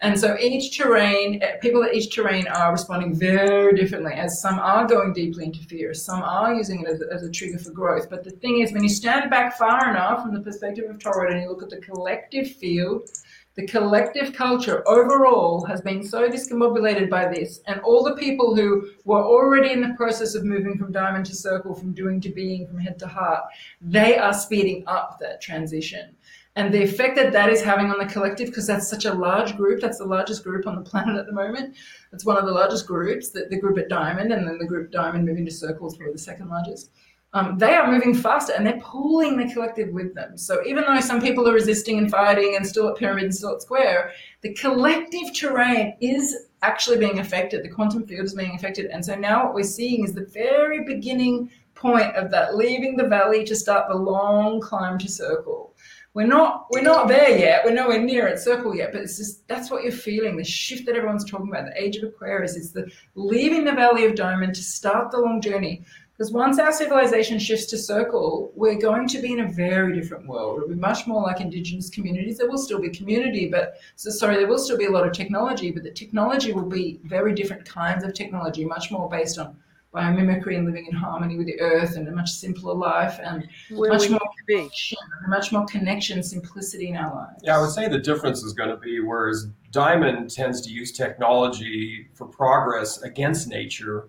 [0.00, 4.58] And so each terrain, eh, people at each terrain are responding very differently, as some
[4.58, 8.10] are going deeply into fear, some are using it as, as a trigger for growth.
[8.10, 11.32] But the thing is, when you stand back far enough from the perspective of Torus
[11.32, 13.08] and you look at the collective field,
[13.56, 18.88] the collective culture overall has been so discombobulated by this, and all the people who
[19.04, 22.66] were already in the process of moving from diamond to circle, from doing to being,
[22.66, 23.44] from head to heart,
[23.80, 26.16] they are speeding up that transition.
[26.56, 29.56] And the effect that that is having on the collective because that's such a large
[29.56, 31.74] group that's the largest group on the planet at the moment.
[32.12, 34.90] It's one of the largest groups the, the group at diamond and then the group
[34.90, 36.90] diamond moving to circles probably the second largest.
[37.32, 40.38] Um, they are moving faster and they're pulling the collective with them.
[40.38, 43.54] So even though some people are resisting and fighting and still at pyramid and still
[43.54, 44.12] at square
[44.42, 48.86] the collective terrain is actually being affected the quantum field is being affected.
[48.86, 53.08] And so now what we're seeing is the very beginning point of that leaving the
[53.08, 55.73] valley to start the long climb to circle
[56.14, 57.64] we're not we're not there yet.
[57.64, 60.36] We're nowhere near it circle yet, but it's just that's what you're feeling.
[60.36, 64.06] The shift that everyone's talking about, the age of Aquarius, is the leaving the Valley
[64.06, 65.84] of Diamond to start the long journey.
[66.16, 70.28] Because once our civilization shifts to circle, we're going to be in a very different
[70.28, 70.58] world.
[70.58, 72.38] It'll be much more like indigenous communities.
[72.38, 75.12] There will still be community, but so sorry, there will still be a lot of
[75.12, 79.56] technology, but the technology will be very different kinds of technology, much more based on
[79.94, 83.92] biomimicry and living in harmony with the earth and a much simpler life and Where
[83.92, 84.98] much more connection,
[85.28, 87.40] much more connection, simplicity in our lives.
[87.42, 90.92] Yeah, I would say the difference is going to be whereas Diamond tends to use
[90.92, 94.08] technology for progress against nature.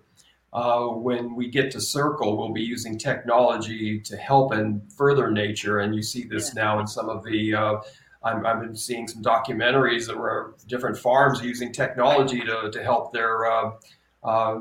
[0.53, 5.79] Uh, when we get to Circle, we'll be using technology to help and further nature,
[5.79, 6.63] and you see this yeah.
[6.63, 7.53] now in some of the.
[7.53, 7.75] Uh,
[8.23, 13.13] i have been seeing some documentaries that were different farms using technology to, to help
[13.13, 13.71] their uh,
[14.23, 14.59] uh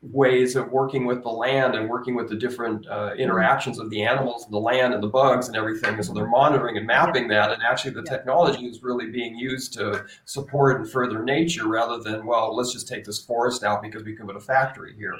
[0.00, 4.04] ways of working with the land and working with the different uh, interactions of the
[4.04, 5.94] animals and the land and the bugs and everything.
[5.94, 7.50] And so they're monitoring and mapping that.
[7.50, 12.24] And actually, the technology is really being used to support and further nature rather than,
[12.26, 15.16] well, let's just take this forest out because we can put a factory here.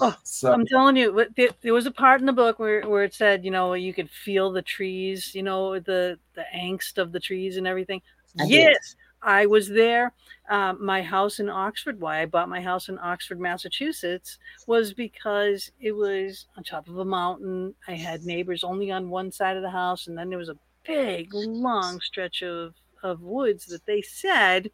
[0.00, 1.26] Oh, so, I'm telling you,
[1.62, 4.10] there was a part in the book where, where it said, you know, you could
[4.10, 8.00] feel the trees, you know, the, the angst of the trees and everything.
[8.40, 8.90] I yes.
[8.90, 8.96] Did.
[9.26, 10.12] I was there.
[10.50, 15.70] Um, my house in Oxford, why I bought my house in Oxford, Massachusetts, was because
[15.80, 17.74] it was on top of a mountain.
[17.88, 20.58] I had neighbors only on one side of the house, and then there was a
[20.86, 24.70] big, long stretch of, of woods that they said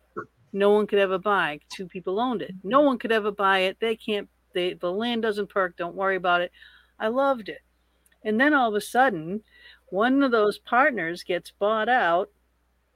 [0.53, 1.61] no one could ever buy.
[1.69, 2.55] Two people owned it.
[2.65, 3.79] No one could ever buy it.
[3.81, 5.77] They can't, they, the land doesn't perk.
[5.77, 6.51] Don't worry about it.
[6.99, 7.61] I loved it.
[8.25, 9.43] And then all of a sudden,
[9.91, 12.31] one of those partners gets bought out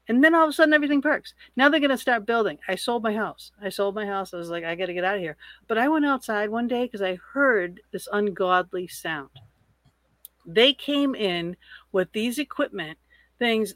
[0.09, 1.35] and then all of a sudden everything perks.
[1.57, 2.59] Now they're going to start building.
[2.69, 3.53] I sold my house.
[3.63, 4.35] I sold my house.
[4.35, 5.37] I was like, I got to get out of here.
[5.67, 9.31] But I went outside one day because I heard this ungodly sound.
[10.47, 11.57] They came in
[11.93, 12.99] with these equipment
[13.39, 13.75] things.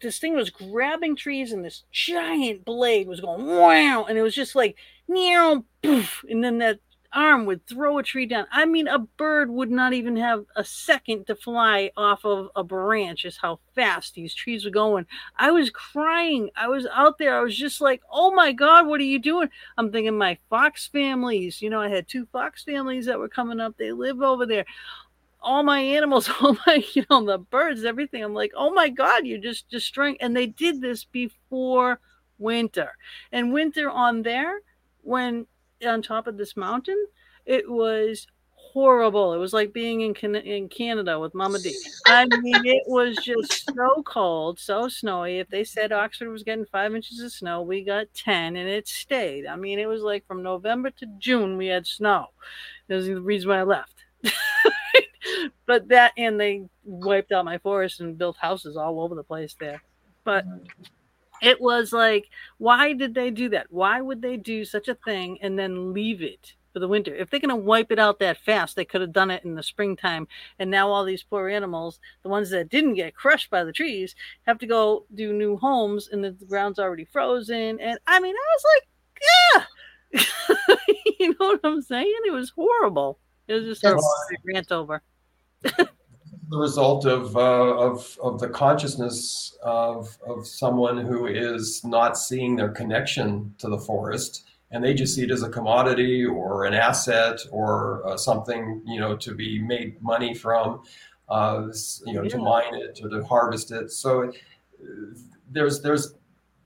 [0.00, 4.06] This thing was grabbing trees and this giant blade was going wow.
[4.08, 4.76] And it was just like,
[5.06, 6.24] meow, poof.
[6.30, 6.78] And then that
[7.12, 8.46] arm would throw a tree down.
[8.50, 12.64] I mean, a bird would not even have a second to fly off of a
[12.64, 15.06] branch, is how fast these trees were going.
[15.36, 16.50] I was crying.
[16.56, 17.36] I was out there.
[17.38, 19.48] I was just like, oh my God, what are you doing?
[19.76, 21.60] I'm thinking my fox families.
[21.62, 23.76] You know, I had two fox families that were coming up.
[23.76, 24.64] They live over there.
[25.40, 28.22] All my animals, all my, you know, the birds, everything.
[28.22, 30.16] I'm like, oh my God, you're just destroying.
[30.20, 32.00] And they did this before
[32.38, 32.92] winter.
[33.30, 34.60] And winter on there,
[35.02, 35.46] when
[35.86, 37.06] on top of this mountain.
[37.44, 38.26] It was
[38.72, 39.34] horrible.
[39.34, 41.74] It was like being in Can- in Canada with Mama D.
[42.06, 45.38] I mean, it was just so cold, so snowy.
[45.38, 48.88] If they said Oxford was getting five inches of snow, we got ten, and it
[48.88, 49.46] stayed.
[49.46, 52.28] I mean, it was like from November to June we had snow.
[52.88, 54.04] That was the reason why I left.
[55.66, 59.54] but that and they wiped out my forest and built houses all over the place
[59.58, 59.82] there.
[60.24, 60.64] But mm-hmm.
[61.42, 63.66] It was like, why did they do that?
[63.70, 67.14] Why would they do such a thing and then leave it for the winter?
[67.14, 69.56] If they're going to wipe it out that fast, they could have done it in
[69.56, 70.28] the springtime.
[70.60, 74.14] And now all these poor animals, the ones that didn't get crushed by the trees,
[74.46, 77.80] have to go do new homes and the ground's already frozen.
[77.80, 79.66] And I mean, I was like,
[80.14, 80.76] yeah.
[81.18, 82.20] you know what I'm saying?
[82.24, 83.18] It was horrible.
[83.48, 84.00] It was just a
[84.44, 85.02] rant over.
[86.48, 92.56] the result of, uh, of, of the consciousness of, of someone who is not seeing
[92.56, 96.74] their connection to the forest and they just see it as a commodity or an
[96.74, 100.82] asset or uh, something you know to be made money from
[101.28, 101.68] uh,
[102.06, 102.28] you know yeah.
[102.28, 104.32] to mine it or to harvest it so
[105.50, 106.14] there's there's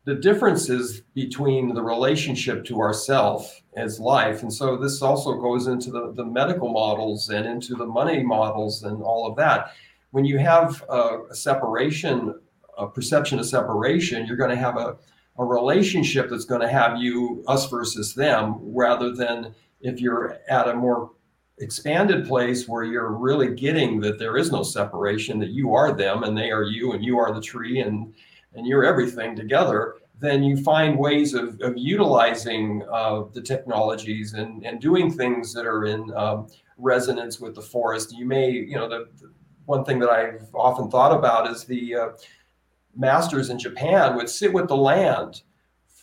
[0.04, 4.42] the differences between the relationship to ourself as life.
[4.42, 8.82] And so this also goes into the, the medical models and into the money models
[8.82, 9.72] and all of that.
[10.10, 12.34] When you have a, a separation
[12.78, 14.96] a perception of separation you're going to have a,
[15.38, 20.68] a relationship that's going to have you us versus them rather than if you're at
[20.68, 21.12] a more
[21.58, 26.22] expanded place where you're really getting that there is no separation that you are them
[26.22, 28.12] and they are you and you are the tree and
[28.56, 34.64] and you're everything together, then you find ways of, of utilizing uh, the technologies and,
[34.64, 36.48] and doing things that are in um,
[36.78, 38.16] resonance with the forest.
[38.16, 39.32] You may, you know, the, the,
[39.66, 42.08] one thing that I've often thought about is the uh,
[42.96, 45.42] masters in Japan would sit with the land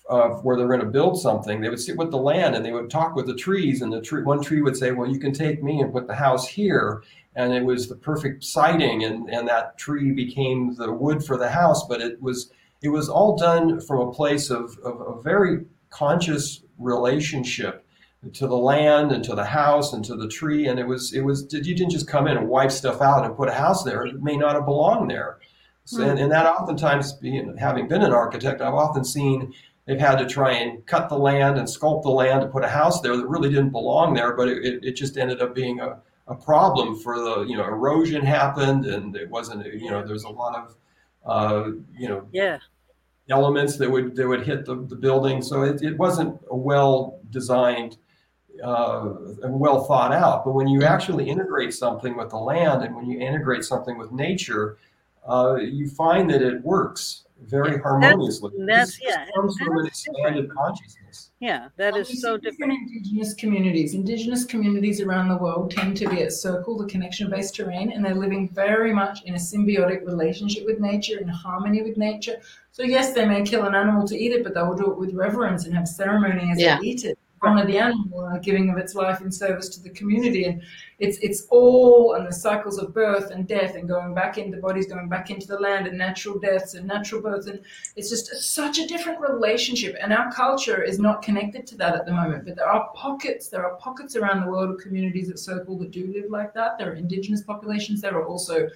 [0.10, 1.62] of where they're going to build something.
[1.62, 4.02] They would sit with the land and they would talk with the trees, and the
[4.02, 7.04] tree, one tree would say, "Well, you can take me and put the house here."
[7.36, 11.50] And it was the perfect siting, and, and that tree became the wood for the
[11.50, 11.88] house.
[11.88, 12.52] But it was
[12.84, 17.86] it was all done from a place of, of a very conscious relationship
[18.34, 20.68] to the land and to the house and to the tree.
[20.68, 23.36] And it was it was you didn't just come in and wipe stuff out and
[23.36, 24.06] put a house there.
[24.06, 25.40] It may not have belonged there.
[25.86, 29.54] So, and, and that oftentimes, being, having been an architect, I've often seen
[29.86, 32.70] they've had to try and cut the land and sculpt the land to put a
[32.70, 36.00] house there that really didn't belong there, but it, it just ended up being a,
[36.28, 40.30] a problem for the, you know, erosion happened and it wasn't, you know, there's a
[40.30, 40.76] lot of,
[41.26, 42.60] uh, you know, yeah
[43.30, 45.42] elements that would that would hit the, the building.
[45.42, 47.98] So it, it wasn't a well designed
[48.64, 50.46] uh, and well thought out.
[50.46, 54.12] But when you actually integrate something with the land and when you integrate something with
[54.12, 54.78] nature,
[55.28, 58.52] uh, you find that it works very harmoniously.
[58.60, 61.32] That's, that's yeah, comes from an expanded consciousness.
[61.40, 62.72] Yeah, that is so different.
[62.72, 62.92] different.
[62.94, 67.92] Indigenous communities, indigenous communities around the world tend to be at circle, the connection-based terrain,
[67.92, 72.38] and they're living very much in a symbiotic relationship with nature, in harmony with nature.
[72.74, 74.98] So yes, they may kill an animal to eat it, but they will do it
[74.98, 76.80] with reverence and have ceremony as yeah.
[76.80, 77.20] they eat it.
[77.44, 80.46] Honor the animal uh, giving of its life in service to the community.
[80.46, 80.64] And
[80.98, 84.62] it's it's all and the cycles of birth and death and going back into the
[84.62, 87.60] bodies going back into the land and natural deaths and natural births and
[87.96, 89.96] it's just such a different relationship.
[90.02, 93.50] And our culture is not connected to that at the moment but there are pockets
[93.50, 96.80] there are pockets around the world of communities at circle that do live like that.
[96.80, 98.70] There are indigenous populations there are also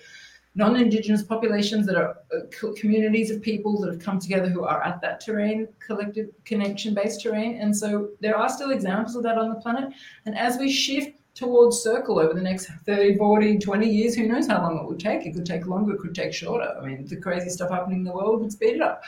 [0.57, 4.99] non-indigenous populations that are uh, communities of people that have come together who are at
[5.01, 7.59] that terrain collective connection based terrain.
[7.61, 9.93] And so there are still examples of that on the planet.
[10.25, 14.47] And as we shift towards circle over the next 30 40 20 years who knows
[14.47, 15.27] how long it would take?
[15.27, 16.75] It could take longer it could take shorter.
[16.81, 19.03] I mean the crazy stuff happening in the world would speed it up.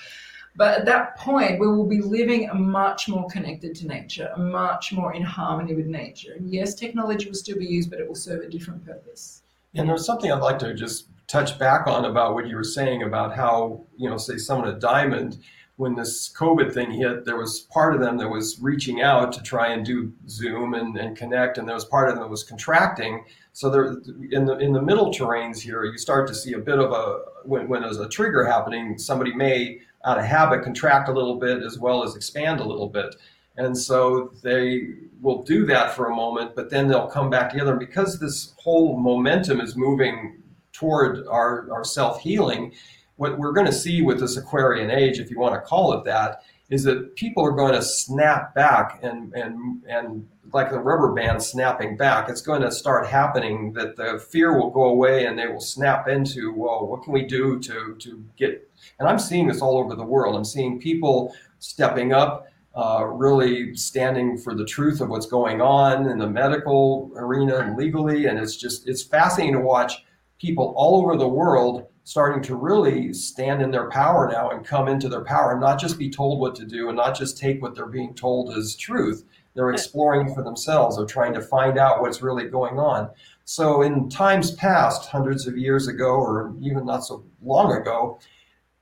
[0.55, 5.13] But at that point, we will be living much more connected to nature, much more
[5.13, 6.33] in harmony with nature.
[6.33, 9.43] And yes, technology will still be used, but it will serve a different purpose.
[9.75, 13.03] And there's something I'd like to just touch back on about what you were saying
[13.03, 15.37] about how, you know, say someone at Diamond,
[15.77, 19.41] when this COVID thing hit, there was part of them that was reaching out to
[19.41, 22.43] try and do Zoom and, and connect, and there was part of them that was
[22.43, 23.23] contracting.
[23.53, 23.97] So there,
[24.31, 27.19] in the in the middle terrains here, you start to see a bit of a
[27.45, 31.63] when, when there's a trigger happening, somebody may out of habit contract a little bit
[31.63, 33.15] as well as expand a little bit.
[33.55, 34.87] And so they
[35.21, 37.75] will do that for a moment, but then they'll come back together.
[37.75, 40.41] Because this whole momentum is moving
[40.79, 42.73] toward our, our self healing,
[43.17, 46.05] what we're going to see with this Aquarian age, if you want to call it
[46.05, 51.13] that, is that people are going to snap back and, and, and like the rubber
[51.13, 55.37] band snapping back, it's going to start happening that the fear will go away and
[55.37, 58.69] they will snap into, well, what can we do to, to get,
[58.99, 60.35] and I'm seeing this all over the world.
[60.35, 66.07] I'm seeing people stepping up, uh, really standing for the truth of what's going on
[66.07, 68.27] in the medical arena and legally.
[68.27, 70.05] And it's just, it's fascinating to watch
[70.39, 74.87] people all over the world starting to really stand in their power now and come
[74.87, 77.61] into their power and not just be told what to do and not just take
[77.61, 79.25] what they're being told as truth.
[79.53, 80.97] They're exploring for themselves.
[80.97, 83.09] They're trying to find out what's really going on.
[83.45, 88.19] So, in times past, hundreds of years ago, or even not so long ago,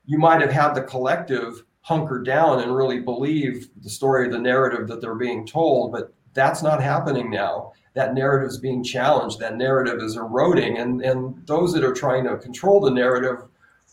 [0.06, 4.86] you might have had the collective hunker down and really believe the story, the narrative
[4.88, 9.56] that they're being told, but that's not happening now that narrative is being challenged, that
[9.56, 13.42] narrative is eroding, and, and those that are trying to control the narrative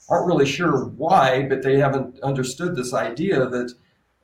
[0.07, 3.73] aren't really sure why, but they haven't understood this idea that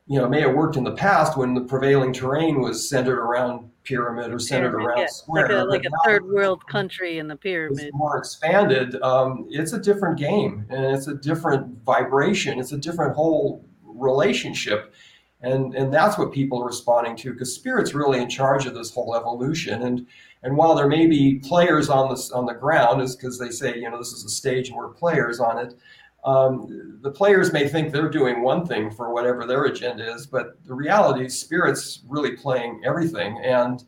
[0.05, 3.71] you know may have worked in the past when the prevailing terrain was centered around
[3.83, 5.07] pyramid or centered pyramid, around yeah.
[5.07, 5.47] square.
[5.47, 7.89] Like a, like a third world country in the pyramid.
[7.93, 9.01] more expanded.
[9.01, 12.59] Um, it's a different game and it's a different vibration.
[12.59, 14.93] It's a different whole relationship
[15.41, 18.91] and and that's what people are responding to because spirit's really in charge of this
[18.91, 19.81] whole evolution.
[19.81, 20.07] And
[20.43, 23.75] and while there may be players on this on the ground is because they say
[23.77, 25.75] you know this is a stage and we're players on it
[26.23, 30.63] um, the players may think they're doing one thing for whatever their agenda is but
[30.65, 33.39] the reality is spirit's really playing everything.
[33.43, 33.83] And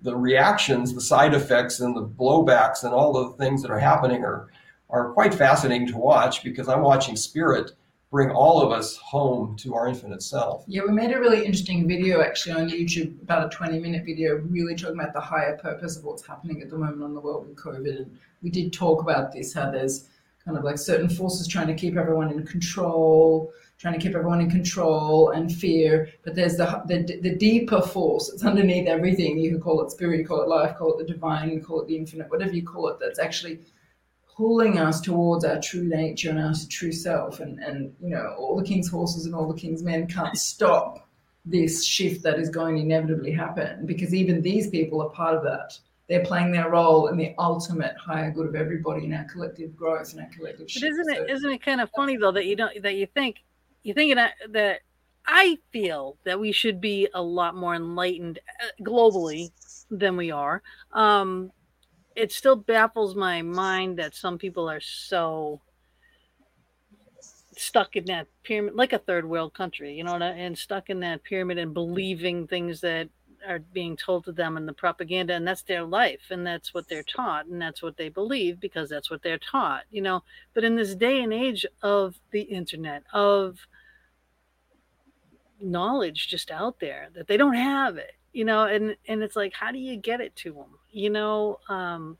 [0.00, 4.24] the reactions the side effects and the blowbacks and all the things that are happening
[4.24, 4.48] are
[4.90, 7.72] are quite fascinating to watch because i'm watching spirit
[8.14, 10.62] bring all of us home to our infinite self.
[10.68, 14.36] Yeah, we made a really interesting video actually on YouTube, about a 20 minute video,
[14.36, 17.48] really talking about the higher purpose of what's happening at the moment on the world
[17.48, 18.02] with COVID.
[18.02, 20.10] And we did talk about this, how there's
[20.44, 24.40] kind of like certain forces trying to keep everyone in control, trying to keep everyone
[24.40, 26.08] in control and fear.
[26.22, 29.38] But there's the, the, the deeper force that's underneath everything.
[29.38, 31.88] You can call it spirit, you call it life, call it the divine, call it
[31.88, 33.58] the infinite, whatever you call it, that's actually
[34.36, 37.40] pulling us towards our true nature and our true self.
[37.40, 41.08] And, and you know, all the king's horses and all the king's men can't stop
[41.44, 45.42] this shift that is going to inevitably happen because even these people are part of
[45.42, 45.78] that.
[46.08, 50.12] They're playing their role in the ultimate higher good of everybody in our collective growth
[50.12, 50.68] and our collective.
[50.72, 53.42] But isn't it isn't it kind of funny though that you don't that you think
[53.82, 54.80] you think that that
[55.26, 59.50] I feel that we should be a lot more enlightened uh, globally
[59.90, 60.62] than we are.
[60.92, 61.52] Um,
[62.14, 65.60] it still baffles my mind that some people are so
[67.56, 71.22] stuck in that pyramid, like a third world country, you know, and stuck in that
[71.24, 73.08] pyramid and believing things that
[73.46, 76.88] are being told to them in the propaganda, and that's their life, and that's what
[76.88, 80.22] they're taught, and that's what they believe because that's what they're taught, you know.
[80.54, 83.66] But in this day and age of the internet, of
[85.60, 89.54] knowledge just out there that they don't have it you know and and it's like
[89.54, 92.18] how do you get it to them you know um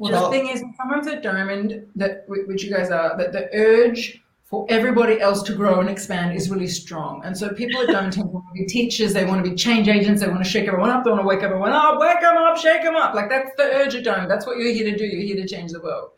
[0.00, 3.50] well, just, the thing is sometimes at diamond that which you guys are that the
[3.54, 7.22] urge for everybody else to grow and expand is really strong.
[7.24, 9.56] And so people at diamond tend to want to be teachers they want to be
[9.56, 12.20] change agents they want to shake everyone up they want to wake everyone up wake
[12.20, 13.14] them up shake them up.
[13.14, 14.30] Like that's the urge at diamond.
[14.30, 15.04] That's what you're here to do.
[15.04, 16.10] You're here to change the world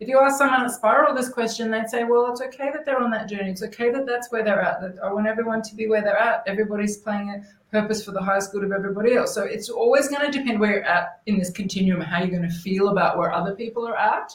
[0.00, 3.00] if you ask someone at Spiral this question, they'd say, well, it's okay that they're
[3.00, 3.50] on that journey.
[3.50, 4.80] It's okay that that's where they're at.
[4.80, 6.42] That I want everyone to be where they're at.
[6.46, 9.32] Everybody's playing a purpose for the highest good of everybody else.
[9.32, 12.48] So it's always going to depend where you're at in this continuum, how you're going
[12.48, 14.34] to feel about where other people are at.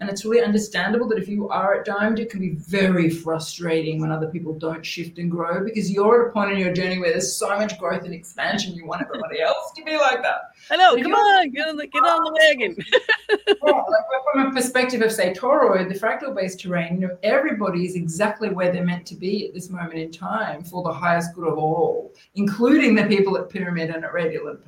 [0.00, 4.00] And it's really understandable that if you are at diamond, it can be very frustrating
[4.00, 6.98] when other people don't shift and grow because you're at a point in your journey
[6.98, 8.74] where there's so much growth and expansion.
[8.74, 10.52] You want everybody else to be like that.
[10.70, 10.96] I know.
[11.02, 12.76] Come on, get on the, get on the wagon.
[13.46, 17.84] yeah, like from a perspective of, say, toroid, the fractal based terrain, you know, everybody
[17.84, 21.34] is exactly where they're meant to be at this moment in time for the highest
[21.34, 24.64] good of all, including the people at pyramid and at radial and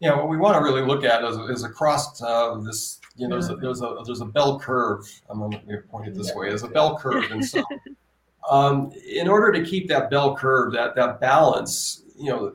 [0.00, 3.34] Yeah, what we want to really look at is, is across uh, this you know,
[3.34, 5.04] there's a, there's a there's a bell curve.
[5.28, 6.48] I'm going to point it this way.
[6.48, 7.62] There's a bell curve, and so
[8.50, 12.54] um, in order to keep that bell curve, that that balance, you know,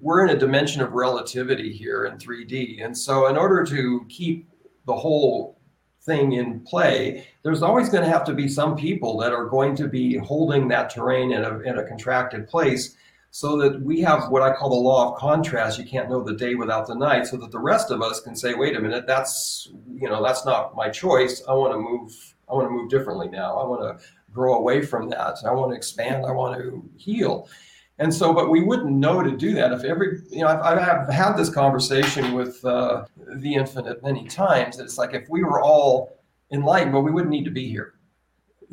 [0.00, 4.48] we're in a dimension of relativity here in 3D, and so in order to keep
[4.86, 5.58] the whole
[6.02, 9.74] thing in play, there's always going to have to be some people that are going
[9.74, 12.96] to be holding that terrain in a in a contracted place
[13.34, 15.76] so that we have what I call the law of contrast.
[15.76, 18.36] You can't know the day without the night, so that the rest of us can
[18.36, 21.42] say, "Wait a minute, that's you know that's not my choice.
[21.48, 22.12] I want to move.
[22.48, 23.56] I want to move differently now.
[23.56, 25.38] I want to grow away from that.
[25.44, 26.24] I want to expand.
[26.24, 27.48] I want to heal."
[27.98, 31.08] And so, but we wouldn't know to do that if every, you know, I've, I've
[31.08, 33.04] had this conversation with uh,
[33.36, 34.78] the infinite many times.
[34.78, 36.20] It's like if we were all
[36.52, 37.94] enlightened, well, we wouldn't need to be here.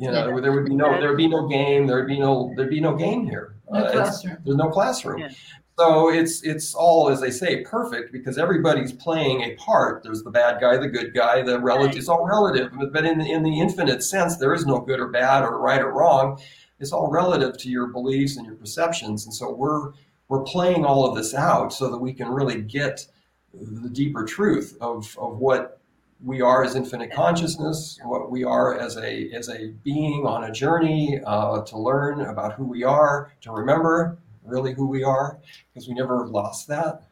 [0.02, 0.40] You know, yeah.
[0.40, 1.86] there would be no, there would be no game.
[1.86, 3.54] There would be no, there'd be no game here.
[3.70, 4.38] No uh, classroom.
[4.44, 5.18] There's no classroom.
[5.20, 5.30] Yeah.
[5.78, 10.02] So it's it's all, as they say, perfect because everybody's playing a part.
[10.02, 11.90] There's the bad guy, the good guy, the relative.
[11.90, 11.96] Right.
[11.96, 12.72] It's all relative.
[12.92, 15.92] But in in the infinite sense, there is no good or bad or right or
[15.92, 16.40] wrong.
[16.80, 19.24] It's all relative to your beliefs and your perceptions.
[19.24, 19.92] And so we're
[20.26, 23.06] we're playing all of this out so that we can really get
[23.54, 25.80] the deeper truth of of what
[26.24, 30.52] we are as infinite consciousness, what we are as a as a being on a
[30.52, 35.38] journey uh, to learn about who we are, to remember really who we are,
[35.72, 37.02] because we never lost that.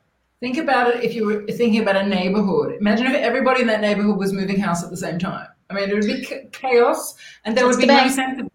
[0.41, 2.75] Think about it if you were thinking about a neighborhood.
[2.81, 5.49] Imagine if everybody in that neighborhood was moving house at the same time.
[5.69, 7.15] I mean, it would be chaos,
[7.45, 8.51] and there would be no sense of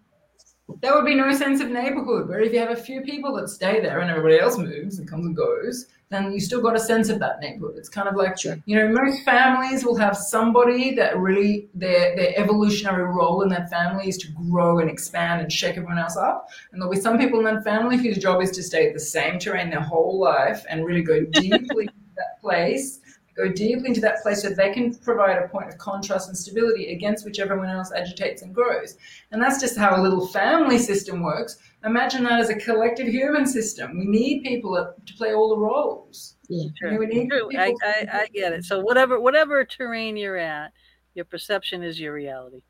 [0.82, 2.28] there would be no sense of neighborhood.
[2.28, 5.08] Where if you have a few people that stay there and everybody else moves and
[5.08, 7.76] comes and goes, then you still got a sense of that neighborhood.
[7.78, 8.58] It's kind of like sure.
[8.66, 13.70] you know, most families will have somebody that really their their evolutionary role in that
[13.70, 16.50] family is to grow and expand and shake everyone else up.
[16.72, 19.00] And there'll be some people in that family whose job is to stay at the
[19.00, 21.50] same terrain their whole life and really go deeply
[21.84, 23.00] into that place
[23.36, 26.94] go deeply into that place so they can provide a point of contrast and stability
[26.94, 28.98] against which everyone else agitates and grows.
[29.32, 31.58] And that's just how a little family system works.
[31.84, 34.00] Imagine that as a collective human system.
[34.00, 36.38] We need people to play all the roles.
[36.48, 36.98] Yeah, true.
[36.98, 37.50] we need true.
[37.58, 38.64] I, I, I get it.
[38.66, 40.72] So whatever whatever terrain you're at,
[41.14, 42.62] your perception is your reality.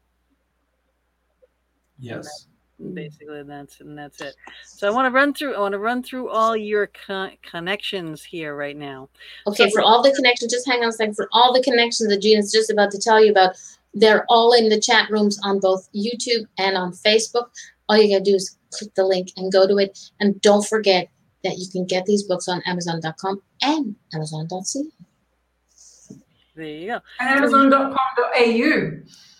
[2.00, 2.48] Yes
[2.82, 2.94] Mm.
[2.94, 4.36] basically that's and that's it.
[4.66, 8.22] So i want to run through i want to run through all your con- connections
[8.24, 9.08] here right now.
[9.48, 12.10] Okay so, for all the connections just hang on a second for all the connections
[12.10, 13.56] that gina's just about to tell you about
[13.94, 17.48] they're all in the chat rooms on both youtube and on facebook.
[17.88, 21.08] All you gotta do is click the link and go to it and don't forget
[21.46, 24.84] that you can get these books on amazon.com and amazon.ca
[26.56, 27.00] there you go.
[27.20, 28.92] And amazon.com.au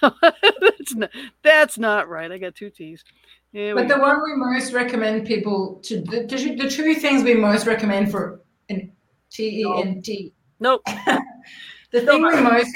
[0.00, 1.10] that's not
[1.42, 2.32] that's not right.
[2.32, 3.04] I got two T's.
[3.52, 4.00] Here but the go.
[4.00, 8.40] one we most recommend people to the, the, the two things we most recommend for
[8.70, 8.90] an
[9.30, 10.32] T E N T.
[10.58, 10.82] Nope.
[11.92, 12.74] the thing we most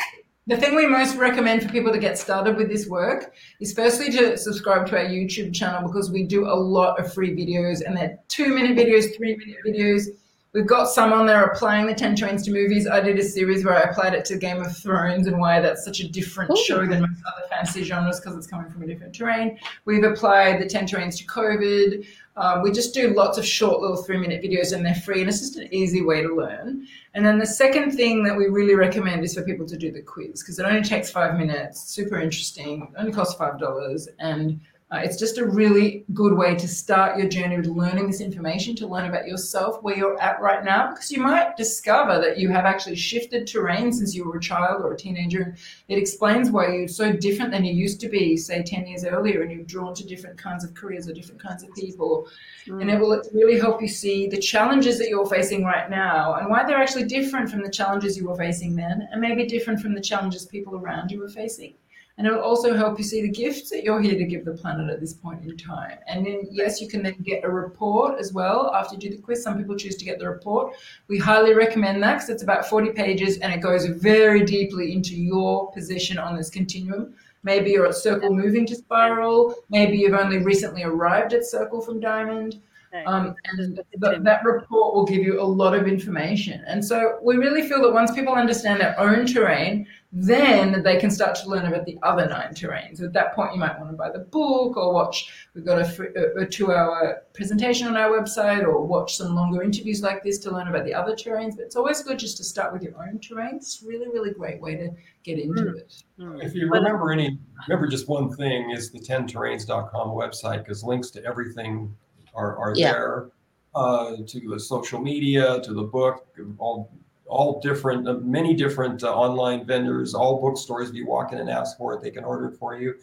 [0.48, 4.10] the thing we most recommend for people to get started with this work is firstly
[4.10, 7.94] to subscribe to our YouTube channel because we do a lot of free videos and
[7.94, 10.06] they're two minute videos, three minute videos
[10.54, 12.88] We've got some on there applying the 10 Terrains to movies.
[12.88, 15.84] I did a series where I applied it to Game of Thrones and why that's
[15.84, 16.64] such a different Ooh.
[16.64, 19.58] show than most other fantasy genres because it's coming from a different terrain.
[19.84, 22.06] We've applied the 10 Terrains to COVID.
[22.38, 25.28] Uh, we just do lots of short little three minute videos and they're free and
[25.28, 26.86] it's just an easy way to learn.
[27.14, 30.00] And then the second thing that we really recommend is for people to do the
[30.00, 34.60] quiz because it only takes five minutes, super interesting, only costs $5 and
[34.90, 38.74] uh, it's just a really good way to start your journey with learning this information,
[38.74, 42.48] to learn about yourself, where you're at right now, because you might discover that you
[42.48, 45.54] have actually shifted terrain since you were a child or a teenager.
[45.88, 49.42] It explains why you're so different than you used to be, say, 10 years earlier,
[49.42, 52.26] and you're drawn to different kinds of careers or different kinds of people.
[52.66, 52.80] Mm.
[52.80, 56.48] And it will really help you see the challenges that you're facing right now and
[56.48, 59.92] why they're actually different from the challenges you were facing then, and maybe different from
[59.92, 61.74] the challenges people around you were facing.
[62.18, 64.52] And it will also help you see the gifts that you're here to give the
[64.52, 65.98] planet at this point in time.
[66.08, 69.22] And then, yes, you can then get a report as well after you do the
[69.22, 69.40] quiz.
[69.40, 70.74] Some people choose to get the report.
[71.06, 75.14] We highly recommend that because it's about 40 pages and it goes very deeply into
[75.14, 77.14] your position on this continuum.
[77.44, 79.54] Maybe you're at circle moving to spiral.
[79.70, 82.60] Maybe you've only recently arrived at circle from diamond.
[83.06, 86.64] Um, and th- that report will give you a lot of information.
[86.66, 91.10] And so we really feel that once people understand their own terrain, then they can
[91.10, 93.02] start to learn about the other nine terrains.
[93.02, 95.48] At that point, you might want to buy the book or watch.
[95.54, 96.08] We've got a, free,
[96.38, 100.68] a two-hour presentation on our website, or watch some longer interviews like this to learn
[100.68, 101.56] about the other terrains.
[101.56, 103.56] But it's always good just to start with your own terrain.
[103.56, 104.90] It's really, really great way to
[105.24, 105.76] get into mm.
[105.76, 106.02] it.
[106.42, 111.24] If you remember any, remember just one thing is the 10terrains.com website because links to
[111.24, 111.94] everything
[112.34, 112.92] are, are yeah.
[112.92, 113.28] there.
[113.74, 116.26] Uh, to the social media, to the book,
[116.56, 116.90] all
[117.28, 120.90] all different, uh, many different uh, online vendors, all bookstores.
[120.90, 122.94] If you walk in and ask for it, they can order it for you.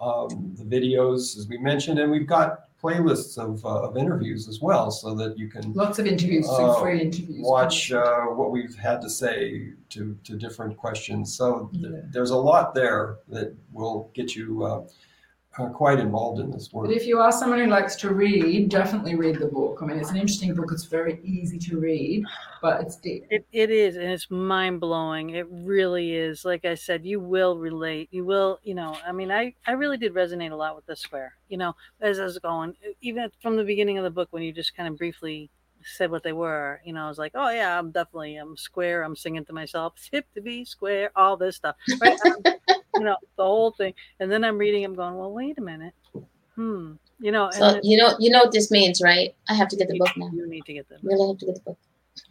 [0.00, 4.60] Um, the videos, as we mentioned, and we've got playlists of, uh, of interviews as
[4.60, 7.40] well, so that you can lots of interviews, uh, free interviews.
[7.40, 11.34] Watch uh, what we've had to say to to different questions.
[11.34, 12.00] So th- yeah.
[12.10, 14.86] there's a lot there that will get you
[15.58, 16.86] uh, quite involved in this work.
[16.86, 19.78] But if you are someone who likes to read, definitely read the book.
[19.80, 20.70] I mean, it's an interesting book.
[20.72, 22.24] It's very easy to read,
[22.60, 23.26] but it's deep.
[23.30, 25.30] It, it is, and it's mind blowing.
[25.30, 26.44] It really is.
[26.44, 28.08] Like I said, you will relate.
[28.10, 28.96] You will, you know.
[29.06, 31.34] I mean, I I really did resonate a lot with the square.
[31.48, 34.52] You know, as I was going, even from the beginning of the book when you
[34.52, 35.50] just kind of briefly
[35.84, 36.80] said what they were.
[36.84, 39.02] You know, I was like, oh yeah, I'm definitely I'm square.
[39.02, 41.76] I'm singing to myself, it's hip to be square, all this stuff.
[42.00, 42.18] Right?
[42.94, 43.94] you know, the whole thing.
[44.20, 45.94] And then I'm reading, I'm going, well, wait a minute.
[46.54, 46.92] Hmm.
[47.20, 49.34] You know, so you know, you know what this means, right?
[49.48, 50.30] I have to get the book now.
[50.32, 51.04] You need to get the book.
[51.04, 51.78] Really have to get the book.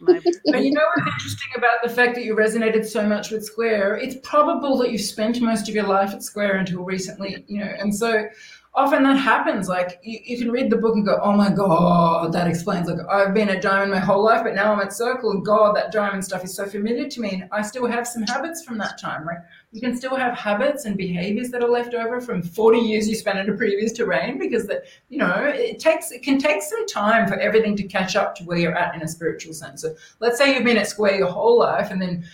[0.00, 3.96] but you know what's interesting about the fact that you resonated so much with Square?
[3.96, 7.70] It's probable that you spent most of your life at Square until recently, you know,
[7.78, 8.26] and so
[8.74, 9.68] often that happens.
[9.68, 12.88] Like you, you, can read the book and go, oh my God, that explains.
[12.88, 15.76] Like I've been a Diamond my whole life, but now I'm at Circle and God,
[15.76, 17.30] that Diamond stuff is so familiar to me.
[17.30, 19.38] And I still have some habits from that time, right?
[19.70, 23.14] You can still have habits and behaviors that are left over from 40 years you
[23.14, 26.86] spent in a previous terrain because that, you know, it takes, it can take some
[26.86, 29.82] time for everything to catch up to where you're at in a spiritual sense.
[29.82, 32.24] So let's say you've been at Square your whole life and then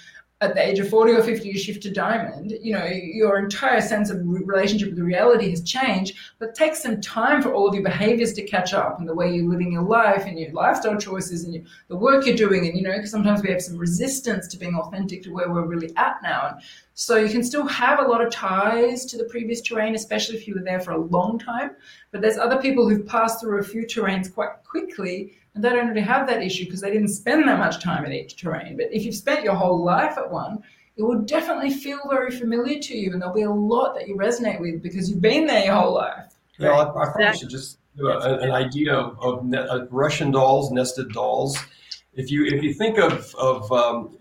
[0.43, 3.81] at the age of 40 or 50 you shift to diamond you know your entire
[3.81, 7.75] sense of relationship with reality has changed but it takes some time for all of
[7.75, 10.97] your behaviors to catch up and the way you're living your life and your lifestyle
[10.97, 14.49] choices and your, the work you're doing and you know sometimes we have some resistance
[14.49, 16.49] to being authentic to where we're really at now.
[16.49, 16.63] And
[16.95, 20.49] so you can still have a lot of ties to the previous terrain especially if
[20.49, 21.73] you were there for a long time
[22.13, 25.89] but there's other people who've passed through a few terrains quite quickly and they don't
[25.89, 28.77] really have that issue because they didn't spend that much time in each terrain.
[28.77, 30.63] But if you've spent your whole life at one,
[30.97, 34.17] it will definitely feel very familiar to you, and there'll be a lot that you
[34.17, 36.35] resonate with because you've been there your whole life.
[36.59, 40.31] Yeah, I, I probably should just do a, an idea of, of, ne- of, Russian
[40.31, 41.59] dolls, nested dolls.
[42.13, 44.19] If you if you think of of um,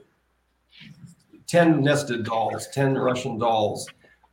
[1.48, 3.90] ten nested dolls, ten Russian dolls,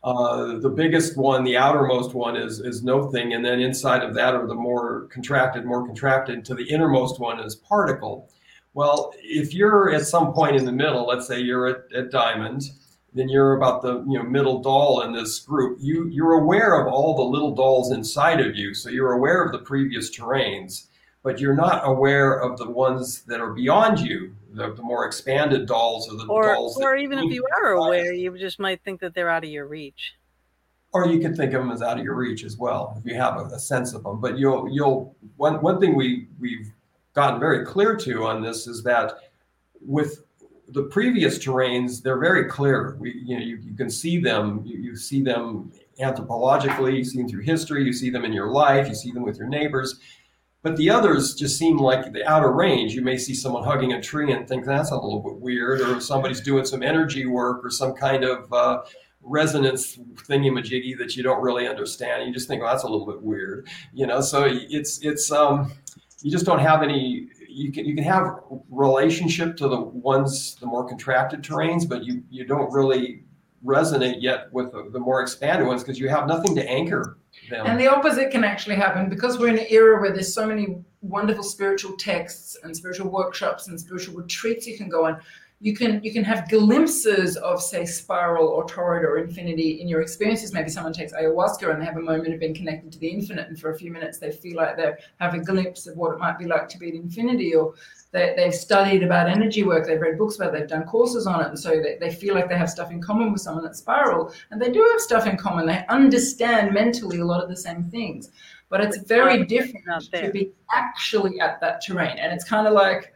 [0.07, 4.37] uh, the biggest one, the outermost one, is is nothing, and then inside of that
[4.37, 6.45] are the more contracted, more contracted.
[6.45, 8.31] To the innermost one is particle.
[8.73, 12.71] Well, if you're at some point in the middle, let's say you're at, at diamond,
[13.15, 15.79] then you're about the you know middle doll in this group.
[15.81, 19.51] You you're aware of all the little dolls inside of you, so you're aware of
[19.51, 20.87] the previous terrains,
[21.25, 25.67] but you're not aware of the ones that are beyond you the, the more expanded
[25.67, 26.81] dolls or the or, dolls.
[26.81, 29.67] Or even if you are aware, you just might think that they're out of your
[29.67, 30.15] reach.
[30.93, 33.19] Or you could think of them as out of your reach as well if you
[33.19, 34.21] have a, a sense of them.
[34.21, 36.73] But you'll you'll one one thing we we've
[37.13, 39.13] gotten very clear to on this is that
[39.81, 40.23] with
[40.69, 42.97] the previous terrains, they're very clear.
[42.99, 44.63] We, you know, you, you can see them.
[44.65, 46.97] You, you see them anthropologically.
[46.97, 47.85] You see them through history.
[47.85, 48.89] You see them in your life.
[48.89, 50.01] You see them with your neighbors.
[50.67, 52.93] But the others just seem like the outer range.
[52.93, 56.01] You may see someone hugging a tree and think that's a little bit weird, or
[56.01, 58.83] somebody's doing some energy work or some kind of uh,
[59.23, 62.27] resonance thingy-majiggy that you don't really understand.
[62.27, 64.21] You just think, oh, that's a little bit weird, you know.
[64.21, 65.73] So it's it's um,
[66.23, 67.29] you just don't have any.
[67.49, 72.25] You can you can have relationship to the ones the more contracted terrains, but you
[72.29, 73.23] you don't really
[73.65, 77.19] resonate yet with the, the more expanded ones because you have nothing to anchor
[77.49, 77.67] them.
[77.67, 80.79] And the opposite can actually happen because we're in an era where there's so many
[81.03, 85.21] wonderful spiritual texts and spiritual workshops and spiritual retreats you can go on.
[85.59, 90.03] You can you can have glimpses of say spiral or toroid or infinity in your
[90.03, 90.53] experiences.
[90.53, 93.49] Maybe someone takes ayahuasca and they have a moment of being connected to the infinite,
[93.49, 96.19] and for a few minutes they feel like they have a glimpse of what it
[96.19, 97.55] might be like to be at infinity.
[97.55, 97.73] Or
[98.13, 101.41] they, they've studied about energy work, they've read books about it, they've done courses on
[101.41, 103.77] it, and so they, they feel like they have stuff in common with someone at
[103.77, 104.33] Spiral.
[104.51, 105.67] And they do have stuff in common.
[105.67, 108.31] They understand mentally a lot of the same things.
[108.69, 112.19] But it's very different to be actually at that terrain.
[112.19, 113.15] And it's kind of like,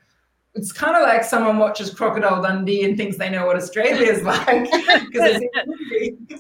[0.55, 4.23] it's kind of like someone watches Crocodile Dundee and thinks they know what Australia is
[4.25, 5.41] like because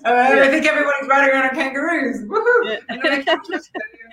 [0.04, 2.22] uh, I think everybody's riding around on kangaroos.
[2.22, 2.78] Woohoo!
[2.88, 3.60] Yeah,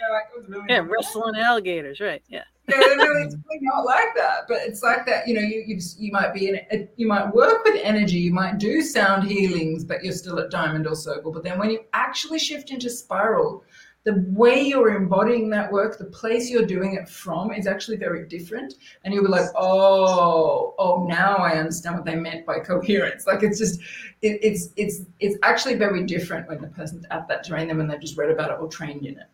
[0.10, 2.22] like, really yeah wrestling alligators, right?
[2.30, 2.44] Yeah.
[2.68, 4.42] yeah, really, it's really not like that.
[4.48, 5.28] But it's like that.
[5.28, 8.32] You know, you you, you might be in a, you might work with energy, you
[8.32, 11.32] might do sound healings, but you're still at diamond or circle.
[11.32, 13.64] But then when you actually shift into spiral,
[14.08, 18.26] the way you're embodying that work, the place you're doing it from is actually very
[18.26, 18.76] different.
[19.04, 23.28] And you'll be like, oh, oh, now I understand what they meant by coherence.
[23.28, 23.82] Like it's just,
[24.22, 27.90] it, it's it's it's actually very different when the person's at that terrain than when
[27.90, 29.28] they've just read about it or trained in it.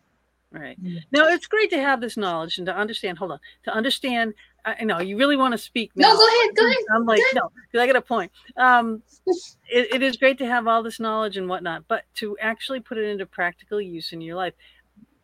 [0.50, 0.82] Right.
[0.82, 1.04] Mm.
[1.12, 3.18] Now it's great to have this knowledge and to understand.
[3.18, 4.34] Hold on, to understand.
[4.64, 5.92] I know you really want to speak.
[5.94, 6.08] Now.
[6.08, 6.56] No, go ahead.
[6.56, 6.78] Go ahead.
[6.94, 8.32] I'm like, no, because I got a point.
[8.56, 12.80] Um, it, it is great to have all this knowledge and whatnot, but to actually
[12.80, 14.54] put it into practical use in your life,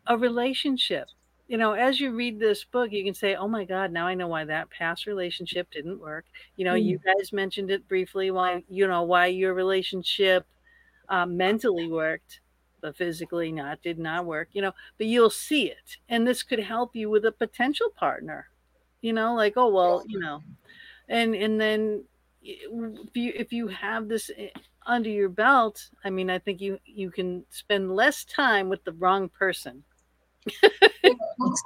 [0.07, 1.09] a relationship.
[1.49, 4.15] You know, as you read this book, you can say, "Oh my God, now I
[4.15, 6.27] know why that past relationship didn't work."
[6.57, 6.85] You know, mm.
[6.85, 8.31] you guys mentioned it briefly.
[8.31, 10.47] Why you know why your relationship
[11.09, 12.41] uh, mentally worked
[12.81, 16.61] but physically not did not work you know but you'll see it and this could
[16.61, 18.49] help you with a potential partner
[19.01, 20.43] you know like oh well you know
[21.09, 22.05] and and then
[22.43, 24.49] if you if you have this eh,
[24.87, 28.93] under your belt i mean i think you you can spend less time with the
[28.93, 29.83] wrong person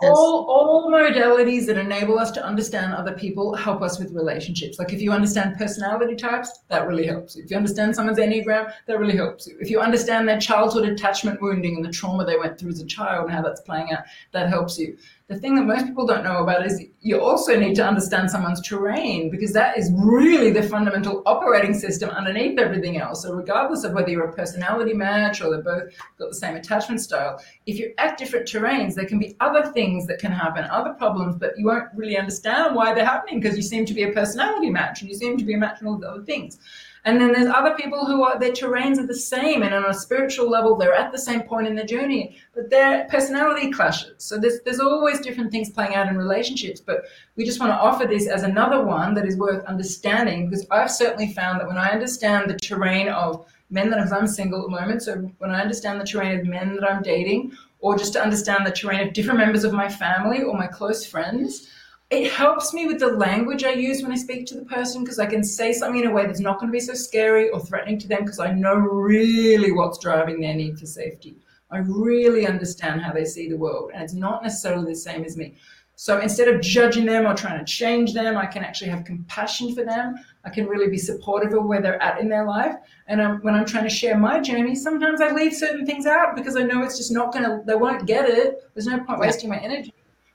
[0.03, 4.79] all, all modalities that enable us to understand other people help us with relationships.
[4.79, 7.45] Like if you understand personality types, that really helps you.
[7.45, 9.57] If you understand someone's Enneagram, that really helps you.
[9.61, 12.87] If you understand their childhood attachment wounding and the trauma they went through as a
[12.87, 14.97] child and how that's playing out, that helps you
[15.29, 18.61] the thing that most people don't know about is you also need to understand someone's
[18.61, 23.23] terrain because that is really the fundamental operating system underneath everything else.
[23.23, 27.01] So regardless of whether you're a personality match or they're both got the same attachment
[27.01, 30.93] style, if you're at different terrains, there can be other things that can happen, other
[30.93, 34.13] problems, but you won't really understand why they're happening because you seem to be a
[34.13, 36.59] personality match and you seem to be a match in all the other things.
[37.07, 39.95] And then there's other people who are their terrains are the same, and on a
[39.95, 44.25] spiritual level, they're at the same point in their journey, but their personality clashes.
[44.25, 46.81] So there's there's always different things playing out in relationships.
[46.81, 47.05] But
[47.37, 50.91] we just want to offer this as another one that is worth understanding because I've
[50.91, 54.81] certainly found that when I understand the terrain of men that I'm single at the
[54.81, 58.23] moment, so when I understand the terrain of men that I'm dating, or just to
[58.23, 61.69] understand the terrain of different members of my family or my close friends
[62.15, 65.19] it helps me with the language I use when I speak to the person because
[65.19, 67.61] I can say something in a way that's not going to be so scary or
[67.61, 71.37] threatening to them because I know really what's driving their need for safety.
[71.71, 75.37] I really understand how they see the world, and it's not necessarily the same as
[75.37, 75.57] me.
[75.97, 79.75] So instead of judging them or trying to change them, I can actually have compassion
[79.75, 80.17] for them.
[80.45, 82.77] I can really be supportive of where they're at in their life.
[83.07, 86.35] And I'm, when I'm trying to share my journey, sometimes I leave certain things out
[86.37, 88.71] because I know it's just not going to, they won't get it.
[88.75, 89.95] There's no point wasting my energy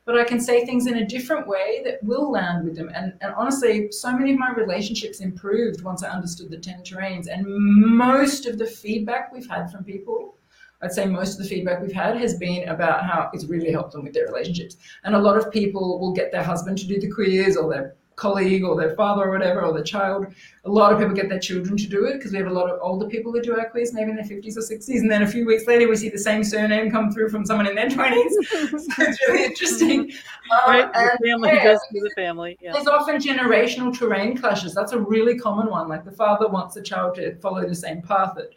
[0.09, 2.89] but I can say things in a different way that will land with them.
[2.95, 7.27] And, and honestly, so many of my relationships improved once I understood the 10 terrains.
[7.31, 10.35] And most of the feedback we've had from people,
[10.81, 13.91] I'd say most of the feedback we've had has been about how it's really helped
[13.91, 14.77] them with their relationships.
[15.03, 17.95] And a lot of people will get their husband to do the quiz or their
[18.19, 20.27] colleague or their father or whatever or their child.
[20.65, 22.69] A lot of people get their children to do it because we have a lot
[22.69, 24.99] of older people who do our quiz, maybe in their 50s or 60s.
[24.99, 27.65] And then a few weeks later, we see the same surname come through from someone
[27.65, 28.29] in their 20s.
[28.51, 30.11] so it's really interesting.
[30.49, 32.57] Um, right, the family yeah, goes through the family.
[32.59, 32.73] Yeah.
[32.73, 34.73] There's often generational terrain clashes.
[34.73, 35.87] That's a really common one.
[35.87, 38.49] Like the father wants the child to follow the same path that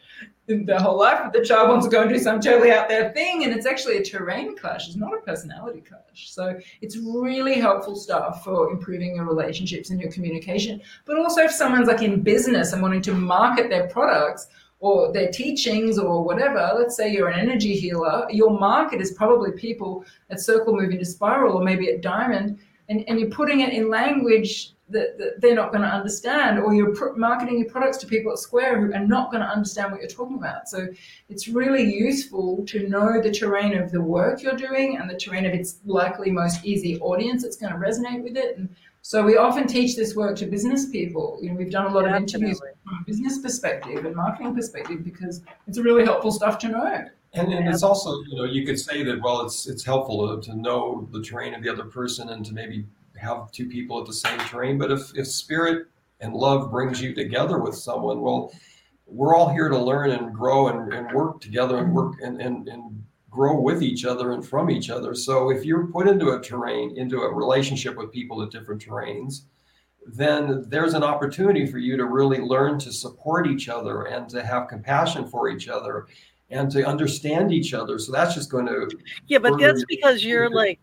[0.64, 3.12] their whole life, but the child wants to go and do some totally out there
[3.12, 4.88] thing, and it's actually a terrain clash.
[4.88, 6.30] It's not a personality clash.
[6.30, 10.80] So it's really helpful stuff for improving your relationships and your communication.
[11.04, 14.48] But also, if someone's like in business and wanting to market their products
[14.80, 19.52] or their teachings or whatever, let's say you're an energy healer, your market is probably
[19.52, 22.58] people at Circle moving to Spiral or maybe at Diamond,
[22.88, 26.74] and, and you're putting it in language that, that they're not going to understand, or
[26.74, 29.92] you're pr- marketing your products to people at Square who are not going to understand
[29.92, 30.68] what you're talking about.
[30.68, 30.88] So
[31.28, 35.44] it's really useful to know the terrain of the work you're doing and the terrain
[35.46, 38.56] of its likely most easy audience that's going to resonate with it.
[38.56, 38.68] And
[39.02, 41.38] so we often teach this work to business people.
[41.42, 45.02] You know, we've done a lot of interviews from a business perspective and marketing perspective
[45.04, 47.04] because it's really helpful stuff to know.
[47.34, 50.50] And, and it's also, you know, you could say that, well, it's it's helpful to,
[50.50, 52.84] to know the terrain of the other person and to maybe
[53.22, 54.78] have two people at the same terrain.
[54.78, 55.86] But if, if spirit
[56.20, 58.52] and love brings you together with someone, well,
[59.06, 62.68] we're all here to learn and grow and, and work together and work and, and,
[62.68, 65.14] and grow with each other and from each other.
[65.14, 69.42] So if you're put into a terrain, into a relationship with people at different terrains,
[70.06, 74.44] then there's an opportunity for you to really learn to support each other and to
[74.44, 76.06] have compassion for each other
[76.50, 77.98] and to understand each other.
[77.98, 78.90] So that's just going to
[79.26, 80.78] yeah, but that's because you're like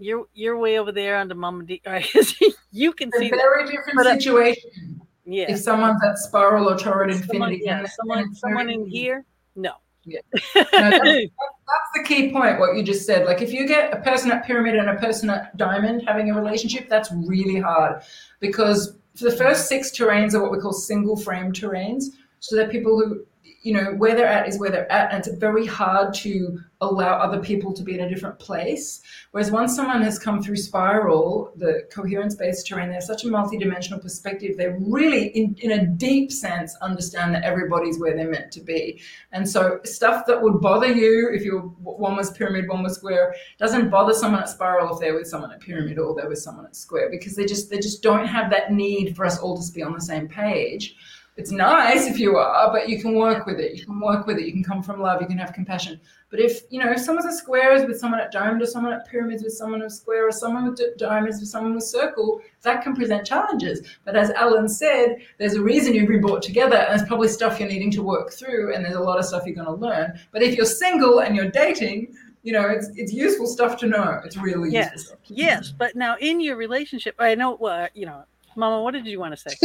[0.00, 1.80] you're you're way over there the Mama D.
[1.86, 2.06] Right?
[2.72, 3.72] you can see It's a very that.
[3.72, 5.00] different but, uh, situation.
[5.24, 5.52] Yeah.
[5.52, 9.24] If someone's at Spiral or Torus Infinity, yeah, someone someone in here,
[9.54, 9.72] no.
[10.04, 10.20] Yeah.
[10.56, 12.58] No, that's, that's, the key point.
[12.58, 13.26] What you just said.
[13.26, 16.34] Like if you get a person at Pyramid and a person at Diamond having a
[16.34, 18.02] relationship, that's really hard
[18.40, 22.04] because for the first six terrains are what we call single frame terrains.
[22.40, 25.36] So they're people who you know where they're at is where they're at and it's
[25.36, 29.02] very hard to allow other people to be in a different place.
[29.32, 33.28] Whereas once someone has come through spiral the coherence based terrain they have such a
[33.28, 38.50] multidimensional perspective they really in, in a deep sense understand that everybody's where they're meant
[38.52, 39.00] to be.
[39.32, 43.34] And so stuff that would bother you if you one was pyramid one was square
[43.58, 46.64] doesn't bother someone at spiral if they're with someone at pyramid or they're with someone
[46.64, 49.72] at square because they just they just don't have that need for us all to
[49.72, 50.96] be on the same page
[51.36, 53.74] it's nice if you are, but you can work with it.
[53.74, 54.44] You can work with it.
[54.44, 55.20] You can come from love.
[55.22, 56.00] You can have compassion.
[56.30, 58.92] But if you know, if someone's a square is with someone at domed, or someone
[58.92, 62.82] at pyramids with someone with square, or someone with diamonds with someone with circle, that
[62.82, 63.80] can present challenges.
[64.04, 67.58] But as Allen said, there's a reason you've been brought together, and there's probably stuff
[67.58, 70.18] you're needing to work through, and there's a lot of stuff you're going to learn.
[70.32, 74.20] But if you're single and you're dating, you know, it's it's useful stuff to know.
[74.24, 75.72] It's really yes, yes.
[75.76, 78.24] But now in your relationship, I know, well, you know,
[78.56, 79.56] Mama, what did you want to say?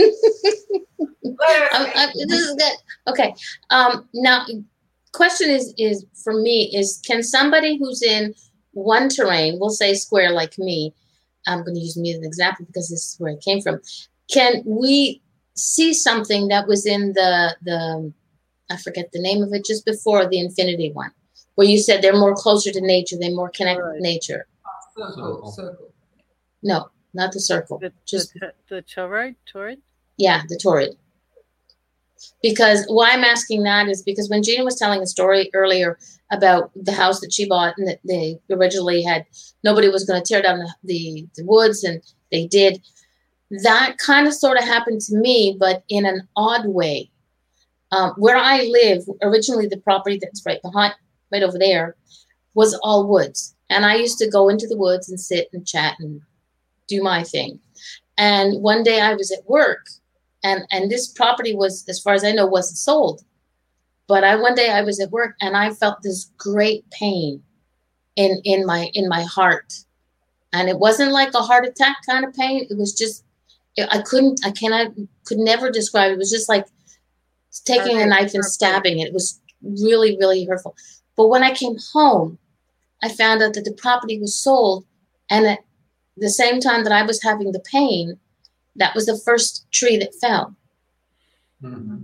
[1.72, 2.74] I'm, I'm, this is good.
[3.07, 3.34] Okay.
[3.70, 4.45] Um, now,
[5.12, 8.34] question is is for me is can somebody who's in
[8.74, 10.94] one terrain, we'll say square like me,
[11.48, 13.80] I'm going to use me as an example because this is where it came from.
[14.30, 15.22] Can we
[15.56, 18.14] see something that was in the the
[18.70, 21.12] I forget the name of it just before the infinity one,
[21.56, 23.98] where you said they're more closer to nature, they're more connected right.
[23.98, 24.48] to nature.
[24.98, 25.94] Circle, circle.
[26.64, 27.79] No, not the circle.
[27.79, 29.81] The, just the, the, torrid, torrid.
[30.17, 30.97] Yeah, the torrid
[32.41, 35.97] because why I'm asking that is because when Gina was telling a story earlier
[36.31, 39.25] about the house that she bought and that they originally had
[39.63, 42.01] nobody was going to tear down the, the, the woods and
[42.31, 42.81] they did.
[43.63, 47.09] that kind of sort of happened to me, but in an odd way.
[47.91, 50.93] Um, where I live, originally the property that's right behind,
[51.31, 51.95] right over there,
[52.53, 53.55] was all woods.
[53.69, 56.21] And I used to go into the woods and sit and chat and
[56.88, 57.60] do my thing.
[58.18, 59.88] And one day I was at work,
[60.44, 63.22] and and this property was, as far as I know, wasn't sold.
[64.07, 67.41] But I one day I was at work and I felt this great pain
[68.16, 69.74] in in my in my heart,
[70.53, 72.68] and it wasn't like a heart attack kind of pain.
[72.70, 73.24] It was just
[73.91, 74.94] I couldn't I cannot
[75.26, 76.12] could never describe.
[76.12, 76.68] It, was just like
[77.66, 79.07] taking a knife and stabbing it.
[79.07, 80.76] It was really really hurtful.
[81.18, 82.38] But when I came home,
[83.02, 84.86] I found out that the property was sold,
[85.30, 85.57] and
[86.17, 88.17] the same time that I was having the pain,
[88.75, 90.55] that was the first tree that fell.
[91.61, 91.97] Mm-hmm.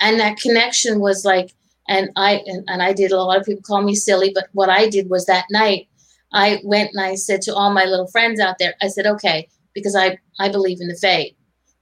[0.00, 1.54] And that connection was like,
[1.88, 3.12] and I and, and I did.
[3.12, 5.88] A lot of people call me silly, but what I did was that night
[6.32, 9.48] I went and I said to all my little friends out there, I said, okay,
[9.74, 11.34] because I I believe in the faith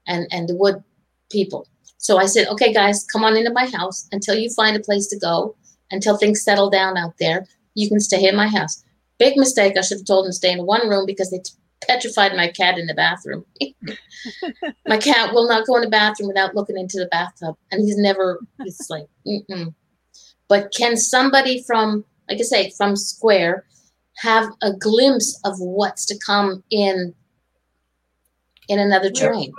[0.06, 0.82] and and the wood
[1.30, 1.66] people.
[1.98, 5.08] So I said, okay, guys, come on into my house until you find a place
[5.08, 5.56] to go,
[5.90, 7.46] until things settle down out there.
[7.74, 8.84] You can stay in my house.
[9.18, 9.76] Big mistake.
[9.76, 11.40] I should have told them to stay in one room because they
[11.86, 13.44] petrified my cat in the bathroom.
[14.86, 17.98] my cat will not go in the bathroom without looking into the bathtub, and he's
[17.98, 18.40] never.
[18.60, 19.74] It's like, mm-mm.
[20.48, 23.64] but can somebody from, like I say, from Square,
[24.18, 27.14] have a glimpse of what's to come in
[28.68, 29.52] in another terrain?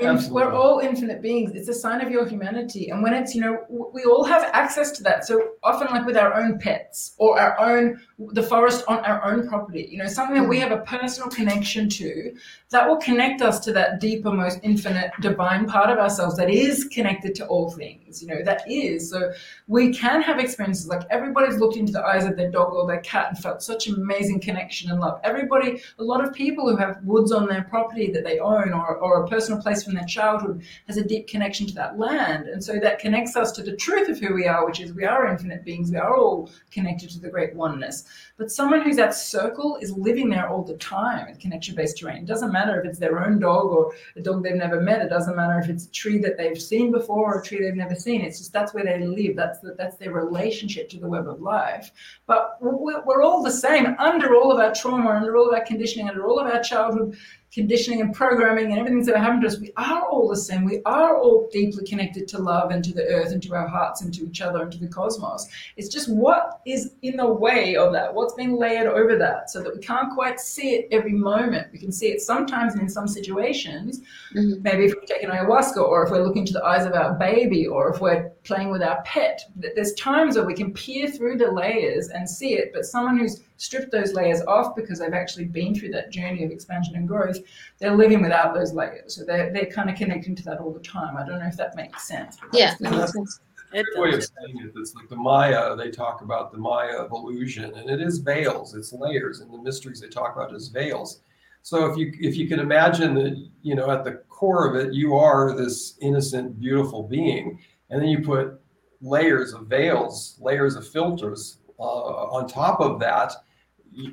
[0.00, 1.52] inf- we're all infinite beings.
[1.54, 2.90] It's a sign of your humanity.
[2.90, 5.26] And when it's, you know, we all have access to that.
[5.26, 8.00] So often, like with our own pets or our own,
[8.32, 10.60] the forest on our own property, you know, something that we mm.
[10.60, 12.34] have a personal connection to
[12.68, 16.84] that will connect us to that deeper, most infinite, divine part of ourselves that is
[16.84, 19.08] connected to all things, you know, that is.
[19.10, 19.32] So
[19.68, 23.00] we can have experiences like everybody's looked into the eyes of their dog or their
[23.00, 25.18] cat and felt such amazing connection and love.
[25.24, 28.96] Everybody, a lot of people who have woods on their property that they own or,
[28.96, 32.46] or a personal place from their childhood has a deep connection to that land.
[32.48, 35.04] And so that connects us to the truth of who we are, which is we
[35.04, 35.90] are infinite beings.
[35.90, 38.04] We are all connected to the great oneness.
[38.36, 42.18] But someone who's that circle is living there all the time in connection based terrain.
[42.18, 45.02] It doesn't matter if it's their own dog or a dog they've never met.
[45.02, 47.74] It doesn't matter if it's a tree that they've seen before or a tree they've
[47.74, 48.22] never seen.
[48.22, 49.36] It's just that's where they live.
[49.36, 51.90] That's the, that's their relationship to the web of life.
[52.26, 55.64] But we're, we're all the same under all of our trauma, under all of our
[55.64, 57.16] conditioning, under all of our childhood
[57.52, 60.64] conditioning and programming and everything that happened to us, we are all the same.
[60.64, 64.02] We are all deeply connected to love and to the earth and to our hearts
[64.02, 65.48] and to each other and to the cosmos.
[65.76, 69.62] It's just what is in the way of that, what's been layered over that, so
[69.62, 71.72] that we can't quite see it every moment.
[71.72, 74.00] We can see it sometimes and in some situations,
[74.34, 74.62] mm-hmm.
[74.62, 77.66] maybe if we're taking ayahuasca or if we're looking to the eyes of our baby
[77.66, 79.42] or if we're playing with our pet.
[79.54, 83.44] There's times where we can peer through the layers and see it, but someone who's
[83.58, 87.38] stripped those layers off because they've actually been through that journey of expansion and growth,
[87.78, 89.14] they're living without those layers.
[89.14, 91.16] So they're, they're kind of connecting to that all the time.
[91.16, 92.38] I don't know if that makes sense.
[92.52, 93.38] Yeah, that makes sense.
[93.72, 94.72] It way of saying it.
[94.74, 95.76] It's like the Maya.
[95.76, 98.74] They talk about the Maya of illusion, and it is veils.
[98.74, 101.20] It's layers, and the mysteries they talk about is veils.
[101.62, 104.94] So if you if you can imagine that you know at the core of it,
[104.94, 107.60] you are this innocent, beautiful being,
[107.90, 108.60] and then you put
[109.00, 113.32] layers of veils, layers of filters uh, on top of that,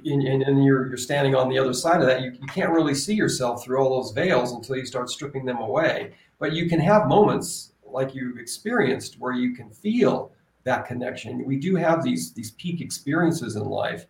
[0.05, 2.95] and, and, you're, you're standing on the other side of that, you, you can't really
[2.95, 6.13] see yourself through all those veils until you start stripping them away.
[6.39, 10.31] But you can have moments like you've experienced where you can feel
[10.63, 11.45] that connection.
[11.45, 14.07] We do have these, these peak experiences in life.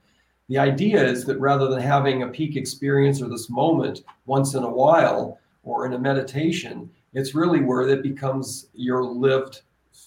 [0.50, 4.64] The idea is that rather than having a peak experience or this moment once in
[4.64, 9.62] a while or in a meditation, it's really where it becomes your lived,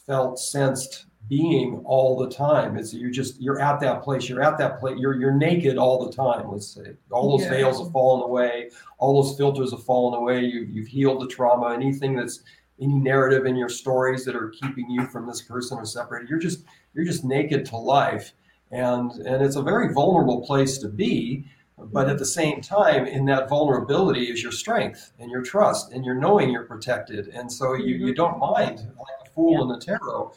[0.07, 2.77] felt, sensed being all the time.
[2.77, 4.29] It's you're just you're at that place.
[4.29, 4.99] You're at that place.
[4.99, 6.51] You're you're naked all the time.
[6.51, 7.53] Let's say all those yeah.
[7.53, 8.71] veils have fallen away.
[8.99, 10.45] All those filters have fallen away.
[10.45, 11.73] You you've healed the trauma.
[11.73, 12.43] Anything that's
[12.81, 16.29] any narrative in your stories that are keeping you from this person or separated.
[16.29, 16.65] You're just
[16.95, 18.33] you're just naked to life,
[18.71, 21.47] and and it's a very vulnerable place to be.
[21.93, 26.05] But at the same time, in that vulnerability is your strength and your trust and
[26.05, 27.29] your knowing you're protected.
[27.29, 28.15] And so you, you mm-hmm.
[28.15, 29.63] don't mind like a fool yeah.
[29.63, 30.33] in the tarot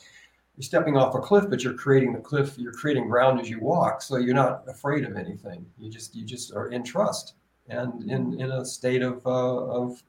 [0.55, 3.59] you're stepping off a cliff, but you're creating the cliff, you're creating ground as you
[3.59, 4.01] walk.
[4.01, 5.65] So you're not afraid of anything.
[5.79, 7.35] You just you just are in trust
[7.69, 10.03] and in, in a state of uh, of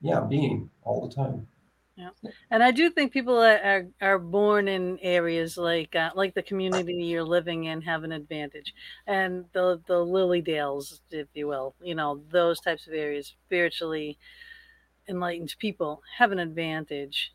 [0.00, 1.46] yeah, being all the time.
[2.00, 2.10] Yeah,
[2.50, 6.94] and I do think people are, are born in areas like uh, like the community
[6.94, 8.72] you're living in have an advantage,
[9.06, 14.18] and the the Lily Dales, if you will, you know those types of areas, spiritually
[15.08, 17.34] enlightened people have an advantage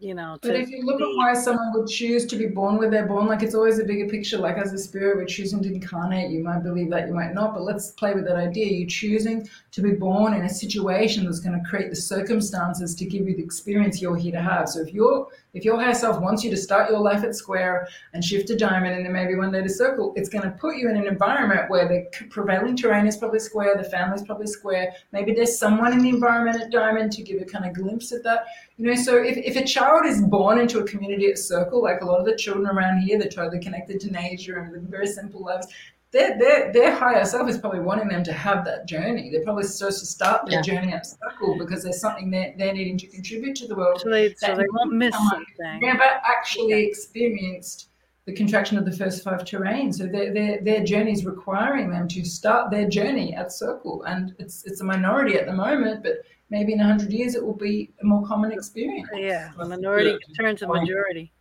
[0.00, 0.38] you know.
[0.40, 3.26] but if you look at why someone would choose to be born where they're born,
[3.26, 4.38] like it's always a bigger picture.
[4.38, 6.30] Like as a spirit, we're choosing to incarnate.
[6.30, 7.52] You might believe that, you might not.
[7.52, 8.66] But let's play with that idea.
[8.66, 13.04] You're choosing to be born in a situation that's going to create the circumstances to
[13.04, 14.68] give you the experience you're here to have.
[14.68, 17.88] So if you're if your higher self wants you to start your life at square
[18.14, 20.76] and shift to diamond, and then maybe one day to circle, it's going to put
[20.76, 24.92] you in an environment where the prevailing terrain is probably square, the family's probably square.
[25.12, 28.22] Maybe there's someone in the environment at diamond to give a kind of glimpse at
[28.22, 28.46] that.
[28.76, 32.00] You know, so if, if a child is born into a community at Circle, like
[32.00, 35.06] a lot of the children around here, they're totally connected to nature and living very
[35.06, 35.66] simple lives.
[36.12, 39.30] Their, their, their higher self is probably wanting them to have that journey.
[39.30, 40.62] They're probably supposed to start their yeah.
[40.62, 44.00] journey at Circle because there's something they're, they're needing to contribute to the world.
[44.00, 45.80] So they, so they won't miss something.
[45.80, 47.90] Never actually experienced
[48.26, 49.94] the contraction of the first five terrains.
[49.94, 54.02] So their, their, their journey is requiring them to start their journey at Circle.
[54.02, 57.56] And it's, it's a minority at the moment, but maybe in 100 years it will
[57.56, 59.08] be a more common experience.
[59.14, 60.36] Yeah, the minority yeah.
[60.36, 61.32] turns to majority.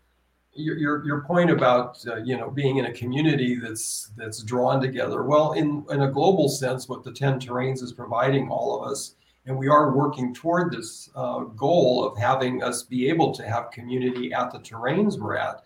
[0.54, 4.82] Your, your, your point about uh, you know being in a community that's that's drawn
[4.82, 8.92] together well in in a global sense what the 10 terrains is providing all of
[8.92, 9.16] us
[9.46, 13.70] and we are working toward this uh, goal of having us be able to have
[13.72, 15.62] community at the terrains we're at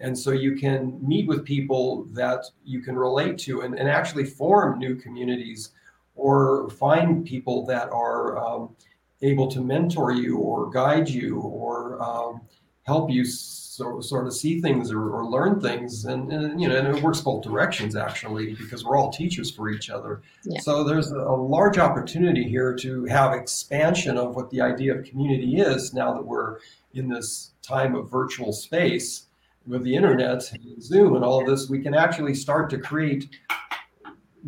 [0.00, 4.24] and so you can meet with people that you can relate to and, and actually
[4.24, 5.72] form new communities
[6.14, 8.76] or find people that are um,
[9.22, 12.40] able to mentor you or guide you or um,
[12.84, 16.04] help you so, sort of see things or, or learn things.
[16.04, 19.70] And, and, you know and it works both directions actually because we're all teachers for
[19.70, 20.22] each other.
[20.44, 20.60] Yeah.
[20.60, 25.56] so there's a, large opportunity here to have expansion of what the idea of community
[25.60, 26.58] is now that we're
[26.94, 29.26] in this time of virtual space
[29.66, 31.68] with the internet and zoom and all of this.
[31.68, 33.28] We can actually start to create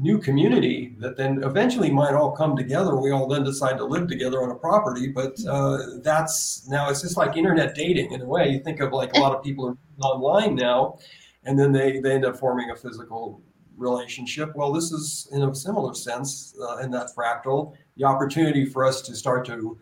[0.00, 2.96] new community that then eventually might all come together.
[2.96, 7.02] We all then decide to live together on a property, but uh, that's now it's
[7.02, 8.48] just like internet dating in a way.
[8.48, 10.98] You think of like a lot of people are online now,
[11.44, 13.42] and then they, they end up forming a physical
[13.76, 14.54] relationship.
[14.54, 19.02] Well, this is in a similar sense uh, in that fractal, the opportunity for us
[19.02, 19.78] to start to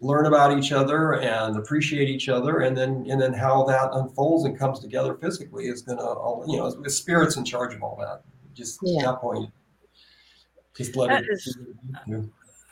[0.00, 4.44] learn about each other and appreciate each other and then and then how that unfolds
[4.44, 7.96] and comes together physically is going to you know the spirits in charge of all
[7.96, 8.24] that
[8.54, 9.02] just yeah.
[9.02, 9.50] that point.
[10.74, 11.30] Just let that it.
[11.30, 11.56] Is,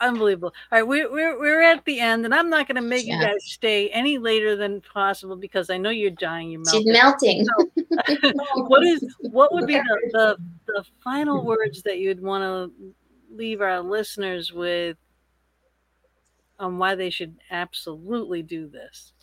[0.01, 0.53] unbelievable.
[0.71, 3.19] All right, we're, we're we're at the end, and I'm not going to make yeah.
[3.19, 6.51] you guys stay any later than possible because I know you're dying.
[6.51, 6.81] You're melting.
[6.81, 7.45] She's melting.
[7.45, 8.31] So,
[8.67, 10.37] what is what would be the, the
[10.67, 12.93] the final words that you'd want to
[13.33, 14.97] leave our listeners with
[16.59, 19.13] on why they should absolutely do this?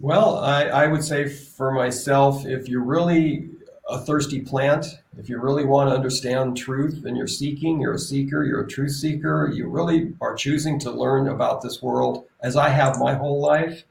[0.00, 3.50] Well, I, I would say for myself, if you're really
[3.88, 4.86] a thirsty plant,
[5.16, 8.68] if you really want to understand truth and you're seeking, you're a seeker, you're a
[8.68, 13.14] truth seeker, you really are choosing to learn about this world, as I have my
[13.14, 13.84] whole life,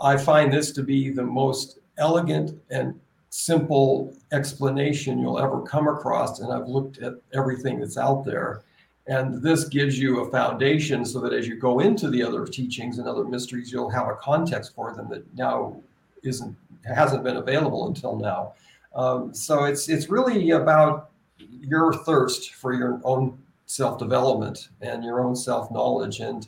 [0.00, 6.40] I find this to be the most elegant and simple explanation you'll ever come across.
[6.40, 8.62] And I've looked at everything that's out there.
[9.06, 12.98] And this gives you a foundation so that as you go into the other teachings
[12.98, 15.80] and other mysteries, you'll have a context for them that now
[16.22, 16.54] isn't
[16.84, 18.54] hasn't been available until now.
[18.98, 21.10] Um, so it's it's really about
[21.40, 26.46] your thirst for your own self development and your own self knowledge, and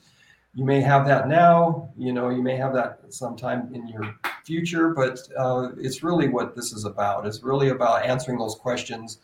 [0.54, 1.88] you may have that now.
[1.96, 4.14] You know, you may have that sometime in your
[4.44, 7.24] future, but uh, it's really what this is about.
[7.24, 9.18] It's really about answering those questions: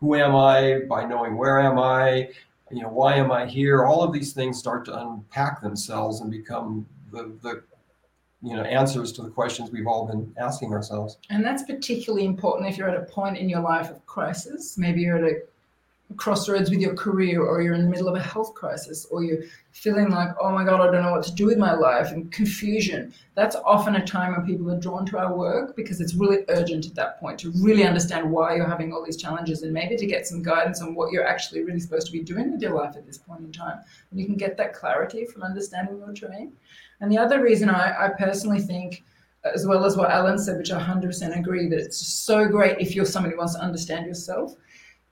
[0.00, 0.80] Who am I?
[0.88, 2.28] By knowing where am I?
[2.72, 3.84] you know, why am I here?
[3.84, 7.62] All of these things start to unpack themselves and become the, the
[8.42, 11.18] you know answers to the questions we've all been asking ourselves.
[11.30, 14.76] And that's particularly important if you're at a point in your life of crisis.
[14.76, 15.42] Maybe you're at a
[16.16, 19.42] crossroads with your career or you're in the middle of a health crisis or you're
[19.72, 22.30] feeling like oh my god i don't know what to do with my life and
[22.30, 26.44] confusion that's often a time when people are drawn to our work because it's really
[26.48, 29.96] urgent at that point to really understand why you're having all these challenges and maybe
[29.96, 32.74] to get some guidance on what you're actually really supposed to be doing with your
[32.74, 33.78] life at this point in time
[34.10, 36.52] and you can get that clarity from understanding your terrain
[37.02, 39.04] and the other reason i, I personally think
[39.44, 42.94] as well as what Allen said which i 100% agree that it's so great if
[42.94, 44.54] you're somebody who wants to understand yourself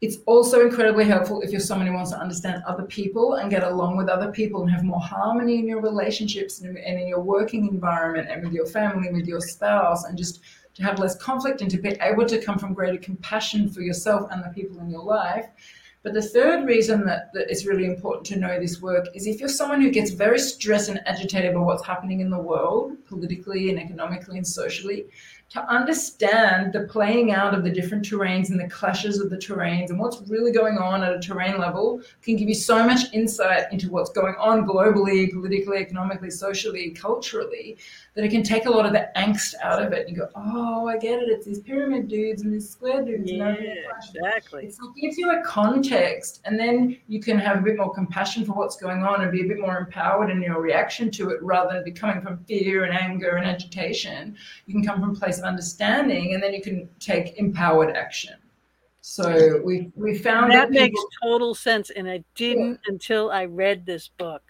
[0.00, 3.64] it's also incredibly helpful if you're someone who wants to understand other people and get
[3.64, 7.68] along with other people and have more harmony in your relationships and in your working
[7.68, 10.40] environment and with your family, with your spouse, and just
[10.74, 14.30] to have less conflict and to be able to come from greater compassion for yourself
[14.30, 15.46] and the people in your life.
[16.02, 19.38] But the third reason that, that it's really important to know this work is if
[19.38, 23.68] you're someone who gets very stressed and agitated by what's happening in the world, politically
[23.68, 25.06] and economically and socially,
[25.50, 29.90] to understand the playing out of the different terrains and the clashes of the terrains
[29.90, 33.64] and what's really going on at a terrain level can give you so much insight
[33.72, 37.76] into what's going on globally, politically, economically, socially, culturally,
[38.14, 40.08] that it can take a lot of the angst out of it.
[40.08, 41.28] You go, oh, I get it.
[41.28, 43.30] It's these pyramid dudes and these square dudes.
[43.30, 43.54] Yeah,
[43.96, 44.66] exactly.
[44.66, 48.52] It gives you a context, and then you can have a bit more compassion for
[48.52, 51.74] what's going on and be a bit more empowered in your reaction to it rather
[51.74, 54.36] than be coming from fear and anger and agitation.
[54.66, 58.34] You can come from a place of understanding, and then you can take empowered action.
[59.00, 63.46] So we we found that, that makes people, total sense, and I didn't until I
[63.46, 64.42] read this book.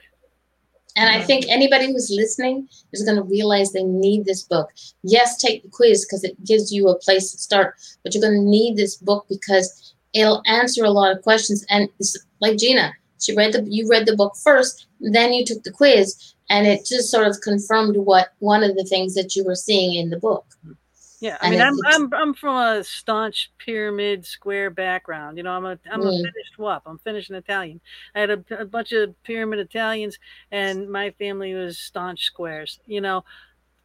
[0.96, 4.70] And I think anybody who's listening is going to realize they need this book.
[5.04, 8.40] Yes, take the quiz because it gives you a place to start, but you're going
[8.40, 11.64] to need this book because it'll answer a lot of questions.
[11.70, 15.62] And it's like Gina, she read the you read the book first, then you took
[15.62, 19.44] the quiz, and it just sort of confirmed what one of the things that you
[19.44, 20.44] were seeing in the book.
[21.20, 25.36] Yeah, I And mean, I'm I'm I'm from a staunch pyramid square background.
[25.36, 26.16] You know, I'm a I'm a Mm.
[26.16, 26.82] finished WAP.
[26.86, 27.80] I'm finished in Italian.
[28.14, 30.18] I had a, a bunch of pyramid Italians,
[30.50, 32.80] and my family was staunch squares.
[32.86, 33.24] You know,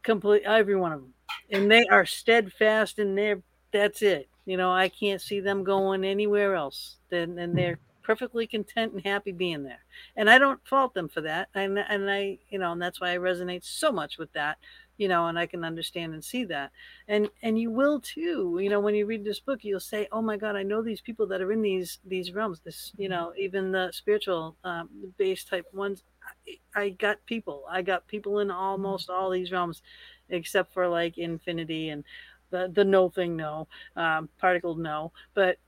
[0.02, 1.12] complete every one of them,
[1.50, 3.42] and they are steadfast in their.
[3.70, 4.28] That's it.
[4.46, 6.96] You know, I can't see them going anywhere else.
[7.10, 9.84] Then and they're perfectly content and happy being there,
[10.14, 11.48] and I don't fault them for that.
[11.54, 14.58] And and I, you know, and that's why I resonate so much with that.
[14.96, 16.70] You know, and I can understand and see that.
[17.08, 18.58] And and you will too.
[18.62, 21.00] You know when you read this book you'll say oh my god i know these
[21.00, 22.60] people that are in these these realms.
[22.60, 24.88] This you know even the spiritual um,
[25.18, 26.04] base type ones
[26.46, 27.64] I, I got people.
[27.68, 29.82] I got people in almost all these realms
[30.28, 32.04] except for like infinity and
[32.50, 33.66] the the no thing no
[33.96, 35.12] um, particle no.
[35.34, 35.58] But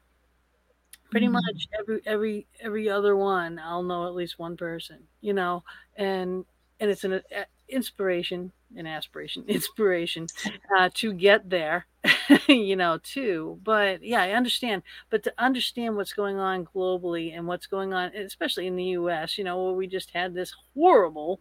[1.11, 1.33] pretty Mhm.
[1.33, 5.63] much every every every other one i'll know at least one person you know
[5.97, 6.45] and
[6.81, 7.21] and it's an uh,
[7.69, 10.31] inspiration an aspiration inspiration
[10.77, 11.87] uh, to get there
[12.49, 17.47] you know too but yeah i understand but to understand what's going on globally and
[17.47, 21.41] what's going on especially in the us you know where we just had this horrible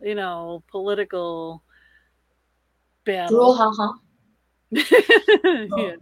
[0.00, 1.62] you know political
[3.04, 3.56] battle.
[5.76, 5.96] yeah,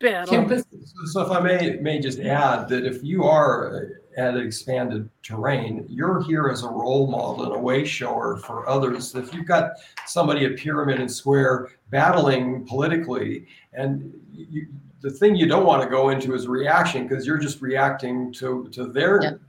[0.00, 3.76] battle Campus So, so if I may may just add that if you are
[4.16, 8.36] uh, at an expanded terrain, you're here as a role model and a way shower
[8.36, 9.14] for others.
[9.14, 9.72] If you've got
[10.06, 14.66] somebody at Pyramid and Square battling politically, and you,
[15.00, 18.68] the thing you don't want to go into is reaction because you're just reacting to
[18.72, 19.40] to their Yep.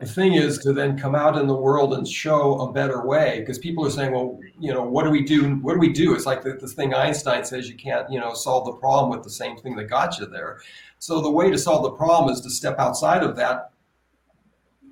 [0.00, 3.40] The thing is to then come out in the world and show a better way
[3.40, 5.56] because people are saying, well, you know, what do we do?
[5.56, 6.14] What do we do?
[6.14, 9.22] It's like the, this thing Einstein says you can't, you know, solve the problem with
[9.22, 10.62] the same thing that got you there.
[10.98, 13.72] So the way to solve the problem is to step outside of that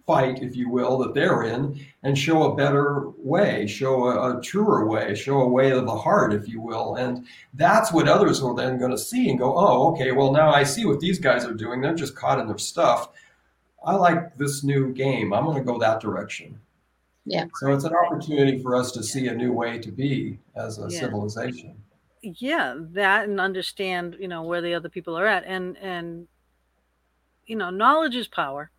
[0.07, 4.43] fight, if you will, that they're in and show a better way, show a, a
[4.43, 6.97] truer way, show a way of the heart, if you will.
[6.97, 10.51] And that's what others are then going to see and go, oh, okay, well, now
[10.51, 11.81] I see what these guys are doing.
[11.81, 13.09] They're just caught in their stuff.
[13.89, 15.33] I like this new game.
[15.33, 16.61] I'm going to go that direction.
[17.25, 17.47] Yeah.
[17.55, 20.91] So it's an opportunity for us to see a new way to be as a
[20.91, 20.91] Yeah.
[20.91, 21.85] civilization.
[22.23, 26.29] yeah that and understand you know where the other people are at and and
[27.47, 28.71] you know knowledge is power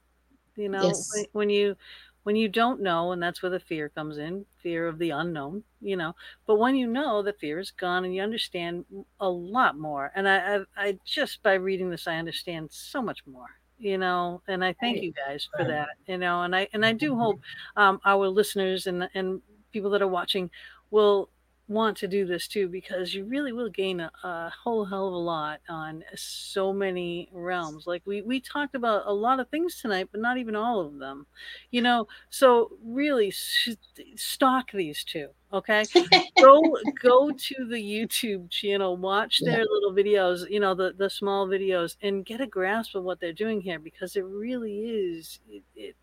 [0.55, 1.05] you know Yes.
[1.09, 1.77] when, when you
[2.23, 5.63] when you don't know and that's where the fear comes in fear of the unknown
[5.81, 6.15] you know
[6.47, 8.85] but when you know the fear is gone and you understand
[9.19, 13.25] a lot more and i i, I just by reading this i understand so much
[13.27, 16.85] more you know and i thank you guys for that you know and i and
[16.85, 17.39] i do hope
[17.77, 19.41] um our listeners and and
[19.71, 20.49] people that are watching
[20.91, 21.29] will
[21.67, 25.13] want to do this too because you really will gain a, a whole hell of
[25.13, 27.85] a lot on so many realms.
[27.85, 30.97] Like we we talked about a lot of things tonight but not even all of
[30.97, 31.27] them
[31.71, 32.07] you know?
[32.31, 33.77] So really s-
[34.15, 35.85] stalk these two okay
[36.39, 41.47] go go to the youtube channel watch their little videos you know the the small
[41.47, 45.63] videos and get a grasp of what they're doing here because it really is it,
[45.75, 45.95] it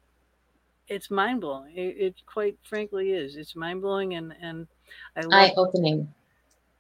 [0.89, 4.67] it's mind-blowing it, it quite frankly is it's mind-blowing and and
[5.17, 6.13] i love Eye opening.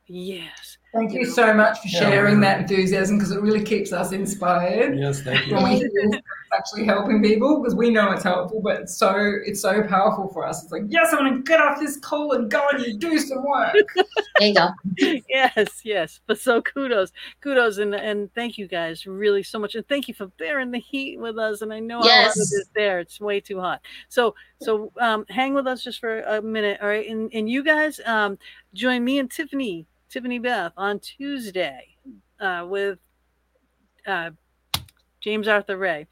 [0.06, 1.98] yes Thank you so much for Yeah.
[1.98, 4.96] sharing that enthusiasm because it really keeps us inspired.
[4.98, 5.54] Yes, thank you.
[6.74, 9.14] We hear it's actually helping people because we know it's helpful, but it's so
[9.44, 10.62] it's so powerful for us.
[10.62, 13.44] It's like, yes, I want to get off this call and go and do some
[13.44, 13.74] work.
[14.38, 14.68] There you go.
[15.30, 17.10] yes yes but so kudos
[17.40, 20.78] kudos and and thank you guys really so much and thank you for bearing the
[20.78, 22.36] heat with us and i know how hot Yes.
[22.36, 23.80] it is there it's way too hot
[24.10, 27.64] so so um hang with us just for a minute all right and and you
[27.64, 28.38] guys um
[28.74, 31.96] join me and tiffany tiffany beth on tuesday
[32.40, 32.98] uh with
[34.06, 34.30] uh
[35.26, 36.06] James Arthur Ray,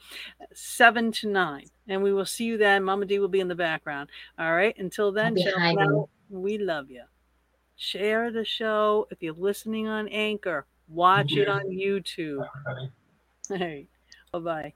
[0.54, 2.82] seven to nine, and we will see you then.
[2.82, 4.10] Mama D will be in the background.
[4.36, 4.76] All right.
[4.76, 5.78] Until then, be ciao for hiding.
[5.78, 6.08] now.
[6.28, 7.04] we love you.
[7.76, 9.06] share the show.
[9.12, 12.44] If you're listening on Anchor, watch it on YouTube.
[12.66, 12.90] Everybody.
[13.50, 13.86] Hey,
[14.32, 14.72] bye bye.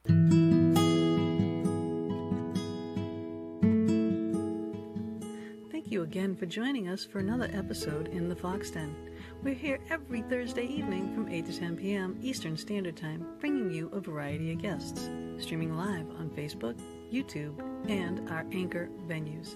[5.72, 8.94] Thank you again for joining us for another episode in the Fox Den.
[9.40, 12.18] We're here every Thursday evening from 8 to 10 p.m.
[12.20, 15.08] Eastern Standard Time, bringing you a variety of guests,
[15.38, 16.76] streaming live on Facebook,
[17.12, 17.56] YouTube,
[17.88, 19.54] and our Anchor venues.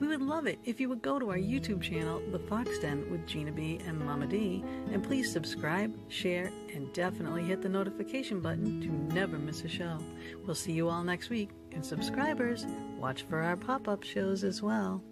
[0.00, 3.10] We would love it if you would go to our YouTube channel, The Fox Den
[3.10, 8.40] with Gina B and Mama D, and please subscribe, share, and definitely hit the notification
[8.40, 9.98] button to never miss a show.
[10.46, 12.64] We'll see you all next week, and subscribers,
[12.96, 15.02] watch for our pop up shows as well.